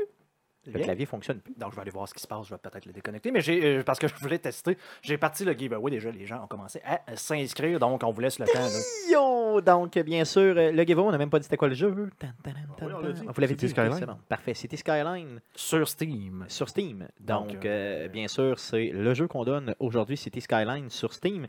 Le 0.74 0.80
clavier 0.80 1.06
fonctionne 1.06 1.40
plus. 1.40 1.54
Donc, 1.58 1.72
je 1.72 1.76
vais 1.76 1.82
aller 1.82 1.92
voir 1.92 2.08
ce 2.08 2.14
qui 2.14 2.22
se 2.22 2.28
passe. 2.28 2.46
Je 2.46 2.54
vais 2.54 2.58
peut-être 2.58 2.86
le 2.86 2.94
déconnecter. 2.94 3.32
Mais 3.32 3.42
j'ai, 3.42 3.78
euh, 3.80 3.84
parce 3.84 4.00
que 4.00 4.08
je 4.08 4.16
voulais 4.16 4.40
tester, 4.40 4.78
j'ai 5.02 5.18
parti 5.18 5.44
le 5.46 5.54
giveaway. 5.54 5.92
Déjà, 5.92 6.12
les 6.12 6.26
gens 6.26 6.44
ont 6.44 6.48
commencé 6.48 6.82
à 6.86 7.02
s'inscrire. 7.16 7.80
Donc, 7.80 8.04
on 8.04 8.12
vous 8.12 8.22
laisse 8.22 8.40
le 8.40 8.46
temps. 8.46 8.60
là. 8.60 8.70
Yo! 9.12 9.62
Donc, 9.62 9.98
bien 10.00 10.24
sûr, 10.26 10.56
euh, 10.58 10.72
le 10.72 10.84
giveaway, 10.84 11.08
on 11.08 11.12
n'a 11.12 11.18
même 11.18 11.30
pas 11.30 11.40
dit 11.40 11.44
c'était 11.44 11.58
quoi 11.58 11.68
le 11.68 11.74
jeu. 11.76 11.94
Tan, 12.20 12.28
tan, 12.44 12.52
tan, 12.52 12.88
Ah 12.92 12.98
oui, 13.02 13.14
on. 13.28 13.32
Vous 13.32 13.42
l'avez 13.42 13.54
City 13.54 13.66
dit, 13.66 13.72
Skyline. 13.72 13.92
ok, 13.94 14.00
c'est 14.00 14.06
bon. 14.06 14.18
Parfait. 14.30 14.54
City 14.54 14.78
Skyline 14.78 15.42
Sur 15.56 15.88
Steam. 15.88 16.46
sur 16.48 16.70
Steam. 16.70 17.08
Donc, 17.20 17.48
Donc, 17.54 17.66
euh, 17.66 18.06
euh, 18.06 18.08
bien 18.08 18.28
sûr, 18.28 18.60
c'est 18.60 18.88
le 18.90 19.14
jeu 19.14 19.28
qu'on 19.28 19.44
donne 19.44 19.76
aujourd'hui, 19.80 20.18
City 20.18 20.42
Skyline 20.42 20.90
sur 20.90 21.14
Steam. 21.14 21.48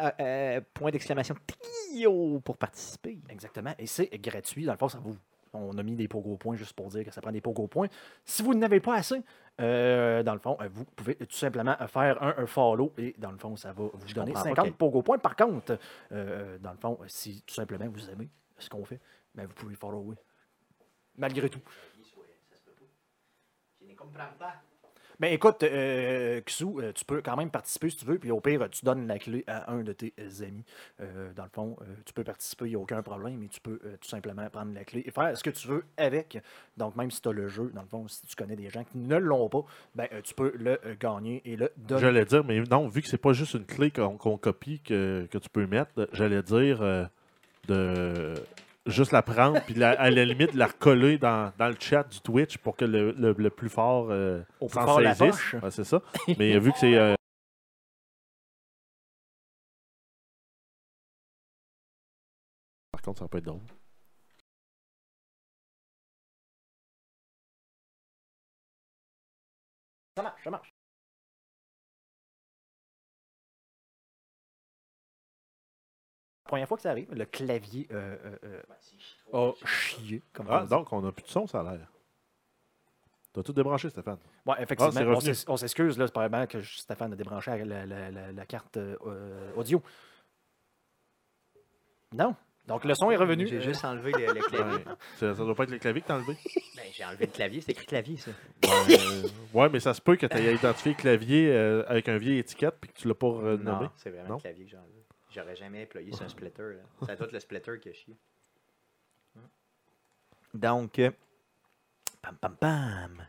Euh, 0.00 0.10
euh, 0.20 0.60
point 0.74 0.90
d'exclamation 0.90 1.34
Trio 1.46 2.40
pour 2.40 2.56
participer. 2.56 3.18
Exactement. 3.28 3.74
Et 3.78 3.86
c'est 3.86 4.08
gratuit. 4.18 4.64
Dans 4.64 4.72
le 4.72 4.78
fond, 4.78 4.88
ça 4.88 4.98
vous. 4.98 5.16
On 5.54 5.76
a 5.76 5.82
mis 5.82 5.96
des 5.96 6.08
pogo 6.08 6.36
points 6.36 6.56
juste 6.56 6.72
pour 6.74 6.88
dire 6.88 7.04
que 7.04 7.10
ça 7.10 7.20
prend 7.20 7.30
des 7.32 7.40
pogo 7.42 7.66
points. 7.66 7.88
Si 8.24 8.42
vous 8.42 8.54
n'avez 8.54 8.80
pas 8.80 8.94
assez, 8.96 9.22
euh, 9.60 10.22
dans 10.22 10.32
le 10.32 10.38
fond, 10.40 10.56
euh, 10.60 10.68
vous 10.72 10.84
pouvez 10.84 11.14
tout 11.16 11.36
simplement 11.36 11.76
faire 11.88 12.22
un, 12.22 12.34
un 12.38 12.46
follow 12.46 12.92
et 12.96 13.14
dans 13.18 13.30
le 13.32 13.36
fond, 13.38 13.54
ça 13.56 13.72
va 13.72 13.84
vous 13.84 13.90
donner 14.14 14.32
comprends 14.32 14.42
pas 14.44 14.48
50 14.48 14.64
quel- 14.64 14.72
pogo 14.74 15.02
points. 15.02 15.18
Par 15.18 15.36
contre, 15.36 15.78
euh, 16.12 16.56
dans 16.58 16.72
le 16.72 16.78
fond, 16.78 16.98
si 17.06 17.42
tout 17.42 17.54
simplement 17.54 17.86
vous 17.88 18.08
aimez 18.10 18.30
ce 18.58 18.70
qu'on 18.70 18.84
fait, 18.84 19.00
ben, 19.34 19.46
vous 19.46 19.54
pouvez 19.54 19.74
follower. 19.74 20.16
Malgré 21.16 21.50
tout. 21.50 21.60
Mais 25.20 25.34
écoute, 25.34 25.62
euh, 25.62 26.40
Xu, 26.42 26.64
euh, 26.64 26.92
tu 26.92 27.04
peux 27.04 27.22
quand 27.22 27.36
même 27.36 27.50
participer 27.50 27.90
si 27.90 27.96
tu 27.96 28.04
veux, 28.04 28.18
puis 28.18 28.30
au 28.30 28.40
pire, 28.40 28.68
tu 28.70 28.84
donnes 28.84 29.06
la 29.06 29.18
clé 29.18 29.44
à 29.46 29.70
un 29.72 29.82
de 29.82 29.92
tes 29.92 30.12
euh, 30.18 30.44
amis. 30.46 30.64
Euh, 31.00 31.32
dans 31.34 31.44
le 31.44 31.50
fond, 31.50 31.76
euh, 31.80 31.84
tu 32.04 32.12
peux 32.12 32.24
participer, 32.24 32.66
il 32.66 32.70
n'y 32.70 32.76
a 32.76 32.78
aucun 32.78 33.02
problème, 33.02 33.38
mais 33.38 33.48
tu 33.48 33.60
peux 33.60 33.78
euh, 33.84 33.96
tout 34.00 34.08
simplement 34.08 34.48
prendre 34.50 34.74
la 34.74 34.84
clé 34.84 35.02
et 35.06 35.10
faire 35.10 35.36
ce 35.36 35.42
que 35.42 35.50
tu 35.50 35.68
veux 35.68 35.84
avec. 35.96 36.38
Donc, 36.76 36.96
même 36.96 37.10
si 37.10 37.20
tu 37.20 37.28
as 37.28 37.32
le 37.32 37.48
jeu, 37.48 37.70
dans 37.74 37.82
le 37.82 37.88
fond, 37.88 38.08
si 38.08 38.26
tu 38.26 38.34
connais 38.34 38.56
des 38.56 38.70
gens 38.70 38.84
qui 38.84 38.98
ne 38.98 39.16
l'ont 39.16 39.48
pas, 39.48 39.64
ben, 39.94 40.08
euh, 40.12 40.20
tu 40.22 40.34
peux 40.34 40.52
le 40.56 40.78
euh, 40.84 40.94
gagner 40.98 41.42
et 41.44 41.56
le 41.56 41.70
donner. 41.76 42.00
J'allais 42.00 42.24
dire, 42.24 42.44
mais 42.44 42.60
non, 42.62 42.88
vu 42.88 43.02
que 43.02 43.08
c'est 43.08 43.18
pas 43.18 43.32
juste 43.32 43.54
une 43.54 43.66
clé 43.66 43.90
qu'on 43.90 44.16
copie 44.16 44.80
que, 44.80 45.28
que 45.30 45.38
tu 45.38 45.48
peux 45.48 45.66
mettre, 45.66 46.08
j'allais 46.12 46.42
dire 46.42 46.82
euh, 46.82 47.04
de 47.68 48.34
juste 48.86 49.12
la 49.12 49.22
prendre 49.22 49.60
puis 49.64 49.74
la- 49.74 49.90
à 50.00 50.10
la 50.10 50.24
limite 50.24 50.54
la 50.54 50.66
recoller 50.66 51.18
dans, 51.18 51.52
dans 51.58 51.68
le 51.68 51.76
chat 51.78 52.02
du 52.04 52.20
Twitch 52.20 52.58
pour 52.58 52.76
que 52.76 52.84
le, 52.84 53.12
le- 53.12 53.32
le 53.36 53.50
plus 53.50 53.68
fort 53.68 54.08
euh, 54.10 54.42
Au 54.60 54.66
plus 54.66 54.74
s'en 54.74 54.84
fort 54.86 55.00
la 55.00 55.14
saisisse. 55.14 55.36
poche. 55.36 55.54
Ouais, 55.62 55.70
c'est 55.70 55.84
ça. 55.84 56.00
Mais 56.38 56.58
vu 56.58 56.72
que 56.72 56.78
c'est 56.78 56.96
euh, 56.96 57.14
Par 62.90 63.02
contre, 63.02 63.18
ça 63.18 63.24
va 63.24 63.28
pas 63.28 63.38
être 63.38 63.44
drôle. 63.44 63.60
Ça 70.16 70.22
marche, 70.22 70.44
ça 70.44 70.50
marche. 70.50 70.74
Première 76.52 76.68
fois 76.68 76.76
que 76.76 76.82
ça 76.82 76.90
arrive, 76.90 77.10
le 77.14 77.24
clavier 77.24 77.88
euh, 77.92 78.14
euh, 78.44 78.60
euh, 79.32 79.52
a 79.54 79.66
chié. 79.66 80.20
Comme 80.34 80.48
on 80.48 80.52
Ah, 80.52 80.62
dit. 80.64 80.68
donc 80.68 80.92
on 80.92 81.02
a 81.06 81.10
plus 81.10 81.22
de 81.22 81.28
son, 81.28 81.46
ça 81.46 81.60
a 81.60 81.62
l'air. 81.62 81.88
T'as 83.32 83.42
tout 83.42 83.54
débranché, 83.54 83.88
Stéphane. 83.88 84.18
Ouais, 84.44 84.56
Ah, 84.58 84.62
effectivement, 84.62 84.92
c'est 84.92 85.02
on 85.06 85.14
revenu. 85.14 85.34
s'ex- 85.34 85.46
on 85.48 85.56
s'excuse, 85.56 85.96
là, 85.96 86.06
c'est 86.06 86.12
probablement 86.12 86.46
que 86.46 86.60
Stéphane 86.60 87.10
a 87.14 87.16
débranché 87.16 87.64
la, 87.64 87.86
la- 87.86 88.10
la- 88.10 88.32
la 88.32 88.44
carte 88.44 88.76
euh, 88.76 88.96
euh, 89.06 89.50
audio. 89.56 89.82
Non? 92.12 92.36
Donc 92.66 92.84
le 92.84 92.94
son 92.96 93.10
est 93.10 93.16
revenu. 93.16 93.46
J'ai 93.48 93.62
juste 93.62 93.82
enlevé 93.86 94.12
le, 94.12 94.34
le 94.34 94.40
clavier. 94.42 94.74
Ouais. 94.76 94.84
Ça, 95.16 95.34
ça 95.34 95.44
doit 95.44 95.54
pas 95.54 95.64
être 95.64 95.70
le 95.70 95.78
clavier 95.78 96.02
que 96.02 96.06
t'as 96.08 96.16
enlevé. 96.16 96.36
Ben, 96.76 96.84
j'ai 96.92 97.04
enlevé 97.06 97.24
le 97.24 97.32
clavier, 97.32 97.60
c'est 97.62 97.72
écrit 97.72 97.86
clavier, 97.86 98.18
ça. 98.18 98.30
Ouais, 98.62 98.98
euh, 99.00 99.28
ouais, 99.54 99.68
mais 99.70 99.80
ça 99.80 99.94
se 99.94 100.02
peut 100.02 100.16
que 100.16 100.26
tu 100.26 100.36
aies 100.36 100.54
identifié 100.54 100.92
le 100.92 100.98
clavier 100.98 101.50
euh, 101.50 101.82
avec 101.88 102.10
un 102.10 102.18
vieil 102.18 102.38
étiquette 102.40 102.74
puis 102.78 102.90
que 102.92 102.98
tu 102.98 103.08
l'as 103.08 103.14
pas 103.14 103.26
renommé. 103.28 103.84
Non, 103.86 103.90
c'est 103.96 104.10
vraiment 104.10 104.28
Non? 104.28 104.34
le 104.36 104.40
clavier 104.42 104.64
que 104.66 104.70
j'ai 104.70 104.76
enlevé. 104.76 105.01
J'aurais 105.34 105.56
jamais 105.56 105.84
employé 105.84 106.12
un 106.20 106.28
splitter. 106.28 106.76
Doit 107.00 107.12
être 107.12 107.32
le 107.32 107.40
splitter 107.40 107.78
qui 107.80 107.88
a 107.88 107.92
chié. 107.92 108.16
Donc, 110.54 110.98
euh, 110.98 111.10
pam, 112.20 112.36
pam, 112.36 112.56
pam. 112.56 113.26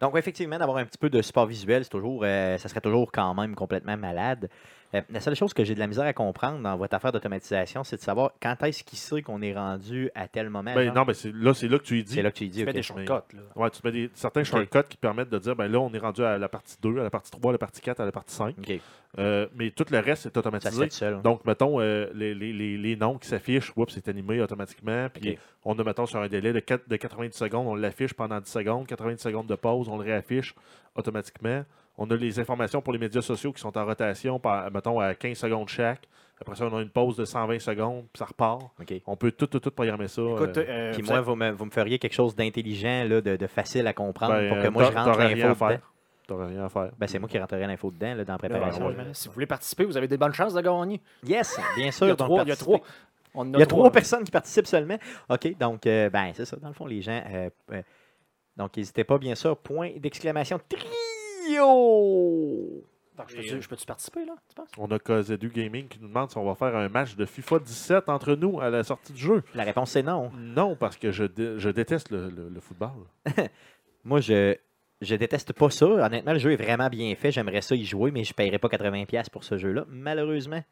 Donc, 0.00 0.16
effectivement, 0.16 0.58
d'avoir 0.58 0.78
un 0.78 0.86
petit 0.86 0.98
peu 0.98 1.10
de 1.10 1.20
support 1.20 1.46
visuel, 1.46 1.84
c'est 1.84 1.90
toujours, 1.90 2.22
euh, 2.24 2.56
ça 2.58 2.68
serait 2.68 2.80
toujours 2.80 3.12
quand 3.12 3.34
même 3.34 3.54
complètement 3.54 3.96
malade. 3.96 4.48
Euh, 4.94 5.00
la 5.10 5.20
seule 5.20 5.34
chose 5.34 5.52
que 5.52 5.64
j'ai 5.64 5.74
de 5.74 5.80
la 5.80 5.86
misère 5.88 6.04
à 6.06 6.12
comprendre 6.12 6.60
dans 6.60 6.76
votre 6.76 6.94
affaire 6.94 7.10
d'automatisation, 7.12 7.82
c'est 7.84 7.96
de 7.96 8.00
savoir 8.02 8.32
quand 8.40 8.62
est-ce 8.62 8.84
qu'il 8.84 8.98
sait 8.98 9.20
qu'on 9.22 9.42
est 9.42 9.52
rendu 9.54 10.10
à 10.14 10.28
tel 10.28 10.48
moment. 10.48 10.74
Ben, 10.74 10.84
genre? 10.86 10.94
non, 10.94 11.04
mais 11.04 11.14
c'est 11.14 11.32
là, 11.34 11.52
c'est 11.54 11.68
là 11.68 11.78
que 11.78 11.84
tu 11.84 11.94
lui 11.94 12.04
dis. 12.04 12.14
c'est 12.14 12.22
là 12.22 12.30
que 12.30 12.36
tu 12.36 12.44
lui 12.44 12.50
dis, 12.50 12.60
tu 12.60 12.64
fais 12.64 12.72
des 12.72 12.82
shortcuts. 12.82 13.36
Là. 13.36 13.42
Ouais, 13.56 13.70
tu 13.70 13.80
mets 13.84 13.92
des, 13.92 14.10
certains 14.14 14.44
shortcuts 14.44 14.88
qui 14.88 14.96
permettent 14.96 15.30
de 15.30 15.38
dire 15.38 15.56
ben 15.56 15.66
là, 15.66 15.80
on 15.80 15.92
est 15.92 15.98
rendu 15.98 16.22
à 16.24 16.38
la 16.38 16.48
partie 16.48 16.76
2, 16.82 17.00
à 17.00 17.02
la 17.02 17.10
partie 17.10 17.30
3, 17.30 17.50
à 17.50 17.52
la 17.52 17.58
partie 17.58 17.80
4, 17.80 18.00
à 18.00 18.04
la 18.04 18.12
partie 18.12 18.34
5. 18.34 18.54
OK, 18.58 18.80
Euh, 19.18 19.46
mais 19.54 19.70
tout 19.70 19.86
le 19.90 19.98
reste, 19.98 20.24
ça 20.24 20.30
se 20.32 20.38
automatisé. 20.38 20.90
seul. 20.90 21.22
Donc, 21.22 21.44
mettons, 21.46 21.80
euh, 21.80 22.10
les, 22.14 22.34
les- 22.34 22.52
les- 22.52 22.76
les 22.76 22.96
noms 22.96 23.16
qui 23.16 23.26
s'affichent, 23.28 23.72
oups, 23.74 23.92
c'est 23.94 24.08
animé 24.08 24.40
automatiquement. 24.42 25.08
Puis 25.12 25.38
on 25.64 25.78
a, 25.78 25.82
mettons, 25.84 26.04
sur 26.06 26.20
un 26.20 26.28
délai 26.28 26.52
de, 26.52 26.60
4 26.60 26.86
de 26.88 26.96
90 26.96 27.34
secondes, 27.36 27.66
on 27.66 27.74
l'affiche 27.74 28.12
pendant 28.14 28.40
10 28.40 28.50
secondes. 28.50 28.86
90 28.86 29.20
secondes 29.22 29.46
de 29.46 29.54
pause, 29.54 29.88
on 29.88 29.96
le 29.96 30.04
réaffiche 30.04 30.54
automatiquement. 30.94 31.64
On 31.98 32.10
a 32.10 32.14
les 32.16 32.38
informations 32.38 32.82
pour 32.82 32.92
les 32.92 32.98
médias 32.98 33.22
sociaux 33.22 33.52
qui 33.52 33.60
sont 33.60 33.76
en 33.76 33.84
rotation, 33.84 34.38
par, 34.38 34.70
mettons, 34.70 35.00
à 35.00 35.14
15 35.14 35.36
secondes 35.36 35.68
chaque. 35.68 36.06
Après 36.40 36.54
ça, 36.54 36.66
on 36.66 36.76
a 36.76 36.82
une 36.82 36.90
pause 36.90 37.16
de 37.16 37.24
120 37.24 37.58
secondes, 37.60 38.04
puis 38.12 38.18
ça 38.18 38.26
repart. 38.26 38.60
On 39.06 39.16
peut 39.16 39.32
tout, 39.32 39.46
tout, 39.46 39.58
tout 39.60 39.70
programmer 39.70 40.06
ça. 40.06 40.20
Écoute, 40.20 40.58
euh, 40.58 40.64
euh, 40.68 40.92
Puis 40.92 41.00
vous 41.00 41.08
moi, 41.08 41.16
avez- 41.18 41.24
vous 41.24 41.34
me, 41.36 41.50
vous 41.52 41.64
me 41.64 41.70
feriez 41.70 41.98
quelque 41.98 42.12
chose 42.12 42.34
d'intelligent, 42.36 43.04
là, 43.08 43.22
de, 43.22 43.36
de 43.36 43.46
facile 43.46 43.86
à 43.86 43.94
comprendre 43.94 44.34
ben, 44.34 44.48
pour 44.50 44.58
que 44.58 44.66
euh, 44.66 44.70
moi, 44.70 44.84
je 44.84 44.92
rentre 44.92 45.18
l'info 45.18 45.32
à 45.32 45.34
dedans. 45.34 45.54
faire. 45.54 45.80
T'aurais 46.26 46.46
rien 46.48 46.64
à 46.64 46.68
faire. 46.68 46.90
Ben, 46.98 47.06
c'est 47.06 47.18
moi 47.18 47.28
qui 47.28 47.38
rentrerai 47.38 47.66
l'info 47.66 47.90
dedans, 47.90 48.14
là, 48.16 48.24
dans 48.24 48.32
la 48.34 48.38
préparation. 48.38 48.94
si 49.14 49.28
vous 49.28 49.34
voulez 49.34 49.46
participer, 49.46 49.84
vous 49.86 49.96
avez 49.96 50.08
des 50.08 50.18
bonnes 50.18 50.34
chances 50.34 50.52
de 50.52 50.60
gagner. 50.60 51.00
Yes, 51.24 51.58
bien 51.76 51.86
Il 51.86 51.92
sûr. 51.92 52.08
y 52.08 52.10
a 52.10 52.14
donc 52.16 52.28
trois. 52.28 52.42
Il 52.42 52.48
y 52.48 52.52
a 52.52 52.56
trois. 52.56 52.80
On 53.34 53.44
Il 53.52 53.58
y 53.58 53.62
a 53.62 53.66
trois. 53.66 53.78
trois 53.84 53.92
personnes 53.92 54.24
qui 54.24 54.30
participent 54.30 54.66
seulement. 54.66 54.98
OK, 55.30 55.56
donc, 55.58 55.86
euh, 55.86 56.10
ben, 56.10 56.32
c'est 56.34 56.44
ça. 56.44 56.56
Dans 56.56 56.68
le 56.68 56.74
fond, 56.74 56.84
les 56.86 57.00
gens. 57.00 57.22
euh, 57.32 57.48
euh, 57.72 57.82
donc, 58.56 58.76
n'hésitez 58.76 59.04
pas, 59.04 59.16
bien 59.18 59.34
sûr. 59.34 59.56
Point 59.56 59.92
d'exclamation. 59.96 60.58
Donc, 63.16 63.30
je 63.30 63.36
peux-tu 63.36 63.68
peux-tu 63.68 63.86
participer, 63.86 64.24
là, 64.26 64.34
tu 64.48 64.54
penses? 64.54 64.68
On 64.76 64.90
a 64.90 64.98
KZU 64.98 65.48
Gaming 65.48 65.88
qui 65.88 65.98
nous 66.00 66.08
demande 66.08 66.30
si 66.30 66.36
on 66.36 66.44
va 66.44 66.54
faire 66.54 66.76
un 66.76 66.88
match 66.90 67.16
de 67.16 67.24
FIFA 67.24 67.60
17 67.60 68.08
entre 68.10 68.34
nous 68.34 68.60
à 68.60 68.68
la 68.68 68.84
sortie 68.84 69.12
du 69.14 69.18
jeu. 69.20 69.42
La 69.54 69.64
réponse, 69.64 69.92
c'est 69.92 70.02
non. 70.02 70.30
Non, 70.36 70.76
parce 70.76 70.98
que 70.98 71.10
je, 71.12 71.24
dé- 71.24 71.54
je 71.58 71.70
déteste 71.70 72.10
le, 72.10 72.28
le- 72.28 72.48
le 72.50 72.60
football. 72.60 72.90
Moi, 74.04 74.20
je. 74.20 74.56
Je 75.02 75.14
déteste 75.14 75.52
pas 75.52 75.68
ça. 75.68 75.84
Honnêtement, 75.86 76.32
le 76.32 76.38
jeu 76.38 76.52
est 76.52 76.56
vraiment 76.56 76.88
bien 76.88 77.14
fait. 77.16 77.30
J'aimerais 77.30 77.60
ça 77.60 77.74
y 77.74 77.84
jouer, 77.84 78.10
mais 78.10 78.24
je 78.24 78.30
ne 78.30 78.34
paierais 78.34 78.58
pas 78.58 78.68
80$ 78.68 79.28
pour 79.30 79.44
ce 79.44 79.58
jeu-là, 79.58 79.84
malheureusement. 79.88 80.62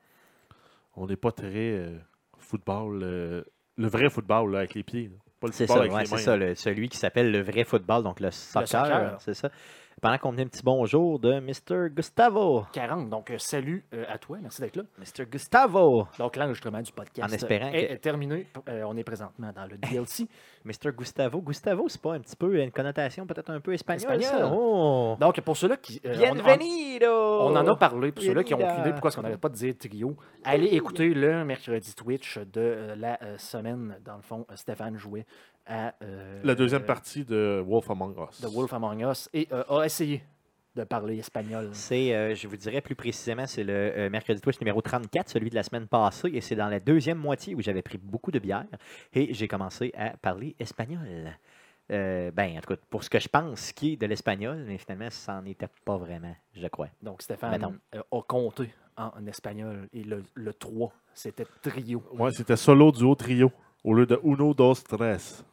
On 0.97 1.07
n'est 1.07 1.17
pas 1.17 1.31
très 1.31 1.49
euh, 1.55 1.99
football, 2.39 3.01
euh, 3.03 3.43
le 3.77 3.87
vrai 3.87 4.09
football 4.09 4.51
là, 4.53 4.59
avec 4.61 4.73
les 4.75 4.83
pieds. 4.83 5.09
là. 5.13 5.17
Pas 5.41 5.49
le 5.49 5.53
football 5.53 5.77
ça, 5.77 5.81
avec 5.83 5.93
ouais, 5.93 6.01
les 6.01 6.07
c'est 6.07 6.17
ça, 6.19 6.37
le- 6.39 6.55
celui 6.55 6.89
qui 6.89 6.97
s'appelle 6.97 7.31
le 7.33 7.43
vrai 7.43 7.65
football, 7.65 8.03
donc 8.03 8.19
le 8.21 8.31
soccer. 8.31 8.67
soccer. 8.67 9.21
C'est 9.21 9.35
ça. 9.35 9.51
Pendant 10.05 10.19
qu'on 10.19 10.33
venait 10.33 10.43
un 10.43 10.49
petit 10.49 10.62
bonjour 10.62 11.19
de 11.19 11.40
Mr. 11.40 11.88
Gustavo. 11.88 12.67
40. 12.75 13.09
Donc, 13.09 13.31
euh, 13.31 13.38
salut 13.38 13.87
euh, 13.95 14.05
à 14.07 14.19
toi. 14.19 14.37
Merci 14.43 14.61
d'être 14.61 14.77
là. 14.77 14.83
Mr. 14.99 15.25
Gustavo. 15.25 16.07
Donc, 16.19 16.37
l'enregistrement 16.37 16.83
du 16.83 16.93
podcast 16.93 17.27
En 17.33 17.35
espérant 17.35 17.69
est, 17.69 17.87
que- 17.87 17.93
est 17.95 17.99
terminé. 18.01 18.47
Euh, 18.69 18.83
on 18.87 18.95
est 18.99 19.03
présentement 19.03 19.51
dans 19.57 19.64
le 19.64 19.79
DLC. 19.79 20.29
Mr. 20.67 20.93
Gustavo. 20.95 21.40
Gustavo, 21.40 21.88
c'est 21.88 22.03
pas 22.03 22.12
un 22.12 22.21
petit 22.21 22.37
peu 22.37 22.55
une 22.62 22.71
connotation 22.71 23.27
peut-être 23.27 23.49
un 23.49 23.61
peu 23.61 23.73
espagnole, 23.73 24.21
Espagnol. 24.21 24.47
ça? 24.47 24.55
Oh! 24.55 25.17
Donc, 25.19 25.40
pour 25.40 25.57
ceux-là 25.57 25.79
qui. 25.79 26.03
euh, 26.05 26.12
on- 26.14 26.33
on- 26.33 26.35
Bienvenido! 26.35 27.07
On 27.11 27.57
en 27.57 27.67
a 27.67 27.75
parlé, 27.77 28.12
pour 28.12 28.23
ceux-là 28.25 28.45
qui 28.45 28.53
ont 28.53 28.59
aucune 28.59 28.81
idée 28.81 28.90
pourquoi 28.90 29.09
est-ce 29.09 29.17
qu'on 29.17 29.23
n'arrête 29.23 29.40
pas 29.40 29.49
de 29.49 29.55
dire 29.55 29.73
trio. 29.79 30.14
Allez 30.45 30.67
écouter 30.67 31.14
le 31.14 31.47
mercredi 31.47 31.95
Twitch 31.95 32.37
de 32.37 32.47
euh, 32.61 32.95
la 32.95 33.19
euh, 33.23 33.38
semaine. 33.38 33.97
Dans 34.05 34.17
le 34.17 34.23
fond, 34.23 34.45
euh, 34.51 34.57
Stéphane 34.57 34.99
jouait 34.99 35.25
à. 35.66 35.94
euh, 36.03 36.40
La 36.44 36.55
deuxième 36.55 36.83
euh, 36.83 36.87
partie 36.87 37.24
de 37.24 37.62
Wolf 37.66 37.90
Among 37.90 38.14
Us. 38.31 38.40
de 38.40 38.48
Wolf 38.48 38.72
Among 38.72 39.00
Us 39.11 39.29
et 39.33 39.48
euh, 39.53 39.64
a 39.68 39.85
essayé 39.85 40.22
de 40.74 40.85
parler 40.85 41.18
espagnol. 41.18 41.70
C'est, 41.72 42.14
euh, 42.14 42.35
je 42.35 42.48
vous 42.48 42.57
dirais 42.57 42.81
plus 42.81 42.96
précisément, 42.96 43.46
c'est 43.46 43.62
le 43.64 43.72
euh, 43.72 44.11
mercredi 44.11 44.40
Twitch 44.40 44.61
numéro 44.61 44.83
34, 44.83 45.29
celui 45.29 45.50
de 45.50 45.55
la 45.55 45.62
semaine 45.62 45.87
passée, 45.87 46.31
et 46.35 46.40
c'est 46.40 46.57
dans 46.57 46.68
la 46.68 46.81
deuxième 46.81 47.18
moitié 47.18 47.55
où 47.55 47.62
j'avais 47.62 47.83
pris 47.83 47.98
beaucoup 47.98 48.31
de 48.33 48.38
bière 48.40 48.66
et 49.12 49.33
j'ai 49.33 49.46
commencé 49.46 49.92
à 49.96 50.11
parler 50.16 50.57
espagnol. 50.59 51.33
Euh, 51.92 52.31
ben, 52.31 52.57
en 52.57 52.61
tout 52.61 52.74
cas, 52.74 52.81
pour 52.88 53.05
ce 53.05 53.11
que 53.11 53.20
je 53.20 53.29
pense 53.29 53.72
qui 53.72 53.92
est 53.92 53.96
de 53.96 54.07
l'espagnol, 54.07 54.64
mais 54.66 54.79
finalement, 54.79 55.11
ça 55.11 55.35
n'en 55.35 55.44
était 55.44 55.68
pas 55.85 55.96
vraiment, 55.98 56.35
je 56.55 56.66
crois. 56.68 56.88
Donc, 57.03 57.22
Stéphane 57.22 57.79
euh, 57.94 58.00
a 58.11 58.22
compté 58.22 58.70
en, 58.96 59.27
espagnol 59.27 59.88
et 59.92 60.03
le, 60.03 60.22
le 60.35 60.55
3, 60.55 60.92
c'était 61.12 61.46
trio. 61.62 62.03
Ouais, 62.12 62.31
c'était 62.33 62.57
solo, 62.57 62.90
duo, 62.90 63.14
trio. 63.14 63.53
Au 63.85 63.92
lieu 63.92 64.07
de 64.07 64.18
uno, 64.24 64.55
dos, 64.55 64.74
tres. 64.74 65.44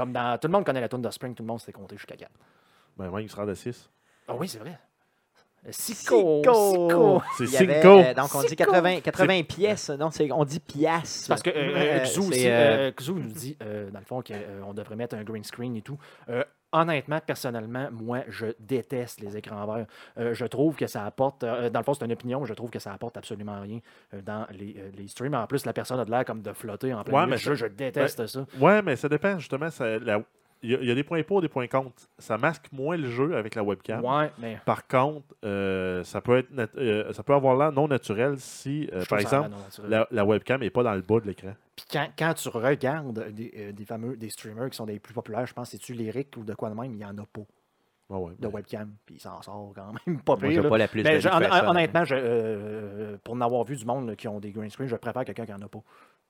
Comme 0.00 0.12
dans. 0.14 0.38
Tout 0.38 0.48
le 0.48 0.52
monde 0.52 0.64
connaît 0.64 0.80
la 0.80 0.88
tune 0.88 1.02
de 1.02 1.10
Spring, 1.10 1.34
tout 1.34 1.42
le 1.42 1.46
monde 1.46 1.60
s'était 1.60 1.72
compté 1.72 1.94
jusqu'à 1.98 2.16
4. 2.16 2.30
Ben, 2.96 3.10
ouais, 3.10 3.22
il 3.22 3.28
sera 3.30 3.44
de 3.44 3.52
6. 3.52 3.90
Ah 4.28 4.34
oui, 4.34 4.48
c'est 4.48 4.58
vrai. 4.58 4.78
Sico! 5.68 6.40
Sico! 6.42 7.22
C'est 7.36 7.46
cinco. 7.46 7.98
euh, 7.98 8.14
donc, 8.14 8.34
on 8.34 8.40
dit 8.40 8.48
Sico. 8.48 8.64
80, 8.64 9.00
80 9.00 9.42
pièces. 9.42 9.90
Non, 9.90 10.08
on 10.30 10.44
dit 10.46 10.60
pièces. 10.60 11.26
Parce 11.28 11.42
que 11.42 11.50
euh, 11.50 11.54
euh, 11.54 11.98
Euh, 11.98 12.04
Xu 12.04 12.12
c'est, 12.12 12.18
aussi, 12.20 12.48
euh, 12.48 12.88
euh, 12.88 12.92
Xu 12.92 13.12
nous 13.12 13.20
dit, 13.30 13.58
euh, 13.62 13.90
dans 13.90 13.98
le 13.98 14.06
fond, 14.06 14.22
qu'on 14.22 14.72
devrait 14.72 14.96
mettre 14.96 15.16
un 15.16 15.22
green 15.22 15.44
screen 15.44 15.76
et 15.76 15.82
tout. 15.82 15.98
Honnêtement, 16.72 17.18
personnellement, 17.26 17.88
moi, 17.90 18.20
je 18.28 18.46
déteste 18.60 19.20
les 19.20 19.36
écrans 19.36 19.66
verts. 19.66 19.86
Euh, 20.18 20.34
je 20.34 20.44
trouve 20.46 20.76
que 20.76 20.86
ça 20.86 21.04
apporte, 21.04 21.42
euh, 21.42 21.68
dans 21.68 21.80
le 21.80 21.84
fond, 21.84 21.94
c'est 21.94 22.04
une 22.04 22.12
opinion, 22.12 22.44
je 22.44 22.54
trouve 22.54 22.70
que 22.70 22.78
ça 22.78 22.92
apporte 22.92 23.16
absolument 23.16 23.60
rien 23.60 23.80
euh, 24.14 24.22
dans 24.22 24.46
les, 24.52 24.76
les 24.96 25.08
streams. 25.08 25.34
En 25.34 25.46
plus, 25.48 25.66
la 25.66 25.72
personne 25.72 25.98
a 25.98 26.04
de 26.04 26.10
l'air 26.10 26.24
comme 26.24 26.42
de 26.42 26.52
flotter 26.52 26.94
en 26.94 27.02
plein 27.02 27.14
Ouais, 27.14 27.26
milieu 27.26 27.50
mais. 27.50 27.56
Je 27.56 27.66
déteste 27.66 28.26
ça. 28.26 28.46
Ouais, 28.60 28.82
mais 28.82 28.94
ça 28.94 29.08
dépend 29.08 29.36
justement. 29.38 29.68
ça- 29.70 29.98
la- 29.98 30.22
Il 30.62 30.70
y, 30.70 30.74
a- 30.74 30.78
il 30.80 30.86
y 30.86 30.90
a 30.90 30.94
des 30.94 31.04
points 31.04 31.22
pour, 31.22 31.40
des 31.40 31.48
points 31.48 31.66
contre. 31.66 31.94
Ça 32.18 32.36
masque 32.36 32.66
moins 32.72 32.96
le 32.96 33.08
jeu 33.08 33.34
avec 33.36 33.54
la 33.54 33.62
webcam. 33.62 34.04
Ouais, 34.04 34.30
mais. 34.38 34.58
Par 34.66 34.86
contre, 34.86 35.26
euh, 35.44 36.04
ça, 36.04 36.20
peut 36.20 36.36
être 36.38 36.50
nat- 36.50 36.68
euh, 36.76 37.12
ça 37.14 37.22
peut 37.22 37.32
avoir 37.34 37.56
l'air 37.56 37.72
non 37.72 37.88
naturel 37.88 38.34
si, 38.38 38.88
euh, 38.92 39.04
par 39.08 39.18
exemple, 39.20 39.50
la, 39.88 40.06
la 40.10 40.24
webcam 40.24 40.60
n'est 40.60 40.68
pas 40.70 40.82
dans 40.82 40.94
le 40.94 41.00
bas 41.00 41.18
de 41.20 41.26
l'écran. 41.26 41.54
Puis 41.76 41.86
quand, 41.90 42.08
quand 42.18 42.34
tu 42.34 42.48
regardes 42.50 43.30
des, 43.32 43.52
euh, 43.56 43.72
des 43.72 43.84
fameux 43.86 44.16
des 44.16 44.28
streamers 44.28 44.68
qui 44.68 44.76
sont 44.76 44.84
des 44.86 44.98
plus 44.98 45.14
populaires, 45.14 45.46
je 45.46 45.54
pense, 45.54 45.70
c'est-tu 45.70 45.94
Lyric 45.94 46.36
ou 46.36 46.44
de 46.44 46.52
quoi 46.54 46.68
de 46.68 46.74
même, 46.74 46.92
il 46.92 46.98
n'y 46.98 47.04
en 47.06 47.16
a 47.16 47.24
pas 47.32 47.40
Ouais, 48.10 48.18
ouais, 48.18 48.32
de 48.40 48.48
webcam. 48.48 48.92
Puis 49.06 49.14
il 49.14 49.20
s'en 49.20 49.40
sort 49.40 49.72
quand 49.74 49.92
même 50.06 50.20
pas 50.20 50.36
Moi, 50.36 50.48
pire. 50.50 50.68
pas 50.68 50.78
la 50.78 50.88
plus 50.88 51.04
Mais 51.04 51.20
je- 51.20 51.28
hon- 51.28 51.68
honnêtement, 51.70 52.04
je, 52.04 52.16
euh, 52.18 53.16
pour 53.22 53.34
en 53.34 53.40
avoir 53.40 53.64
vu 53.64 53.76
du 53.76 53.84
monde 53.86 54.08
là, 54.08 54.16
qui 54.16 54.26
ont 54.28 54.40
des 54.40 54.50
green 54.50 54.68
screen, 54.68 54.88
je 54.88 54.96
préfère 54.96 55.24
quelqu'un 55.24 55.46
qui 55.46 55.54
en 55.54 55.62
a 55.62 55.68
pas 55.68 55.78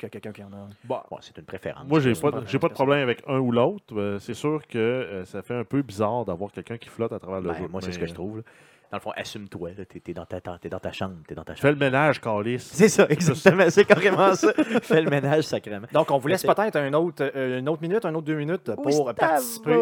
que 0.00 0.06
quelqu'un 0.08 0.32
qui 0.32 0.42
en 0.42 0.52
a. 0.52 0.68
bon, 0.84 0.98
c'est 1.20 1.36
une 1.38 1.44
préférence. 1.44 1.86
Moi, 1.86 2.00
j'ai 2.00 2.14
pas, 2.14 2.30
pas 2.32 2.40
de- 2.40 2.46
j'ai 2.46 2.58
pas 2.58 2.68
de 2.68 2.72
vraiment 2.72 2.84
problème 2.86 3.02
avec 3.02 3.22
un 3.28 3.38
ou 3.38 3.52
l'autre. 3.52 3.94
Euh, 3.96 4.18
c'est 4.18 4.34
sûr 4.34 4.66
que 4.66 4.78
euh, 4.78 5.24
ça 5.24 5.42
fait 5.42 5.54
un 5.54 5.64
peu 5.64 5.82
bizarre 5.82 6.24
d'avoir 6.24 6.50
quelqu'un 6.52 6.78
qui 6.78 6.88
flotte 6.88 7.12
à 7.12 7.18
travers 7.18 7.40
le 7.40 7.48
Ben, 7.50 7.58
jeu. 7.58 7.68
moi, 7.68 7.80
c'est 7.80 7.92
ce 7.92 7.98
que 7.98 8.06
je 8.06 8.14
trouve. 8.14 8.38
là. 8.38 8.42
Dans 8.90 8.96
le 8.96 9.02
fond, 9.02 9.12
assume-toi. 9.14 9.70
T'es, 9.88 10.00
t'es 10.00 10.12
dans 10.12 10.26
ta, 10.26 10.40
t'es 10.40 10.68
dans 10.68 10.80
ta 10.80 10.90
chambre. 10.90 11.14
T'es 11.24 11.36
dans 11.36 11.44
ta 11.44 11.54
chambre. 11.54 11.62
Fais 11.62 11.70
le 11.70 11.78
ménage, 11.78 12.20
Calis. 12.20 12.58
C'est 12.58 12.88
ça, 12.88 13.06
exactement. 13.08 13.70
C'est 13.70 13.84
carrément 13.84 14.34
ça. 14.34 14.52
Fais 14.82 15.00
le 15.00 15.08
ménage 15.08 15.44
sacrément. 15.44 15.86
Donc, 15.92 16.10
on 16.10 16.18
vous 16.18 16.26
laisse 16.26 16.42
peut-être 16.42 16.74
un 16.74 16.92
autre, 16.94 17.30
euh, 17.36 17.60
une 17.60 17.68
autre 17.68 17.82
minute, 17.82 18.04
un 18.04 18.12
autre 18.16 18.26
deux 18.26 18.34
minutes 18.34 18.74
pour 18.74 19.14
participer, 19.14 19.76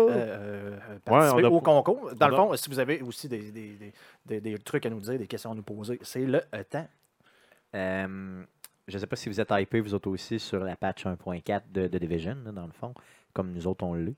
au 1.47 1.61
concours. 1.63 2.11
Dans 2.17 2.29
le 2.29 2.37
fond, 2.37 2.55
si 2.57 2.69
vous 2.69 2.79
avez 2.79 3.01
aussi 3.01 3.29
des, 3.29 3.51
des- 3.51 3.77
des- 3.79 3.93
des- 4.27 4.41
des 4.43 4.59
trucs 4.59 4.85
à 4.85 4.91
nous 4.91 5.01
dire, 5.01 5.19
des 5.19 5.27
questions 5.27 5.53
à 5.53 5.55
nous 5.55 5.63
poser, 5.63 5.99
c'est 6.03 6.27
le 6.27 6.43
euh, 6.55 6.63
temps. 6.69 6.87
Je 8.89 8.95
ne 8.95 8.99
sais 8.99 9.07
pas 9.07 9.17
si 9.17 9.29
vous 9.29 9.41
êtes 9.41 9.51
hypés, 9.53 9.81
vous 9.81 9.95
autres 9.95 10.09
aussi, 10.11 10.39
sur 10.41 10.61
la 10.65 10.75
patch 10.75 11.05
1.4 11.07 11.61
de, 11.73 11.87
de 11.87 11.99
Division, 11.99 12.37
là, 12.45 12.53
dans 12.53 12.67
le 12.67 12.73
fond, 12.73 12.95
comme 13.33 13.53
nous 13.53 13.67
autres, 13.67 13.85
on 13.85 13.95
l'est. 13.95 14.15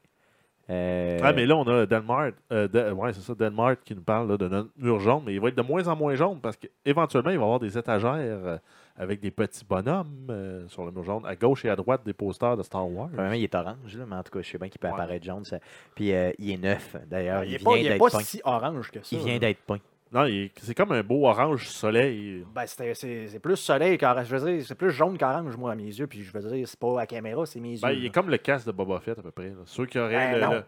Euh, 0.68 1.18
Ah, 1.24 1.32
mais 1.32 1.46
là, 1.46 1.56
on 1.56 1.66
a 1.66 1.84
Denmark, 1.84 2.34
euh, 2.52 2.68
de- 2.68 2.92
ouais, 2.92 3.12
c'est 3.12 3.20
ça, 3.22 3.34
Denmark 3.34 3.80
qui 3.84 3.94
nous 3.96 4.02
parle 4.02 4.28
là, 4.30 4.36
de 4.36 4.46
notre 4.46 4.70
mur 4.76 5.00
jaune, 5.00 5.24
mais 5.26 5.34
il 5.34 5.40
va 5.40 5.48
être 5.48 5.56
de 5.56 5.62
moins 5.62 5.86
en 5.88 5.96
moins 5.96 6.14
jaune 6.14 6.38
parce 6.40 6.56
qu'éventuellement, 6.56 7.30
il 7.30 7.38
va 7.38 7.42
y 7.42 7.44
avoir 7.44 7.58
des 7.58 7.76
étagères 7.76 8.14
euh, 8.14 8.56
avec 8.96 9.18
des 9.20 9.32
petits 9.32 9.64
bonhommes 9.64 10.28
euh, 10.30 10.68
sur 10.68 10.84
le 10.84 10.92
mur 10.92 11.02
jaune, 11.02 11.26
à 11.26 11.34
gauche 11.34 11.64
et 11.64 11.70
à 11.70 11.74
droite 11.74 12.02
des 12.04 12.12
posters 12.12 12.56
de 12.56 12.62
Star 12.62 12.88
Wars. 12.88 13.08
Il 13.34 13.42
est 13.42 13.54
orange, 13.56 13.96
là, 13.96 14.04
mais 14.08 14.14
en 14.14 14.22
tout 14.22 14.30
cas, 14.30 14.42
je 14.42 14.48
sais 14.48 14.58
bien 14.58 14.68
qu'il 14.68 14.78
peut 14.78 14.86
Ouais. 14.86 14.94
apparaître 14.94 15.24
jaune. 15.26 15.44
ça. 15.44 15.58
Puis 15.96 16.12
euh, 16.12 16.30
il 16.38 16.52
est 16.52 16.56
neuf, 16.58 16.94
d'ailleurs. 17.08 17.42
il 17.42 17.48
il 17.50 17.52
n'est 17.54 17.58
pas, 17.58 17.70
vient 17.72 17.78
il 17.80 17.86
est 17.86 17.88
d'être 17.90 17.98
pas 17.98 18.10
peint. 18.10 18.20
si 18.20 18.40
orange 18.44 18.90
que 18.92 19.00
ça. 19.02 19.16
Il 19.16 19.24
vient 19.24 19.38
d'être 19.38 19.60
peint. 19.62 19.78
Non, 20.12 20.26
c'est 20.60 20.74
comme 20.74 20.90
un 20.92 21.02
beau 21.04 21.26
orange 21.28 21.68
soleil. 21.68 22.44
Ben, 22.52 22.64
c'est 22.66 22.94
c'est 22.94 23.38
plus 23.38 23.56
soleil 23.56 23.96
qu'orange. 23.96 24.26
Je 24.26 24.36
veux 24.36 24.52
dire, 24.56 24.66
c'est 24.66 24.74
plus 24.74 24.90
jaune 24.90 25.16
qu'orange, 25.16 25.56
moi, 25.56 25.70
à 25.72 25.74
mes 25.76 25.84
yeux. 25.84 26.06
Puis 26.08 26.22
je 26.24 26.32
veux 26.32 26.40
dire, 26.40 26.66
c'est 26.66 26.78
pas 26.78 26.92
à 26.94 26.96
la 27.02 27.06
caméra, 27.06 27.46
c'est 27.46 27.60
mes 27.60 27.72
yeux. 27.74 27.80
Ben, 27.82 27.90
il 27.92 28.06
est 28.06 28.10
comme 28.10 28.28
le 28.28 28.38
casque 28.38 28.66
de 28.66 28.72
Boba 28.72 28.98
Fett 29.00 29.18
à 29.18 29.22
peu 29.22 29.30
près. 29.30 29.50
là. 29.50 29.62
Ceux 29.66 29.86
qui 29.86 29.98
auraient 30.00 30.32
Ben 30.32 30.34
le, 30.34 30.40
non. 30.40 30.50
le- 30.52 30.64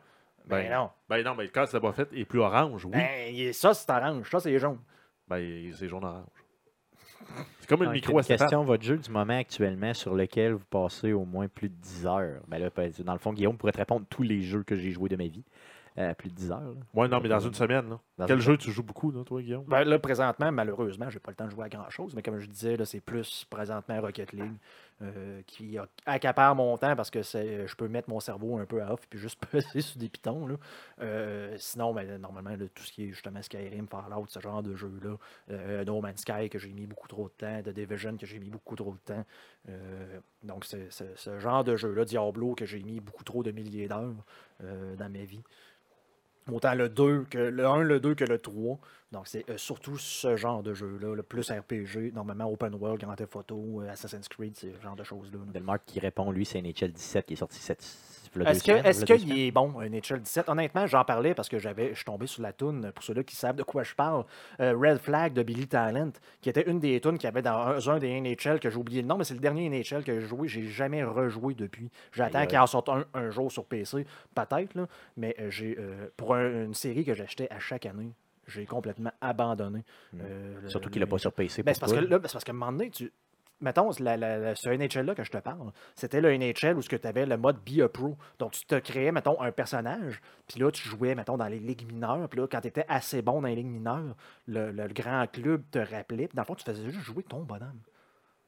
Ben 0.46 0.70
non. 0.72 0.90
Ben 1.08 1.24
non, 1.24 1.34
mais 1.36 1.44
le 1.44 1.48
casque 1.50 1.74
de 1.74 1.78
Boba 1.80 1.92
Fett 1.92 2.12
est 2.12 2.24
plus 2.24 2.38
orange, 2.40 2.84
oui. 2.84 2.92
Ben, 2.92 3.32
il 3.34 3.40
est- 3.48 3.52
ça, 3.52 3.74
c'est 3.74 3.90
orange. 3.90 4.30
Ça, 4.30 4.38
c'est 4.38 4.56
jaune. 4.58 4.78
Ben, 5.26 5.38
il- 5.38 5.74
c'est 5.74 5.88
jaune-orange. 5.88 6.26
C'est 7.60 7.68
comme 7.68 7.82
une 7.84 7.92
micro 7.92 8.18
une 8.18 8.24
question, 8.24 8.62
votre 8.64 8.82
jeu 8.82 8.96
du 8.98 9.10
moment 9.10 9.38
actuellement 9.38 9.94
sur 9.94 10.14
lequel 10.14 10.52
vous 10.52 10.64
passez 10.68 11.12
au 11.12 11.24
moins 11.24 11.48
plus 11.48 11.68
de 11.68 11.74
10 11.74 12.06
heures? 12.06 12.42
Ben 12.48 12.58
là, 12.58 12.68
dans 13.04 13.12
le 13.12 13.18
fond, 13.18 13.32
Guillaume 13.32 13.56
pourrait 13.56 13.72
te 13.72 13.78
répondre 13.78 14.04
tous 14.10 14.22
les 14.22 14.42
jeux 14.42 14.62
que 14.64 14.74
j'ai 14.76 14.90
joués 14.90 15.08
de 15.08 15.16
ma 15.16 15.26
vie. 15.28 15.44
Euh, 15.98 16.14
plus 16.14 16.30
de 16.30 16.34
10 16.34 16.50
heures. 16.50 16.60
là. 16.60 16.80
Ouais, 16.94 17.06
non, 17.06 17.20
mais 17.20 17.28
dans 17.28 17.38
une 17.38 17.52
semaine. 17.54 17.88
Là. 17.90 18.00
Dans 18.22 18.28
Quel 18.28 18.40
jeu 18.40 18.56
tu 18.56 18.70
joues 18.70 18.84
beaucoup, 18.84 19.10
là, 19.10 19.24
toi, 19.24 19.42
Guillaume? 19.42 19.64
Ben, 19.66 19.82
là, 19.82 19.98
présentement, 19.98 20.52
malheureusement, 20.52 21.10
j'ai 21.10 21.18
pas 21.18 21.32
le 21.32 21.34
temps 21.34 21.46
de 21.46 21.50
jouer 21.50 21.64
à 21.64 21.68
grand-chose, 21.68 22.14
mais 22.14 22.22
comme 22.22 22.38
je 22.38 22.46
disais, 22.46 22.76
là, 22.76 22.84
c'est 22.84 23.00
plus 23.00 23.44
présentement 23.50 24.00
Rocket 24.00 24.32
League 24.32 24.54
euh, 25.02 25.42
qui 25.44 25.76
a- 25.76 25.88
accapare 26.06 26.54
mon 26.54 26.78
temps 26.78 26.94
parce 26.94 27.10
que 27.10 27.22
c'est, 27.22 27.66
je 27.66 27.74
peux 27.74 27.88
mettre 27.88 28.08
mon 28.08 28.20
cerveau 28.20 28.58
un 28.58 28.64
peu 28.64 28.80
à 28.80 28.92
off 28.92 29.00
puis 29.10 29.18
juste 29.18 29.44
peser 29.50 29.80
sur 29.80 29.98
des 29.98 30.08
pitons. 30.08 30.46
Là. 30.46 30.54
Euh, 31.00 31.56
sinon, 31.58 31.92
ben, 31.92 32.16
normalement, 32.20 32.50
là, 32.50 32.64
tout 32.72 32.84
ce 32.84 32.92
qui 32.92 33.06
est 33.06 33.08
justement 33.08 33.42
Skyrim, 33.42 33.88
Fallout, 33.88 34.26
ce 34.28 34.38
genre 34.38 34.62
de 34.62 34.76
jeu-là, 34.76 35.16
euh, 35.50 35.84
No 35.84 36.00
Man's 36.00 36.20
Sky 36.20 36.48
que 36.48 36.60
j'ai 36.60 36.72
mis 36.72 36.86
beaucoup 36.86 37.08
trop 37.08 37.24
de 37.24 37.34
temps, 37.34 37.60
The 37.64 37.70
Division 37.74 38.16
que 38.16 38.26
j'ai 38.26 38.38
mis 38.38 38.50
beaucoup 38.50 38.76
trop 38.76 38.92
de 38.92 39.14
temps. 39.14 39.24
Euh, 39.68 40.20
donc, 40.44 40.64
c'est, 40.64 40.88
ce 40.90 41.38
genre 41.40 41.64
de 41.64 41.74
jeu-là, 41.74 42.04
Diablo, 42.04 42.54
que 42.54 42.66
j'ai 42.66 42.84
mis 42.84 43.00
beaucoup 43.00 43.24
trop 43.24 43.42
de 43.42 43.50
milliers 43.50 43.88
d'heures 43.88 44.14
euh, 44.62 44.94
dans 44.94 45.10
ma 45.10 45.24
vie. 45.24 45.42
Autant 46.50 46.74
le 46.74 46.88
2 46.88 47.26
que 47.30 47.38
le 47.38 47.66
1, 47.66 47.82
le 47.82 48.00
2 48.00 48.14
que 48.14 48.24
le 48.24 48.38
3. 48.38 48.78
Donc, 49.12 49.28
c'est 49.28 49.48
euh, 49.50 49.58
surtout 49.58 49.98
ce 49.98 50.36
genre 50.36 50.62
de 50.62 50.72
jeu-là, 50.72 51.14
le 51.14 51.22
plus 51.22 51.50
RPG, 51.50 52.12
normalement 52.14 52.50
Open 52.50 52.74
World, 52.74 53.00
Grand 53.00 53.14
Theft 53.14 53.36
Auto, 53.36 53.82
euh, 53.82 53.90
Assassin's 53.90 54.26
Creed, 54.28 54.56
ce 54.56 54.68
genre 54.82 54.96
de 54.96 55.04
choses-là. 55.04 55.38
là. 55.38 55.52
Delmark 55.52 55.82
qui 55.84 56.00
répond, 56.00 56.32
lui, 56.32 56.46
c'est 56.46 56.60
NHL 56.62 56.92
17 56.92 57.26
qui 57.26 57.34
est 57.34 57.36
sorti 57.36 57.58
cette. 57.58 57.84
Est-ce 58.50 58.64
que- 58.64 58.72
est-ce 58.88 59.04
qu'il 59.18 59.38
est 59.38 59.50
bon, 59.50 59.78
un 59.80 59.84
NHL 59.90 60.20
17 60.20 60.48
Honnêtement, 60.48 60.86
j'en 60.86 61.04
parlais 61.04 61.34
parce 61.34 61.48
que 61.48 61.58
j'avais, 61.58 61.90
je 61.90 61.96
suis 61.96 62.04
tombé 62.04 62.26
sur 62.26 62.42
la 62.42 62.52
toune, 62.52 62.90
pour 62.94 63.04
ceux-là 63.04 63.22
qui 63.22 63.36
savent 63.36 63.56
de 63.56 63.62
quoi 63.62 63.82
je 63.82 63.94
parle, 63.94 64.24
euh, 64.60 64.74
Red 64.76 64.98
Flag 64.98 65.32
de 65.32 65.42
Billy 65.42 65.66
Talent, 65.66 66.12
qui 66.40 66.48
était 66.48 66.62
une 66.70 66.78
des 66.80 67.00
tunes 67.00 67.18
qu'il 67.18 67.24
y 67.24 67.28
avait 67.28 67.42
dans 67.42 67.56
un, 67.90 67.94
un 67.94 67.98
des 67.98 68.20
NHL 68.20 68.58
que 68.60 68.70
j'ai 68.70 68.76
oublié 68.78 69.02
le 69.02 69.08
nom, 69.08 69.16
mais 69.18 69.24
c'est 69.24 69.34
le 69.34 69.40
dernier 69.40 69.68
NHL 69.68 70.02
que 70.04 70.18
j'ai 70.20 70.26
joué. 70.26 70.48
J'ai 70.48 70.66
jamais 70.66 71.04
rejoué 71.04 71.54
depuis. 71.54 71.90
J'attends 72.12 72.46
qu'il 72.46 72.58
en 72.58 72.66
sorte 72.66 72.88
un, 72.88 73.04
un 73.14 73.30
jour 73.30 73.50
sur 73.52 73.64
PC, 73.66 74.06
peut-être, 74.34 74.74
là, 74.74 74.86
mais 75.16 75.34
euh, 75.38 75.50
j'ai 75.50 75.76
euh, 75.78 76.08
pour 76.16 76.34
un- 76.34 76.64
une 76.64 76.74
série 76.74 77.04
que 77.04 77.14
j'achetais 77.14 77.48
à 77.50 77.58
chaque 77.58 77.86
année, 77.86 78.12
j'ai 78.48 78.66
complètement 78.66 79.12
abandonné. 79.20 79.84
Mm. 80.12 80.18
euh, 80.22 80.54
le- 80.62 80.68
Surtout 80.68 80.90
qu'il 80.90 81.00
n'a 81.00 81.06
pas 81.06 81.18
sur 81.18 81.32
PC. 81.32 81.62
ben, 81.62 81.74
c'est 81.74 81.80
parce, 81.80 81.92
que, 81.92 81.98
là, 81.98 82.18
c'est 82.24 82.32
parce 82.32 82.44
qu'à 82.44 82.52
un 82.52 82.54
moment 82.54 82.72
donné, 82.72 82.90
tu. 82.90 83.12
Mettons, 83.62 83.90
la, 84.00 84.16
la- 84.16 84.38
la- 84.38 84.54
ce 84.54 84.68
NHL-là 84.68 85.14
que 85.14 85.24
je 85.24 85.30
te 85.30 85.38
parle, 85.38 85.72
c'était 85.94 86.20
le 86.20 86.36
NHL 86.36 86.76
où 86.76 86.82
tu 86.82 86.98
avais 87.04 87.24
le 87.24 87.36
mode 87.36 87.56
Be 87.64 87.80
a 87.80 87.88
Pro. 87.88 88.16
Donc, 88.38 88.52
tu 88.52 88.66
te 88.66 88.74
créais, 88.78 89.12
mettons, 89.12 89.40
un 89.40 89.52
personnage, 89.52 90.20
puis 90.48 90.60
là, 90.60 90.70
tu 90.70 90.86
jouais, 90.86 91.14
mettons, 91.14 91.36
dans 91.38 91.46
les 91.48 91.58
ligues 91.60 91.86
mineures, 91.90 92.28
puis 92.28 92.40
là, 92.40 92.46
quand 92.50 92.60
tu 92.60 92.68
étais 92.68 92.84
assez 92.88 93.22
bon 93.22 93.40
dans 93.40 93.48
les 93.48 93.54
ligues 93.54 93.66
mineures, 93.66 94.14
le, 94.46 94.70
le 94.72 94.88
grand 94.88 95.26
club 95.32 95.62
te 95.70 95.78
rappelait, 95.78 96.26
puis 96.28 96.36
dans 96.36 96.42
le 96.42 96.46
fond, 96.46 96.54
tu 96.54 96.64
faisais 96.64 96.84
juste 96.90 97.00
jouer 97.04 97.22
ton 97.22 97.40
bonhomme. 97.42 97.80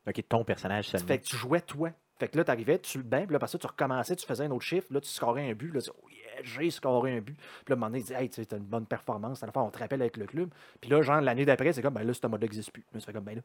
Ok, 0.06 0.22
ton 0.28 0.44
personnage 0.44 0.88
seulement. 0.88 1.06
Fait 1.06 1.18
que 1.18 1.24
tu 1.24 1.36
jouais 1.36 1.60
toi. 1.62 1.90
Fait 2.18 2.28
que 2.28 2.36
là, 2.36 2.44
tu 2.44 2.50
arrivais, 2.50 2.78
tu 2.78 2.98
le 2.98 3.04
bain, 3.04 3.22
puis 3.24 3.30
là, 3.32 3.36
après 3.36 3.48
ça, 3.48 3.58
tu 3.58 3.66
recommençais, 3.66 4.14
tu 4.16 4.26
faisais 4.26 4.44
un 4.44 4.50
autre 4.50 4.64
chiffre, 4.64 4.86
là, 4.92 5.00
tu 5.00 5.08
scorais 5.08 5.50
un 5.50 5.54
but, 5.54 5.72
là, 5.72 5.80
tu 5.80 5.90
dis, 5.90 5.96
oh 6.02 6.08
yeah, 6.10 6.42
j'ai 6.42 6.70
scoré 6.70 7.16
un 7.16 7.20
but. 7.20 7.36
Puis 7.36 7.44
là, 7.68 7.72
à 7.72 7.72
un 7.72 7.76
moment 7.76 7.86
donné, 7.90 8.00
tu 8.02 8.06
dis, 8.08 8.14
hey, 8.14 8.28
tu 8.28 8.36
sais, 8.36 8.46
t'as 8.46 8.56
une 8.58 8.64
bonne 8.64 8.86
performance, 8.86 9.42
à 9.42 9.46
la 9.46 9.52
fois, 9.52 9.62
on 9.62 9.70
te 9.70 9.78
rappelle 9.78 10.00
avec 10.02 10.16
le 10.16 10.26
club. 10.26 10.50
Puis 10.80 10.90
là, 10.90 11.02
genre, 11.02 11.20
l'année 11.20 11.44
d'après, 11.44 11.72
c'est 11.72 11.82
comme, 11.82 11.94
ben 11.94 12.04
là, 12.04 12.12
ce 12.14 12.26
mode-là 12.26 12.44
n'existe 12.46 12.70
plus. 12.70 12.84
Là, 12.92 13.00
tu 13.00 13.06
fais 13.06 13.12
comme, 13.12 13.24
ben 13.24 13.36
là. 13.36 13.42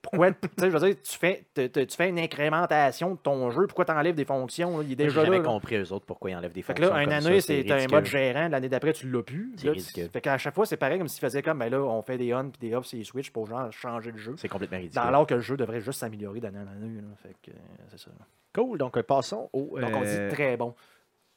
Pourquoi, 0.00 0.30
je 0.58 0.66
veux 0.66 0.78
dire, 0.78 0.96
tu 1.02 1.18
fais, 1.18 1.44
te- 1.52 1.66
te- 1.66 1.80
tu 1.80 1.96
fais 1.96 2.08
une 2.08 2.18
incrémentation 2.20 3.12
de 3.14 3.18
ton 3.18 3.50
jeu, 3.50 3.66
pourquoi 3.66 3.84
tu 3.84 3.92
enlèves 3.92 4.14
des 4.14 4.24
fonctions, 4.24 4.80
il 4.80 4.92
est 4.92 4.96
déjà 4.96 5.24
jamais 5.24 5.38
là. 5.38 5.44
compris 5.44 5.76
eux 5.76 5.92
autres 5.92 6.06
pourquoi 6.06 6.30
ils 6.30 6.36
enlèvent 6.36 6.52
des 6.52 6.62
Fait 6.62 6.72
fonctions. 6.74 6.94
là, 6.94 7.04
comme 7.04 7.12
année, 7.12 7.40
c'est 7.40 7.70
un 7.70 7.86
mode 7.88 8.04
gérant, 8.06 8.48
l'année 8.48 8.68
d'après, 8.68 8.92
tu 8.92 9.10
l'as 9.10 9.22
plus. 9.22 9.52
C'est 9.56 9.66
Là, 9.66 9.72
tu-. 9.74 10.08
Fait 10.08 10.20
qu'à 10.20 10.38
chaque 10.38 10.54
fois, 10.54 10.66
c'est 10.66 10.76
pareil 10.76 10.98
comme 10.98 11.08
s'ils 11.08 11.20
faisaient 11.20 11.42
comme, 11.42 11.58
ben 11.58 11.68
là, 11.68 11.80
on 11.80 12.00
fait 12.02 12.16
des 12.16 12.32
on 12.32 12.48
puis 12.50 12.68
des 12.68 12.74
off, 12.76 12.86
c'est 12.86 13.02
switch 13.02 13.30
pour 13.30 13.46
genre 13.46 13.72
changer 13.72 14.12
le 14.12 14.18
jeu. 14.18 14.34
C'est 14.36 14.48
complètement 14.48 14.78
ridicule. 14.78 15.00
Alors 15.00 15.26
que 15.26 15.34
le 15.34 15.40
jeu 15.40 15.56
devrait 15.56 15.80
juste 15.80 15.98
s'améliorer 16.00 16.40
d'année 16.40 16.58
en 16.58 16.66
année. 16.70 17.00
là. 17.00 17.08
Fait 17.22 17.34
que, 17.42 17.50
euh, 17.50 17.60
c'est 17.88 17.98
ça. 17.98 18.10
Cool, 18.54 18.78
donc 18.78 18.96
euh, 18.96 19.02
passons 19.02 19.50
au. 19.52 19.78
Donc, 19.80 19.90
on 19.94 20.02
euh, 20.04 20.28
dit 20.28 20.34
très 20.34 20.56
bon. 20.56 20.74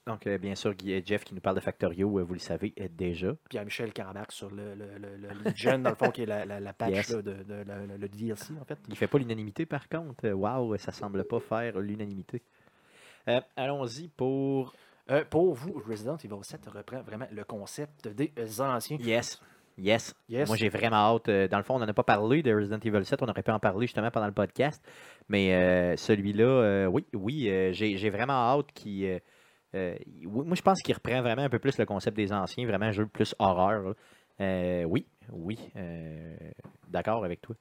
Donc, 0.07 0.25
euh, 0.25 0.39
bien 0.39 0.55
sûr, 0.55 0.73
Guy- 0.73 1.03
Jeff 1.05 1.23
qui 1.23 1.35
nous 1.35 1.41
parle 1.41 1.57
de 1.57 1.61
Factorio, 1.61 2.17
euh, 2.17 2.23
vous 2.23 2.33
le 2.33 2.39
savez 2.39 2.73
euh, 2.79 2.87
déjà. 2.91 3.35
Pierre-Michel 3.49 3.93
qui 3.93 4.01
embarque 4.01 4.31
sur 4.31 4.49
le, 4.49 4.73
le, 4.73 4.97
le, 4.97 5.15
le 5.17 5.29
Legion, 5.45 5.77
dans 5.77 5.91
le 5.91 5.95
fond, 5.95 6.09
qui 6.09 6.23
est 6.23 6.25
la, 6.25 6.43
la, 6.43 6.59
la 6.59 6.73
patch 6.73 6.89
Yes. 6.91 7.09
là, 7.11 7.21
de, 7.21 7.33
de- 7.43 7.97
le- 7.99 8.09
DLC, 8.09 8.53
en 8.59 8.65
fait. 8.65 8.79
Il 8.89 8.95
fait 8.95 9.05
pas 9.07 9.19
l'unanimité, 9.19 9.67
par 9.67 9.87
contre. 9.87 10.27
Wow, 10.29 10.75
ça 10.77 10.91
semble 10.91 11.23
pas 11.25 11.39
faire 11.39 11.79
l'unanimité. 11.79 12.41
Euh, 13.27 13.41
Allons-y 13.55 14.07
pour. 14.07 14.73
Euh, 15.11 15.23
pour 15.29 15.53
vous, 15.53 15.81
Resident 15.87 16.17
Evil 16.17 16.43
7 16.43 16.65
reprend 16.67 17.01
vraiment 17.03 17.27
le 17.31 17.43
concept 17.43 18.07
des 18.07 18.31
anciens. 18.59 18.97
Yes. 18.99 19.39
Yes. 19.77 20.15
Yes. 20.27 20.47
Moi, 20.47 20.57
j'ai 20.57 20.69
vraiment 20.69 20.95
hâte. 21.15 21.29
Dans 21.29 21.57
le 21.57 21.63
fond, 21.63 21.75
on 21.75 21.79
n'en 21.79 21.87
a 21.87 21.93
pas 21.93 22.03
parlé 22.03 22.41
de 22.41 22.51
Resident 22.53 22.79
Evil 22.83 23.05
7. 23.05 23.21
On 23.21 23.27
aurait 23.27 23.43
pu 23.43 23.51
en 23.51 23.59
parler 23.59 23.85
justement 23.85 24.09
pendant 24.09 24.27
le 24.27 24.33
podcast. 24.33 24.83
Mais 25.29 25.53
euh, 25.53 25.95
celui-là, 25.95 26.87
oui, 26.89 27.05
oui, 27.13 27.43
j'ai 27.73 27.97
j'ai 27.97 28.09
vraiment 28.09 28.33
hâte 28.33 28.71
qu'il. 28.73 29.21
Euh, 29.75 29.95
moi, 30.23 30.55
je 30.55 30.61
pense 30.61 30.81
qu'il 30.81 30.93
reprend 30.93 31.21
vraiment 31.21 31.43
un 31.43 31.49
peu 31.49 31.59
plus 31.59 31.77
le 31.77 31.85
concept 31.85 32.17
des 32.17 32.33
anciens, 32.33 32.65
vraiment 32.65 32.85
un 32.87 32.91
jeu 32.91 33.05
plus 33.05 33.35
horreur. 33.39 33.95
Euh, 34.39 34.83
oui, 34.83 35.07
oui, 35.31 35.59
euh, 35.75 36.35
d'accord 36.87 37.23
avec 37.23 37.41
toi. 37.41 37.55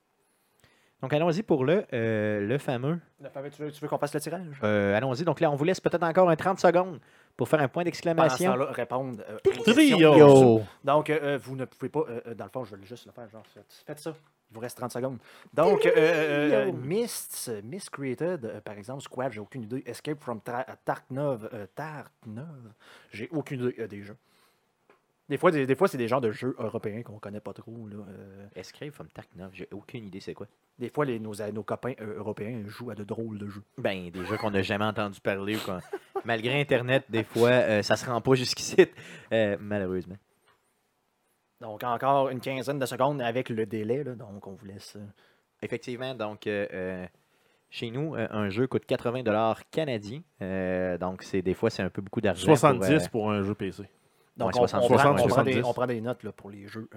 Donc, 1.02 1.14
allons-y 1.14 1.42
pour 1.42 1.64
le, 1.64 1.86
le 1.92 2.58
fameux. 2.58 3.00
Le 3.22 3.30
fameux, 3.30 3.48
tu 3.48 3.62
veux, 3.62 3.88
qu'on 3.88 3.96
fasse 3.96 4.12
le 4.12 4.20
tirage? 4.20 4.62
Allons-y. 4.62 5.24
Donc 5.24 5.40
là, 5.40 5.50
on 5.50 5.56
vous 5.56 5.64
laisse 5.64 5.80
peut-être 5.80 6.02
encore 6.02 6.28
un 6.28 6.36
30 6.36 6.60
secondes 6.60 7.00
pour 7.36 7.48
faire 7.48 7.60
un 7.60 7.68
point 7.68 7.84
d'exclamation. 7.84 8.54
répondre. 8.70 9.22
Trio. 9.64 10.12
Trio. 10.12 10.62
Donc, 10.84 11.10
vous 11.10 11.56
ne 11.56 11.64
pouvez 11.64 11.88
pas. 11.88 12.04
dans 12.36 12.44
le 12.44 12.50
fond, 12.50 12.64
je 12.64 12.76
vais 12.76 12.84
juste 12.84 13.06
le 13.06 13.12
faire. 13.12 13.30
Genre, 13.30 13.44
faites 13.86 14.00
ça. 14.00 14.12
Il 14.50 14.54
vous 14.54 14.60
reste 14.60 14.76
30 14.78 14.92
secondes. 14.92 15.18
Donc, 15.54 15.86
euh, 15.86 15.92
euh, 15.96 16.66
euh 16.68 16.72
Mists, 16.72 17.48
euh, 17.48 18.60
par 18.60 18.76
exemple, 18.76 19.02
Squad, 19.02 19.32
j'ai 19.32 19.40
aucune 19.40 19.62
idée. 19.62 19.82
Escape 19.86 20.20
from 20.20 20.40
euh, 20.48 20.62
Tarknov, 20.84 21.48
Tarknov, 21.74 22.72
j'ai 23.12 23.28
aucune 23.30 23.68
idée 23.68 23.86
des 23.86 24.02
jeux. 24.02 24.16
Des 25.28 25.38
fois, 25.38 25.52
des, 25.52 25.74
fois 25.76 25.86
c'est 25.86 25.98
des 25.98 26.08
genres 26.08 26.20
de 26.20 26.32
jeux 26.32 26.56
européens 26.58 27.02
qu'on 27.04 27.20
connaît 27.20 27.40
pas 27.40 27.52
trop. 27.52 27.88
Escape 28.56 28.90
from 28.90 29.06
Tarknov, 29.08 29.50
j'ai 29.52 29.68
aucune 29.70 30.06
idée 30.06 30.18
c'est 30.18 30.34
quoi. 30.34 30.48
Des 30.76 30.88
fois, 30.88 31.06
nos, 31.06 31.62
copains 31.62 31.94
européens 32.00 32.64
jouent 32.66 32.90
à 32.90 32.96
de 32.96 33.04
drôles 33.04 33.38
de 33.38 33.46
jeux. 33.46 33.62
Ben, 33.78 34.10
des 34.10 34.24
jeux 34.24 34.38
qu'on 34.38 34.50
n'a 34.50 34.62
jamais 34.62 34.86
entendu 34.86 35.20
parler. 35.20 35.56
Ou. 35.56 36.20
Malgré 36.24 36.60
Internet, 36.60 37.04
des 37.08 37.22
fois, 37.22 37.82
ça 37.84 37.94
se 37.94 38.06
rend 38.06 38.20
pas 38.20 38.34
jusqu'ici, 38.34 38.76
malheureusement. 39.60 40.16
Donc, 41.60 41.84
encore 41.84 42.30
une 42.30 42.40
quinzaine 42.40 42.78
de 42.78 42.86
secondes 42.86 43.20
avec 43.20 43.48
le 43.50 43.66
délai. 43.66 44.02
Donc, 44.04 44.46
on 44.46 44.52
vous 44.52 44.66
laisse. 44.66 44.96
Euh, 44.96 45.04
effectivement. 45.62 46.14
Donc, 46.14 46.46
euh, 46.46 46.66
euh, 46.72 47.06
chez 47.68 47.90
nous, 47.90 48.14
un 48.14 48.48
jeu 48.48 48.66
coûte 48.66 48.86
80 48.86 49.22
canadiens. 49.70 50.22
Donc, 50.98 51.22
c'est 51.22 51.42
des 51.42 51.54
fois, 51.54 51.70
c'est 51.70 51.82
un 51.82 51.90
peu 51.90 52.02
beaucoup 52.02 52.20
d'argent. 52.20 52.46
70 52.46 53.08
pour, 53.08 53.30
un 53.30 53.42
jeu 53.42 53.54
PC. 53.54 53.84
Donc, 54.36 54.52
on, 54.56 54.66
60, 54.66 54.80
prend, 54.80 55.10
on, 55.12 55.72
prend 55.74 55.86
des, 55.86 56.00
notes 56.00 56.30
pour 56.30 56.50
les 56.50 56.66
jeux. 56.66 56.88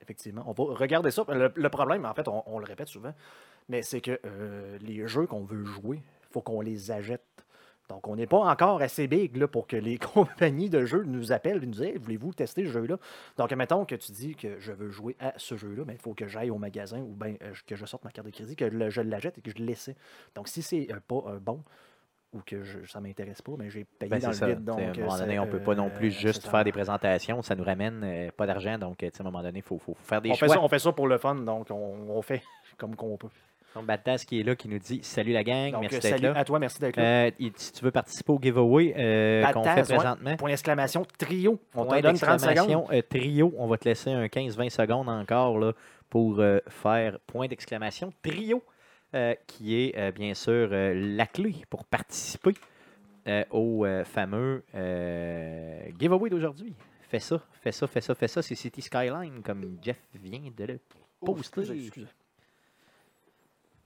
effectivement. 0.00 0.44
On 0.46 0.52
va 0.52 0.74
regarder 0.74 1.10
ça. 1.10 1.24
Le, 1.28 1.52
le 1.54 1.68
problème, 1.68 2.04
en 2.04 2.14
fait, 2.14 2.28
on, 2.28 2.58
le 2.58 2.64
répète 2.64 2.88
souvent, 2.88 3.12
mais 3.68 3.82
c'est 3.82 4.00
que 4.00 4.20
les 4.80 5.06
jeux 5.08 5.26
qu'on 5.26 5.44
veut 5.44 5.64
jouer, 5.64 5.96
il 5.96 6.32
faut 6.32 6.42
qu'on 6.42 6.60
les 6.60 6.92
achète 6.92 7.24
donc, 7.90 8.06
on 8.06 8.14
n'est 8.14 8.28
pas 8.28 8.38
encore 8.38 8.80
assez 8.80 9.08
big 9.08 9.36
là, 9.36 9.48
pour 9.48 9.66
que 9.66 9.76
les 9.76 9.98
compagnies 10.14 10.70
de 10.70 10.84
jeux 10.84 11.02
nous 11.02 11.32
appellent 11.32 11.62
et 11.62 11.66
nous 11.66 11.72
disent 11.72 11.98
Voulez-vous 12.00 12.32
tester 12.32 12.64
ce 12.64 12.70
jeu-là? 12.70 12.96
Donc, 13.36 13.50
admettons 13.50 13.84
que 13.84 13.96
tu 13.96 14.12
dis 14.12 14.36
que 14.36 14.60
je 14.60 14.72
veux 14.72 14.90
jouer 14.90 15.16
à 15.18 15.34
ce 15.36 15.56
jeu-là, 15.56 15.82
mais 15.84 15.94
il 15.94 15.98
faut 15.98 16.14
que 16.14 16.28
j'aille 16.28 16.50
au 16.50 16.58
magasin 16.58 17.00
ou 17.00 17.16
bien 17.16 17.34
euh, 17.42 17.52
que 17.66 17.74
je 17.74 17.84
sorte 17.84 18.04
ma 18.04 18.12
carte 18.12 18.26
de 18.26 18.32
crédit, 18.32 18.54
que 18.54 18.90
je 18.90 19.00
la 19.00 19.18
et 19.18 19.40
que 19.42 19.50
je 19.50 19.62
l'essaie. 19.62 19.96
Donc, 20.36 20.46
si 20.46 20.62
c'est 20.62 20.86
euh, 20.92 21.00
pas 21.06 21.22
euh, 21.26 21.40
bon, 21.40 21.64
ou 22.32 22.40
que 22.46 22.62
ça 22.86 23.00
ne 23.00 23.08
m'intéresse 23.08 23.42
pas, 23.42 23.52
mais 23.58 23.70
j'ai 23.70 23.84
payé 23.84 24.08
ben, 24.08 24.20
dans 24.20 24.28
le 24.28 24.46
vide. 24.46 24.64
Donc, 24.64 24.78
à 24.78 24.82
un 24.82 24.94
moment 24.94 25.18
donné, 25.18 25.38
on 25.40 25.46
ne 25.46 25.50
peut 25.50 25.58
pas 25.58 25.74
non 25.74 25.90
plus 25.90 26.12
juste 26.12 26.46
faire 26.46 26.62
des 26.62 26.70
présentations. 26.70 27.42
Ça 27.42 27.56
nous 27.56 27.64
ramène 27.64 28.30
pas 28.36 28.46
d'argent. 28.46 28.78
Donc, 28.78 29.02
à 29.02 29.08
un 29.18 29.24
moment 29.24 29.42
donné, 29.42 29.58
il 29.58 29.62
faut, 29.62 29.80
faire 30.04 30.22
des 30.22 30.30
on. 30.30 30.34
Fait 30.36 30.46
ça, 30.46 30.62
on 30.62 30.68
fait 30.68 30.78
ça 30.78 30.92
pour 30.92 31.08
le 31.08 31.18
fun. 31.18 31.34
Donc, 31.34 31.72
on, 31.72 32.08
on 32.08 32.22
fait 32.22 32.44
comme 32.78 32.94
qu'on 32.94 33.16
peut. 33.16 33.30
Donc, 33.74 33.86
Baptiste 33.86 34.28
qui 34.28 34.40
est 34.40 34.42
là, 34.42 34.56
qui 34.56 34.68
nous 34.68 34.78
dit 34.78 35.00
Salut 35.02 35.32
la 35.32 35.44
gang, 35.44 35.76
merci 35.80 35.96
euh, 35.96 36.00
d'être 36.00 36.22
là. 36.22 36.32
à 36.36 36.44
toi, 36.44 36.58
merci 36.58 36.80
d'être 36.80 36.96
là. 36.96 37.26
Euh, 37.26 37.30
si 37.56 37.72
tu 37.72 37.84
veux 37.84 37.92
participer 37.92 38.32
au 38.32 38.40
giveaway 38.40 38.94
euh, 38.96 39.44
qu'on 39.52 39.62
fait 39.62 39.82
présentement. 39.82 40.36
Point 40.36 40.50
d'exclamation, 40.50 41.06
trio. 41.18 41.60
On 41.74 41.86
te 41.86 42.00
donne 42.00 42.18
30 42.18 42.40
secondes. 42.40 43.02
trio, 43.08 43.54
on 43.56 43.66
va 43.66 43.78
te 43.78 43.88
laisser 43.88 44.10
un 44.10 44.26
15-20 44.26 44.70
secondes 44.70 45.08
encore 45.08 45.58
là, 45.58 45.72
pour 46.08 46.42
faire 46.68 47.18
point 47.26 47.46
d'exclamation, 47.46 48.12
trio, 48.22 48.62
qui 49.46 49.76
est 49.76 50.12
bien 50.12 50.34
sûr 50.34 50.68
la 50.70 51.26
clé 51.26 51.54
pour 51.68 51.84
participer 51.84 52.54
au 53.50 53.86
fameux 54.04 54.64
giveaway 55.98 56.30
d'aujourd'hui. 56.30 56.74
Fais 57.08 57.18
ça, 57.18 57.40
fais 57.60 57.72
ça, 57.72 57.88
fais 57.88 58.00
ça, 58.00 58.14
fais 58.14 58.28
ça. 58.28 58.40
C'est 58.40 58.54
City 58.54 58.82
Skyline, 58.82 59.42
comme 59.42 59.78
Jeff 59.82 59.98
vient 60.14 60.48
de 60.56 60.64
le 60.64 60.78
oh, 61.22 61.34
poster. 61.34 61.62
Excusez. 61.62 62.06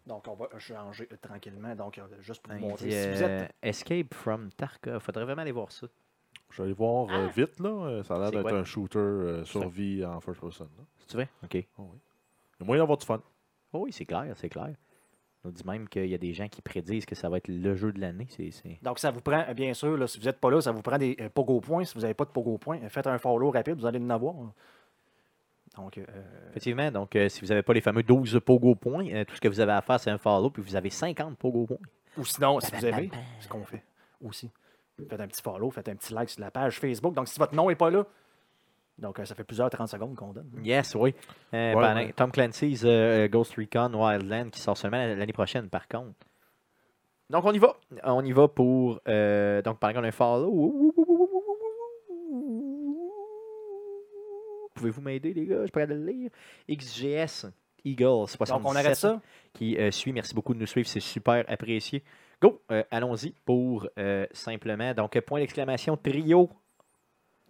Donc, 0.06 0.28
on 0.28 0.34
va 0.34 0.48
changer 0.58 1.06
tranquillement. 1.20 1.74
Donc, 1.74 1.98
euh, 1.98 2.02
juste 2.20 2.42
pour 2.42 2.52
vous 2.54 2.60
montrer. 2.60 2.90
si 2.90 3.08
vous 3.08 3.22
êtes... 3.22 3.50
Euh, 3.50 3.68
Escape 3.68 4.12
from 4.12 4.50
Tarkov. 4.52 5.00
Faudrait 5.00 5.24
vraiment 5.24 5.42
aller 5.42 5.52
voir 5.52 5.72
ça. 5.72 5.86
Je 6.50 6.58
vais 6.58 6.64
aller 6.64 6.74
voir 6.74 7.08
euh, 7.10 7.26
ah! 7.26 7.32
vite, 7.34 7.58
là. 7.58 8.02
Ça 8.04 8.14
a 8.14 8.18
l'air 8.18 8.30
d'être 8.30 8.54
un 8.54 8.64
shooter 8.64 9.42
survie 9.44 10.04
en 10.04 10.20
first 10.20 10.40
person. 10.40 10.68
Si 10.98 11.06
tu 11.06 11.16
veux. 11.16 11.26
OK. 11.42 11.66
Oh, 11.78 11.88
oui. 11.92 11.98
Il 12.58 12.62
y 12.62 12.64
a 12.64 12.66
moyen 12.66 12.82
d'avoir 12.82 12.98
du 12.98 13.06
fun. 13.06 13.20
Oh, 13.72 13.80
oui, 13.80 13.92
c'est 13.92 14.04
clair, 14.04 14.32
c'est 14.36 14.48
clair. 14.48 14.74
On 15.46 15.50
dit 15.50 15.64
même 15.66 15.88
qu'il 15.88 16.06
y 16.06 16.14
a 16.14 16.18
des 16.18 16.32
gens 16.32 16.48
qui 16.48 16.62
prédisent 16.62 17.04
que 17.04 17.14
ça 17.14 17.28
va 17.28 17.36
être 17.36 17.48
le 17.48 17.74
jeu 17.74 17.92
de 17.92 18.00
l'année. 18.00 18.26
Donc, 18.80 18.98
ça 18.98 19.10
vous 19.10 19.20
prend, 19.20 19.44
bien 19.52 19.74
sûr, 19.74 20.08
si 20.08 20.18
vous 20.18 20.24
n'êtes 20.24 20.40
pas 20.40 20.50
là, 20.50 20.62
ça 20.62 20.72
vous 20.72 20.80
prend 20.80 20.96
des 20.96 21.16
euh, 21.20 21.28
pogo 21.28 21.60
points. 21.60 21.84
Si 21.84 21.94
vous 21.94 22.00
n'avez 22.00 22.14
pas 22.14 22.24
de 22.24 22.30
pogo 22.30 22.56
points, 22.56 22.80
faites 22.88 23.06
un 23.06 23.18
follow 23.18 23.50
rapide, 23.50 23.74
vous 23.74 23.86
allez 23.86 23.98
en 23.98 24.10
avoir. 24.10 24.34
Donc, 25.76 25.98
euh, 25.98 26.04
Effectivement, 26.50 26.90
donc 26.90 27.16
euh, 27.16 27.28
si 27.28 27.40
vous 27.40 27.48
n'avez 27.48 27.62
pas 27.62 27.72
les 27.72 27.80
fameux 27.80 28.02
12 28.02 28.40
pogo 28.44 28.74
points, 28.74 29.06
euh, 29.08 29.24
tout 29.24 29.34
ce 29.34 29.40
que 29.40 29.48
vous 29.48 29.60
avez 29.60 29.72
à 29.72 29.82
faire, 29.82 29.98
c'est 29.98 30.10
un 30.10 30.18
follow, 30.18 30.50
puis 30.50 30.62
vous 30.62 30.76
avez 30.76 30.90
50 30.90 31.36
pogo 31.36 31.66
points. 31.66 31.78
Ou 32.16 32.24
sinon, 32.24 32.60
si 32.60 32.70
vous 32.74 32.86
aimez, 32.86 33.10
ce 33.40 33.48
qu'on 33.48 33.64
fait 33.64 33.82
aussi. 34.24 34.50
Faites 35.08 35.20
un 35.20 35.26
petit 35.26 35.42
follow, 35.42 35.70
faites 35.70 35.88
un 35.88 35.96
petit 35.96 36.14
like 36.14 36.30
sur 36.30 36.40
la 36.40 36.52
page 36.52 36.78
Facebook. 36.78 37.14
Donc, 37.14 37.26
si 37.26 37.38
votre 37.40 37.54
nom 37.54 37.68
n'est 37.68 37.74
pas 37.74 37.90
là, 37.90 38.04
donc 38.98 39.18
euh, 39.18 39.24
ça 39.24 39.34
fait 39.34 39.42
plusieurs 39.42 39.68
30 39.68 39.88
secondes 39.88 40.14
qu'on 40.14 40.32
donne. 40.32 40.48
Yes, 40.62 40.94
oui. 40.94 41.12
Tom 42.14 42.30
Clancy's 42.30 42.84
Ghost 43.28 43.54
Recon 43.56 43.92
Wildland 43.94 44.50
qui 44.50 44.60
sort 44.60 44.76
seulement 44.76 45.04
l'année 45.04 45.32
prochaine, 45.32 45.68
par 45.68 45.88
contre. 45.88 46.14
Donc, 47.30 47.44
on 47.44 47.52
y 47.52 47.58
va. 47.58 47.74
On 48.04 48.24
y 48.24 48.30
va 48.30 48.46
pour. 48.46 49.00
donc, 49.04 49.78
par 49.80 49.90
exemple, 49.90 50.06
un 50.06 50.12
follow. 50.12 50.94
Pouvez-vous 54.74 55.00
m'aider, 55.00 55.32
les 55.32 55.46
gars? 55.46 55.64
Je 55.66 55.70
pourrais 55.70 55.86
le 55.86 56.04
lire. 56.04 56.30
XGS 56.68 57.46
Eagle, 57.84 58.26
c'est 58.26 58.38
Donc, 58.48 58.62
on 58.64 58.74
arrête 58.74 58.96
ça? 58.96 59.20
Qui 59.52 59.76
euh, 59.76 59.90
suit. 59.90 60.12
Merci 60.12 60.34
beaucoup 60.34 60.54
de 60.54 60.58
nous 60.58 60.66
suivre. 60.66 60.88
C'est 60.88 61.00
super 61.00 61.44
apprécié. 61.48 62.02
Go! 62.40 62.60
Euh, 62.72 62.82
allons-y 62.90 63.34
pour 63.44 63.86
euh, 63.98 64.26
simplement. 64.32 64.92
Donc, 64.94 65.18
point 65.20 65.40
d'exclamation 65.40 65.96
trio. 65.96 66.50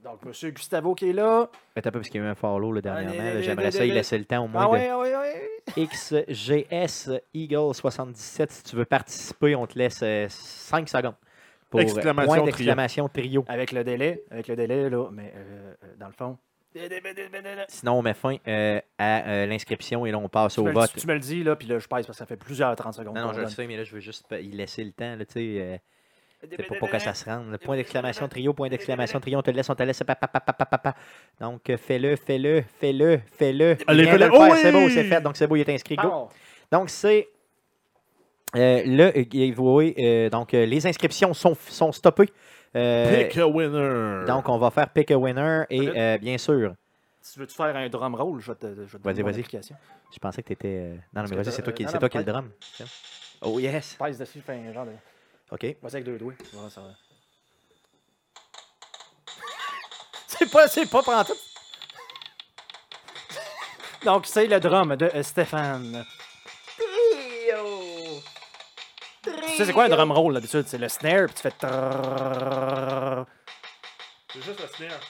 Donc, 0.03 0.20
M. 0.27 0.51
Gustavo 0.51 0.95
qui 0.95 1.09
est 1.09 1.12
là. 1.14 1.49
Attends 1.75 1.89
un 1.89 1.93
peu, 1.93 2.01
parce 2.01 2.11
qu'il 2.11 2.20
y 2.20 2.25
a 2.25 2.27
eu 2.27 2.31
un 2.31 2.35
follow 2.35 2.72
là, 2.72 2.83
dernièrement. 2.83 3.41
J'aimerais 3.41 3.70
ça, 3.70 3.87
il 3.87 3.95
laissait 3.95 4.18
le 4.18 4.27
temps 4.27 4.45
au 4.45 4.49
moins. 4.49 4.66
Ah, 4.66 4.70
oui, 4.70 4.81
oui, 5.01 5.09
oui. 5.77 5.87
XGS 5.87 7.22
Eagle 7.33 7.75
77. 7.75 8.51
Si 8.51 8.62
tu 8.64 8.77
veux 8.77 8.85
participer, 8.85 9.55
on 9.55 9.66
te 9.66 9.79
laisse 9.79 10.05
5 10.29 10.89
secondes 10.91 11.14
pour 11.70 11.81
exclamation 11.81 12.35
point 12.35 12.45
d'exclamation 12.45 13.09
trio. 13.09 13.47
Avec 13.49 13.72
le 13.72 13.83
délai, 13.83 14.25
avec 14.31 14.49
le 14.49 14.57
délai, 14.57 14.91
là, 14.91 15.09
mais 15.11 15.33
dans 15.99 16.09
le 16.09 16.12
fond, 16.12 16.37
Sinon, 17.68 17.99
on 17.99 18.03
met 18.03 18.14
fin 18.14 18.37
euh, 18.49 18.81
à 18.99 19.29
euh, 19.29 19.47
l'inscription 19.47 20.07
et 20.07 20.11
là, 20.11 20.18
on 20.18 20.29
passe 20.29 20.59
au 20.59 20.64
me, 20.64 20.72
vote. 20.72 20.91
Tu 20.97 21.07
me 21.07 21.14
le 21.14 21.20
dis, 21.20 21.45
là, 21.45 21.55
puis 21.55 21.68
là, 21.68 21.79
je 21.79 21.87
passe 21.87 22.07
parce 22.07 22.18
que 22.18 22.25
ça 22.25 22.27
fait 22.27 22.37
plusieurs 22.37 22.75
30 22.75 22.95
secondes. 22.95 23.16
Non, 23.16 23.33
je 23.33 23.41
le 23.41 23.49
sais, 23.49 23.66
mais 23.66 23.77
là, 23.77 23.85
je 23.85 23.95
veux 23.95 24.01
juste 24.01 24.27
y 24.33 24.51
laisser 24.51 24.83
le 24.83 24.93
temps, 24.93 25.16
là, 25.16 25.25
tu 25.25 25.33
sais. 25.35 25.61
Euh, 25.61 25.77
pour, 26.68 26.77
pour, 26.77 26.91
que 26.91 26.99
ça 26.99 27.14
se 27.14 27.25
rende. 27.25 27.57
Point 27.59 27.77
d'exclamation 27.77 28.29
trio, 28.29 28.53
point 28.53 28.68
d'exclamation 28.68 29.18
trio, 29.18 29.39
on 29.39 29.43
te 29.43 29.51
laisse, 29.51 29.70
on 29.70 29.75
te 29.75 29.83
laisse. 29.83 30.03
Pa, 30.03 30.14
pa, 30.14 30.29
pa, 30.29 30.95
Donc 31.41 31.70
euh, 31.70 31.79
fais-le, 31.79 32.16
fais-le, 32.16 32.62
fais-le, 32.81 33.20
fais-le. 33.39 33.77
Ah, 33.87 33.93
oh 34.33 34.49
oui! 34.51 34.59
C'est 34.61 34.72
beau, 34.72 34.89
c'est 34.91 35.05
fait. 35.05 35.20
Donc 35.22 35.37
c'est 35.37 35.47
beau, 35.47 35.57
il 35.57 35.61
est 35.61 35.70
inscrit. 35.70 35.97
Go. 35.97 36.29
Donc 36.70 36.91
c'est 36.91 37.29
le 38.53 39.25
giveaway. 39.31 40.29
donc 40.29 40.53
les 40.53 40.87
inscriptions 40.87 41.33
sont, 41.33 41.55
sont 41.55 41.93
stoppées. 41.93 42.29
Euh, 42.77 43.25
pick 43.25 43.39
a 43.39 43.47
winner. 43.47 44.25
Donc, 44.27 44.49
on 44.49 44.59
va 44.59 44.70
faire 44.70 44.89
pick 44.89 45.11
a 45.11 45.16
winner 45.18 45.64
et 45.70 45.89
euh, 45.89 46.18
bien 46.18 46.39
sûr. 46.39 46.75
Si 47.20 47.35
tu 47.35 47.41
veux 47.41 47.47
faire 47.47 47.77
un 47.77 47.89
drum 47.89 48.14
roll, 48.14 48.41
je 48.41 48.53
vais 48.53 48.59
te, 48.59 48.66
je 48.66 48.99
vais 48.99 49.14
te. 49.14 49.75
Je 50.12 50.18
pensais 50.18 50.43
que 50.43 50.49
tu 50.49 50.53
étais. 50.53 50.68
Euh, 50.68 50.97
non, 51.14 51.22
non, 51.22 51.29
mais 51.31 51.37
vas-y, 51.37 51.53
c'est 51.53 51.62
toi 51.62 51.72
qui, 51.72 51.87
c'est 51.89 51.99
toi 51.99 52.09
qui 52.09 52.18
le 52.18 52.25
drum. 52.25 52.51
Oh 53.41 53.59
yes. 53.59 53.95
Pèse 53.95 54.18
dessus, 54.18 54.41
fais 54.41 54.55
un 54.55 54.72
genre 54.72 54.87
de. 54.87 54.93
OK. 55.51 55.77
Avec 55.83 56.05
deux 56.05 56.18
doigts. 56.18 56.35
C'est 60.27 60.51
pas, 60.51 60.66
c'est 60.66 60.91
pas. 60.91 61.01
Donc, 64.05 64.27
c'est 64.27 64.49
le 64.49 64.59
drum 64.59 64.97
de 64.97 65.09
Stéphane. 65.22 66.05
Tu 69.55 69.59
sais, 69.59 69.67
c'est 69.67 69.73
quoi 69.73 69.85
un 69.85 69.89
drum 69.89 70.11
roll 70.11 70.35
d'habitude? 70.35 70.65
C'est 70.67 70.79
le 70.79 70.89
snare, 70.89 71.27
puis 71.27 71.35
tu 71.37 71.43
fais. 71.43 71.53
C'est 74.33 74.43
juste 74.43 74.61
le 74.61 74.67
snare. 74.67 75.01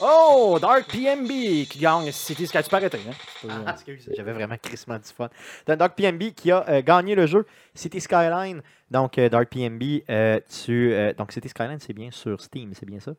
Oh, 0.00 0.58
Dark 0.62 0.86
PMB 0.86 1.66
qui 1.68 1.78
gagne 1.80 2.12
City 2.12 2.46
Sky. 2.46 2.62
Tu 2.62 2.70
peux 2.70 2.76
arrêter, 2.76 3.00
hein? 3.08 3.74
Tu 3.84 3.98
j'avais 4.16 4.32
vraiment 4.32 4.56
crissement 4.56 4.98
du 4.98 5.08
fun. 5.08 5.28
Donc, 5.66 5.78
Dark 5.78 5.96
PMB 5.96 6.32
qui 6.32 6.52
a 6.52 6.80
gagné 6.80 7.16
le 7.16 7.26
jeu 7.26 7.44
City 7.74 8.00
Skyline. 8.00 8.62
Donc, 8.88 9.18
euh, 9.18 9.28
Dark 9.28 9.48
PMB, 9.48 9.82
tu, 10.64 10.94
donc 11.18 11.32
City 11.32 11.48
Skyline, 11.48 11.80
c'est 11.80 11.92
bien 11.92 12.12
sur 12.12 12.40
Steam, 12.40 12.72
c'est 12.74 12.86
bien 12.86 13.00
ça? 13.00 13.12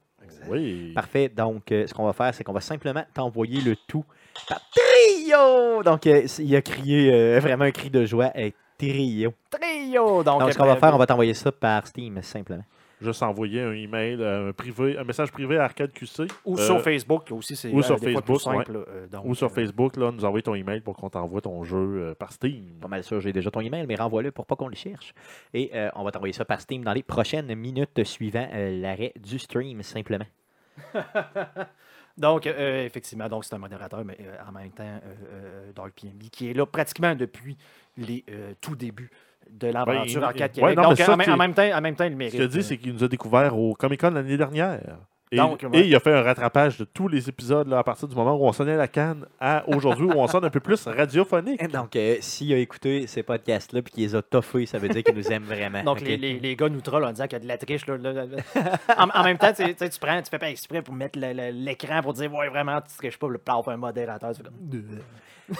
Oui. 0.47 0.93
Parfait. 0.95 1.27
Donc, 1.27 1.63
ce 1.69 1.93
qu'on 1.93 2.05
va 2.05 2.13
faire, 2.13 2.33
c'est 2.33 2.45
qu'on 2.45 2.53
va 2.53 2.61
simplement 2.61 3.03
t'envoyer 3.13 3.59
le 3.59 3.75
tout 3.75 4.05
trio. 4.33 5.83
Donc, 5.83 6.07
euh, 6.07 6.25
il 6.39 6.55
a 6.55 6.61
crié 6.61 7.11
euh, 7.13 7.39
vraiment 7.39 7.65
un 7.65 7.71
cri 7.71 7.89
de 7.89 8.05
joie. 8.05 8.31
trio. 8.77 9.33
Trio! 9.49 10.23
Donc, 10.23 10.39
Donc, 10.39 10.53
ce 10.53 10.57
qu'on 10.57 10.65
va 10.65 10.75
faire, 10.77 10.93
on 10.93 10.97
va 10.97 11.05
t'envoyer 11.05 11.33
ça 11.33 11.51
par 11.51 11.85
Steam, 11.87 12.21
simplement. 12.21 12.63
Juste 13.01 13.21
envoyer 13.21 13.61
un 13.61 13.73
email, 13.73 14.17
euh, 14.21 14.49
un, 14.49 14.53
privé, 14.53 14.97
un 14.97 15.03
message 15.03 15.29
privé 15.31 15.57
à 15.57 15.65
Arcade 15.65 15.91
QC. 15.91 16.23
Ou 16.45 16.57
euh, 16.57 16.65
sur 16.65 16.81
Facebook, 16.81 17.29
là 17.29 17.35
aussi, 17.35 17.53
c'est 17.57 17.69
ou 17.69 17.81
sur 17.83 17.99
des 17.99 18.13
fois 18.13 18.21
plus 18.21 18.35
Facebook, 18.35 18.65
simple. 18.65 18.85
euh, 18.87 19.07
donc, 19.07 19.25
Ou 19.25 19.35
sur 19.35 19.47
euh, 19.47 19.49
Facebook, 19.49 19.97
là, 19.97 20.09
nous 20.11 20.23
envoyer 20.23 20.41
ton 20.43 20.55
email 20.55 20.79
pour 20.79 20.95
qu'on 20.95 21.09
t'envoie 21.09 21.41
ton 21.41 21.63
jeu 21.65 21.77
euh, 21.77 22.15
par 22.15 22.31
Steam. 22.31 22.63
Pas 22.81 22.87
mal 22.87 23.03
sûr, 23.03 23.19
j'ai 23.19 23.33
déjà 23.33 23.51
ton 23.51 23.59
email, 23.59 23.85
mais 23.87 23.95
renvoie-le 23.95 24.31
pour 24.31 24.45
pas 24.45 24.55
qu'on 24.55 24.69
le 24.69 24.75
cherche. 24.75 25.13
Et 25.53 25.71
euh, 25.75 25.89
on 25.95 26.03
va 26.05 26.11
t'envoyer 26.11 26.31
ça 26.33 26.45
par 26.45 26.61
Steam 26.61 26.83
dans 26.85 26.93
les 26.93 27.03
prochaines 27.03 27.53
minutes 27.55 28.03
suivant 28.05 28.47
euh, 28.53 28.79
l'arrêt 28.81 29.11
du 29.19 29.37
stream, 29.37 29.83
simplement. 29.83 30.25
Donc, 32.17 32.45
euh, 32.45 32.85
effectivement, 32.85 33.27
donc 33.27 33.43
c'est 33.45 33.55
un 33.55 33.59
modérateur, 33.59 34.05
mais 34.05 34.17
euh, 34.21 34.35
en 34.47 34.51
même 34.51 34.69
temps, 34.71 34.83
euh, 34.83 34.99
euh, 35.31 35.71
Dark 35.73 35.93
PNB, 35.99 36.29
qui 36.31 36.49
est 36.49 36.53
là 36.53 36.65
pratiquement 36.65 37.15
depuis 37.15 37.57
les 37.97 38.23
euh, 38.29 38.53
tout 38.61 38.75
débuts 38.75 39.09
de 39.49 39.67
l'aventure 39.67 40.21
Ben, 40.21 40.27
Arcade 40.27 40.51
Québec. 40.51 40.69
ouais, 40.69 40.75
non, 40.75 40.89
donc, 40.89 40.99
en, 40.99 41.17
même- 41.17 41.25
qui- 41.25 41.31
en 41.31 41.37
même 41.37 41.53
temps, 41.53 41.77
en 41.77 41.81
même 41.81 41.95
temps, 41.95 42.03
il 42.05 42.11
Ce 42.11 42.15
mérite. 42.15 42.33
qu'il 42.35 42.41
a 42.43 42.47
dit, 42.47 42.59
euh, 42.59 42.61
c'est 42.61 42.77
qu'il 42.77 42.93
nous 42.93 43.03
a 43.03 43.07
découvert 43.07 43.57
au 43.57 43.73
Comic 43.73 43.99
Con 43.99 44.11
l'année 44.11 44.37
dernière. 44.37 44.79
Et, 45.33 45.37
Donc, 45.37 45.63
et 45.63 45.67
ouais. 45.67 45.87
il 45.87 45.95
a 45.95 45.99
fait 45.99 46.13
un 46.13 46.21
rattrapage 46.21 46.77
de 46.77 46.83
tous 46.85 47.07
les 47.07 47.27
épisodes 47.27 47.67
là, 47.67 47.79
à 47.79 47.83
partir 47.83 48.07
du 48.07 48.15
moment 48.15 48.35
où 48.35 48.45
on 48.45 48.53
sonnait 48.53 48.77
la 48.77 48.87
canne 48.87 49.25
à 49.39 49.63
aujourd'hui 49.67 50.05
où 50.05 50.13
on 50.13 50.27
sonne 50.27 50.45
un 50.45 50.49
peu 50.49 50.59
plus 50.59 50.85
radiophonique. 50.87 51.71
Donc, 51.71 51.95
euh, 51.95 52.17
s'il 52.21 52.53
a 52.53 52.57
écouté 52.57 53.07
ces 53.07 53.23
podcasts-là 53.23 53.79
et 53.79 53.83
qu'il 53.83 54.03
les 54.03 54.13
a 54.15 54.21
toffés, 54.21 54.67
ça 54.67 54.77
veut 54.77 54.89
dire 54.89 55.03
qu'il 55.03 55.15
nous 55.15 55.31
aime 55.31 55.43
vraiment. 55.43 55.83
Donc, 55.83 56.01
les, 56.01 56.17
les, 56.17 56.39
les 56.39 56.55
gars 56.55 56.69
nous 56.69 56.81
trollent 56.81 57.05
en 57.05 57.11
disant 57.11 57.23
qu'il 57.25 57.33
y 57.33 57.35
a 57.37 57.39
de 57.39 57.47
la 57.47 57.57
triche. 57.57 57.87
Là, 57.87 57.97
là, 57.97 58.13
là, 58.13 58.25
là. 58.25 58.77
en, 58.97 59.09
en 59.09 59.23
même 59.23 59.37
temps, 59.39 59.53
tu 59.53 59.63
sais, 59.63 59.89
tu 59.89 59.99
prends, 59.99 60.21
tu 60.21 60.29
fais 60.29 60.39
pas 60.39 60.49
exprès 60.51 60.81
pour 60.81 60.93
mettre 60.93 61.17
l'écran 61.19 62.01
pour 62.03 62.13
dire, 62.13 62.31
ouais, 62.33 62.49
vraiment, 62.49 62.79
tu 62.81 62.95
triches 62.95 63.17
pas, 63.17 63.27
le 63.27 63.39
plaf 63.39 63.67
un 63.67 63.77
modérateur. 63.77 64.33
comme, 64.43 64.83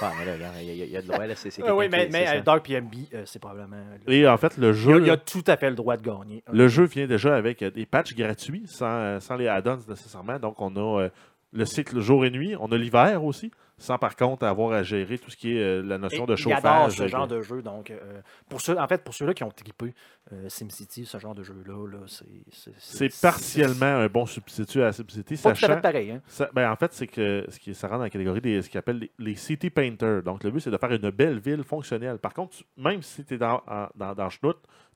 Ah, 0.02 0.12
mais 0.18 0.26
là, 0.26 0.34
regarde, 0.34 0.56
il 0.62 0.70
y, 0.70 0.92
y 0.92 0.98
a 0.98 1.02
de 1.02 1.08
droit, 1.08 1.26
là, 1.26 1.36
c'est 1.36 1.50
Ah 1.66 1.76
oui, 1.76 1.88
mais, 1.92 2.08
mais. 2.12 2.42
Dark 2.42 2.66
PMB, 2.66 2.94
euh, 3.14 3.24
c'est 3.26 3.40
probablement. 3.40 3.76
là, 3.76 4.14
Et 4.14 4.28
en 4.28 4.38
fait, 4.38 4.58
le 4.58 4.70
il, 4.70 4.74
jeu, 4.74 5.02
il 5.04 5.10
a 5.10 5.18
tout 5.18 5.44
à 5.48 5.58
fait 5.58 5.70
le 5.70 5.76
droit 5.76 5.98
de 5.98 6.04
gagner. 6.04 6.44
le 6.52 6.68
jeu 6.68 6.86
vient 6.86 7.06
déjà 7.08 7.36
avec 7.36 7.62
euh, 7.62 7.70
des 7.72 7.86
patchs 7.86 8.14
gratuits 8.16 8.64
sans, 8.68 8.86
euh, 8.88 9.20
sans 9.20 9.36
les 9.36 9.48
add-ons 9.48 9.80
nécessairement. 9.88 10.40
Donc, 10.40 10.56
on 10.60 10.76
a 10.76 11.02
euh, 11.04 11.10
le 11.52 11.66
cycle 11.66 12.00
jour 12.00 12.26
et 12.26 12.30
nuit. 12.32 12.56
On 12.60 12.72
a 12.72 12.78
l'hiver 12.78 13.24
aussi, 13.24 13.52
sans 13.84 13.98
par 13.98 14.16
contre 14.16 14.46
avoir 14.46 14.72
à 14.72 14.82
gérer 14.84 15.18
tout 15.18 15.30
ce 15.30 15.36
qui 15.36 15.58
est 15.58 15.62
euh, 15.62 15.82
la 15.84 15.98
notion 15.98 16.24
Et 16.24 16.28
de 16.28 16.34
adore 16.34 16.38
chauffage. 16.38 16.98
ce 16.98 17.04
et 17.04 17.08
genre 17.10 17.28
de- 17.28 17.42
jeu. 17.42 17.62
Donc, 17.62 17.92
euh, 17.92 18.22
pour 18.48 18.62
ceux, 18.62 18.78
en 18.80 18.88
fait, 18.88 19.04
pour 19.04 19.14
ceux-là 19.14 19.34
qui 19.34 19.44
ont 19.44 19.52
trippé 19.52 19.94
euh, 20.32 20.48
SimCity, 20.48 21.06
ce 21.06 21.18
genre 21.18 21.36
de 21.36 21.44
jeu-là, 21.44 21.88
là, 21.92 21.98
c'est. 22.08 22.26
C'est 22.78 23.22
partiellement 23.22 23.86
un 23.86 24.08
bon 24.08 24.26
substitut 24.26 24.82
à 24.84 24.92
SimCity, 24.94 25.34
à 25.34 25.38
sachant 25.38 25.68
fait 25.68 25.82
pareil. 25.82 26.12
Hein? 26.12 26.22
Ça- 26.28 26.50
ben, 26.54 26.72
en 26.72 26.76
fait, 26.76 26.94
c'est 26.94 27.08
que 27.08 27.46
ce 27.50 27.60
qui, 27.60 27.76
ça 27.76 27.88
rentre 27.88 28.00
dans 28.00 28.04
la 28.06 28.10
catégorie 28.10 28.42
des 28.42 28.62
ce 28.62 28.70
qu'ils 28.70 28.78
appellent 28.78 29.00
les, 29.00 29.12
les 29.20 29.36
city 29.36 29.70
painters. 29.70 30.24
Donc, 30.24 30.44
le 30.44 30.52
but, 30.52 30.62
c'est 30.62 30.72
de 30.72 30.78
faire 30.78 30.92
une 30.92 31.10
belle 31.10 31.40
ville 31.40 31.64
fonctionnelle. 31.64 32.18
Par 32.20 32.34
contre, 32.34 32.56
tu- 32.58 32.64
même 32.78 33.02
si 33.02 33.26
tu 33.26 33.34
es 33.34 33.38
dans, 33.38 33.62
en- 33.68 33.88
dans, 33.96 34.14
dans 34.16 34.30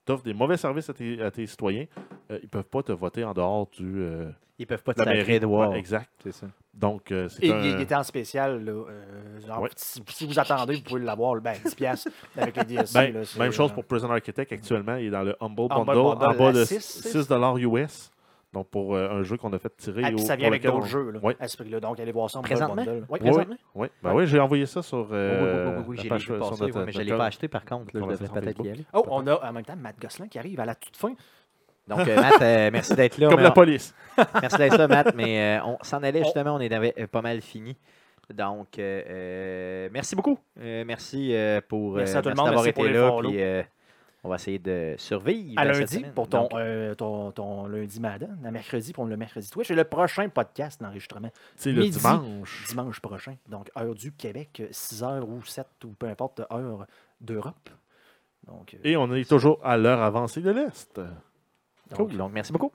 tu 0.07 0.13
offres 0.13 0.23
des 0.23 0.33
mauvais 0.33 0.57
services 0.57 0.89
à 0.89 0.93
tes, 0.93 1.21
à 1.21 1.29
tes 1.29 1.45
citoyens, 1.45 1.85
euh, 2.31 2.39
ils 2.41 2.45
ne 2.45 2.49
peuvent 2.49 2.63
pas 2.63 2.81
te 2.81 2.91
voter 2.91 3.23
en 3.23 3.33
dehors 3.33 3.67
du, 3.77 4.01
euh, 4.01 4.31
Ils 4.57 4.65
peuvent 4.65 4.81
pas 4.81 4.93
te 4.93 4.99
sacrer 4.99 5.15
mairie. 5.17 5.39
de 5.39 5.45
voir. 5.45 5.69
Ouais, 5.71 5.77
exact. 5.79 6.09
C'est 6.23 6.31
ça. 6.31 6.47
Donc, 6.73 7.11
euh, 7.11 7.27
c'est 7.27 7.45
Et 7.45 7.51
un... 7.51 7.59
il, 7.59 7.81
était 7.81 7.95
en 7.95 8.03
spécial. 8.03 8.63
Là, 8.63 8.71
euh, 8.71 9.41
genre, 9.45 9.61
Ouais. 9.61 9.69
si, 9.75 10.01
si 10.09 10.25
vous 10.25 10.39
attendez, 10.39 10.75
vous 10.75 10.81
pouvez 10.81 11.01
l'avoir 11.01 11.39
ben, 11.41 11.53
10$ 11.53 11.75
piastres 11.75 12.09
avec 12.37 12.55
les 12.57 12.63
DLC. 12.65 12.93
Ben, 12.93 13.13
là, 13.13 13.21
même 13.39 13.51
chose 13.51 13.71
pour 13.71 13.83
Prison 13.83 14.09
Architect 14.11 14.51
actuellement. 14.51 14.95
Il 14.95 15.07
est 15.07 15.11
dans 15.11 15.23
le 15.23 15.35
Humble 15.41 15.67
Humble 15.69 15.85
Bundle, 15.85 15.99
en 15.99 16.15
bas 16.15 16.51
de 16.53 16.65
six, 16.65 16.79
6 16.81 17.27
US. 17.63 18.11
Donc, 18.53 18.69
pour 18.69 18.95
euh, 18.95 19.09
un 19.09 19.23
jeu 19.23 19.35
qu'on 19.37 19.51
a 19.53 19.59
fait 19.59 19.75
tirer. 19.75 20.03
Ah, 20.05 20.07
puis 20.07 20.15
au- 20.15 20.25
ça 20.25 20.35
vient 20.37 20.47
avec 20.47 20.63
d'autres 20.63 20.77
on- 20.77 20.81
jeux 20.85 21.11
là, 21.11 21.19
à 21.39 21.47
ce 21.49 21.57
prix-là. 21.57 21.79
Donc, 21.81 21.99
allez 21.99 22.11
voir 22.13 22.29
ça 22.29 22.39
en 22.39 22.41
Présentement? 22.41 22.75
bundle. 22.75 23.05
Oui, 23.09 23.19
Présentement? 23.19 23.55
oui. 23.75 23.87
Ben 24.01 24.13
oui, 24.13 24.25
j'ai 24.25 24.39
envoyé 24.39 24.65
ça 24.65 24.81
sur. 24.81 24.99
Oui, 24.99 25.07
euh, 25.11 25.65
oui, 25.67 25.75
oui, 25.79 25.83
oui, 25.89 25.95
la 25.97 26.17
j'ai 26.17 26.33
vu 26.33 26.39
passer, 26.39 26.63
mais 26.85 26.91
je 26.93 26.99
ne 26.99 27.03
l'ai 27.03 27.17
pas 27.17 27.25
acheté 27.25 27.47
par 27.49 27.65
contre. 27.65 27.87
Là, 27.87 27.89
je 27.93 27.99
devrais 27.99 28.15
conversation 28.15 28.33
peut-être 28.33 28.59
y 28.59 28.63
Facebook. 28.69 28.73
aller. 28.73 28.85
Oh, 28.93 29.03
on 29.09 29.27
a 29.27 29.49
en 29.49 29.53
même 29.53 29.65
temps 29.65 29.75
Matt 29.75 29.99
Gosselin 30.01 30.27
qui 30.29 30.39
arrive 30.39 30.59
à 30.61 30.65
la 30.65 30.75
toute 30.75 30.95
fin. 30.95 31.13
Donc, 31.89 31.99
euh, 32.07 32.15
Matt, 32.15 32.41
euh, 32.41 32.69
merci 32.71 32.95
d'être 32.95 33.17
là. 33.17 33.29
Comme 33.29 33.41
la 33.41 33.49
on- 33.49 33.53
police. 33.53 33.93
Merci 34.41 34.57
d'être 34.57 34.77
là, 34.77 34.87
Matt, 34.87 35.13
mais 35.15 35.57
euh, 35.59 35.63
on 35.65 35.77
s'en 35.83 36.01
allait 36.03 36.23
justement, 36.23 36.55
on 36.55 36.59
est 36.59 37.07
pas 37.07 37.21
mal 37.21 37.41
fini. 37.41 37.75
Donc, 38.33 38.77
merci 38.77 40.15
beaucoup. 40.15 40.37
Euh, 40.59 40.83
merci 40.87 41.33
euh, 41.35 41.59
pour 41.67 41.95
Merci 41.95 42.15
à 42.17 42.21
tout 42.21 42.29
le 42.29 42.35
monde, 42.35 42.45
d'avoir 42.47 42.63
merci 42.63 42.73
pour 42.73 42.85
été 42.85 42.93
là. 43.61 43.63
On 44.27 44.29
va 44.29 44.35
essayer 44.35 44.59
de 44.59 44.95
survivre. 44.97 45.53
À 45.57 45.63
lundi 45.65 46.03
pour 46.13 46.27
ton, 46.27 46.41
Donc, 46.43 46.53
euh, 46.53 46.93
ton, 46.95 47.31
ton 47.31 47.65
lundi 47.67 47.99
Madden, 47.99 48.37
à 48.45 48.51
mercredi 48.51 48.91
pour 48.93 49.05
le 49.05 49.15
mercredi 49.17 49.49
Twitch 49.49 49.71
et 49.71 49.75
le 49.75 49.85
prochain 49.85 50.27
podcast 50.29 50.81
d'enregistrement 50.81 51.31
C'est 51.55 51.71
le 51.71 51.87
dimanche. 51.87 52.65
dimanche 52.67 52.99
prochain. 52.99 53.35
Donc, 53.47 53.71
heure 53.77 53.95
du 53.95 54.11
Québec, 54.11 54.61
6 54.69 55.03
heures 55.03 55.27
ou 55.27 55.41
7 55.43 55.65
ou 55.85 55.89
peu 55.93 56.07
importe, 56.07 56.41
heure 56.51 56.85
d'Europe. 57.21 57.69
Donc, 58.45 58.73
euh, 58.73 58.77
Et 58.83 58.97
on 58.97 59.11
est 59.13 59.27
toujours 59.27 59.59
à 59.63 59.77
l'heure 59.77 60.01
avancée 60.01 60.41
de 60.41 60.51
l'Est. 60.51 60.99
cool. 61.95 62.15
Donc, 62.17 62.31
merci 62.33 62.51
beaucoup. 62.51 62.71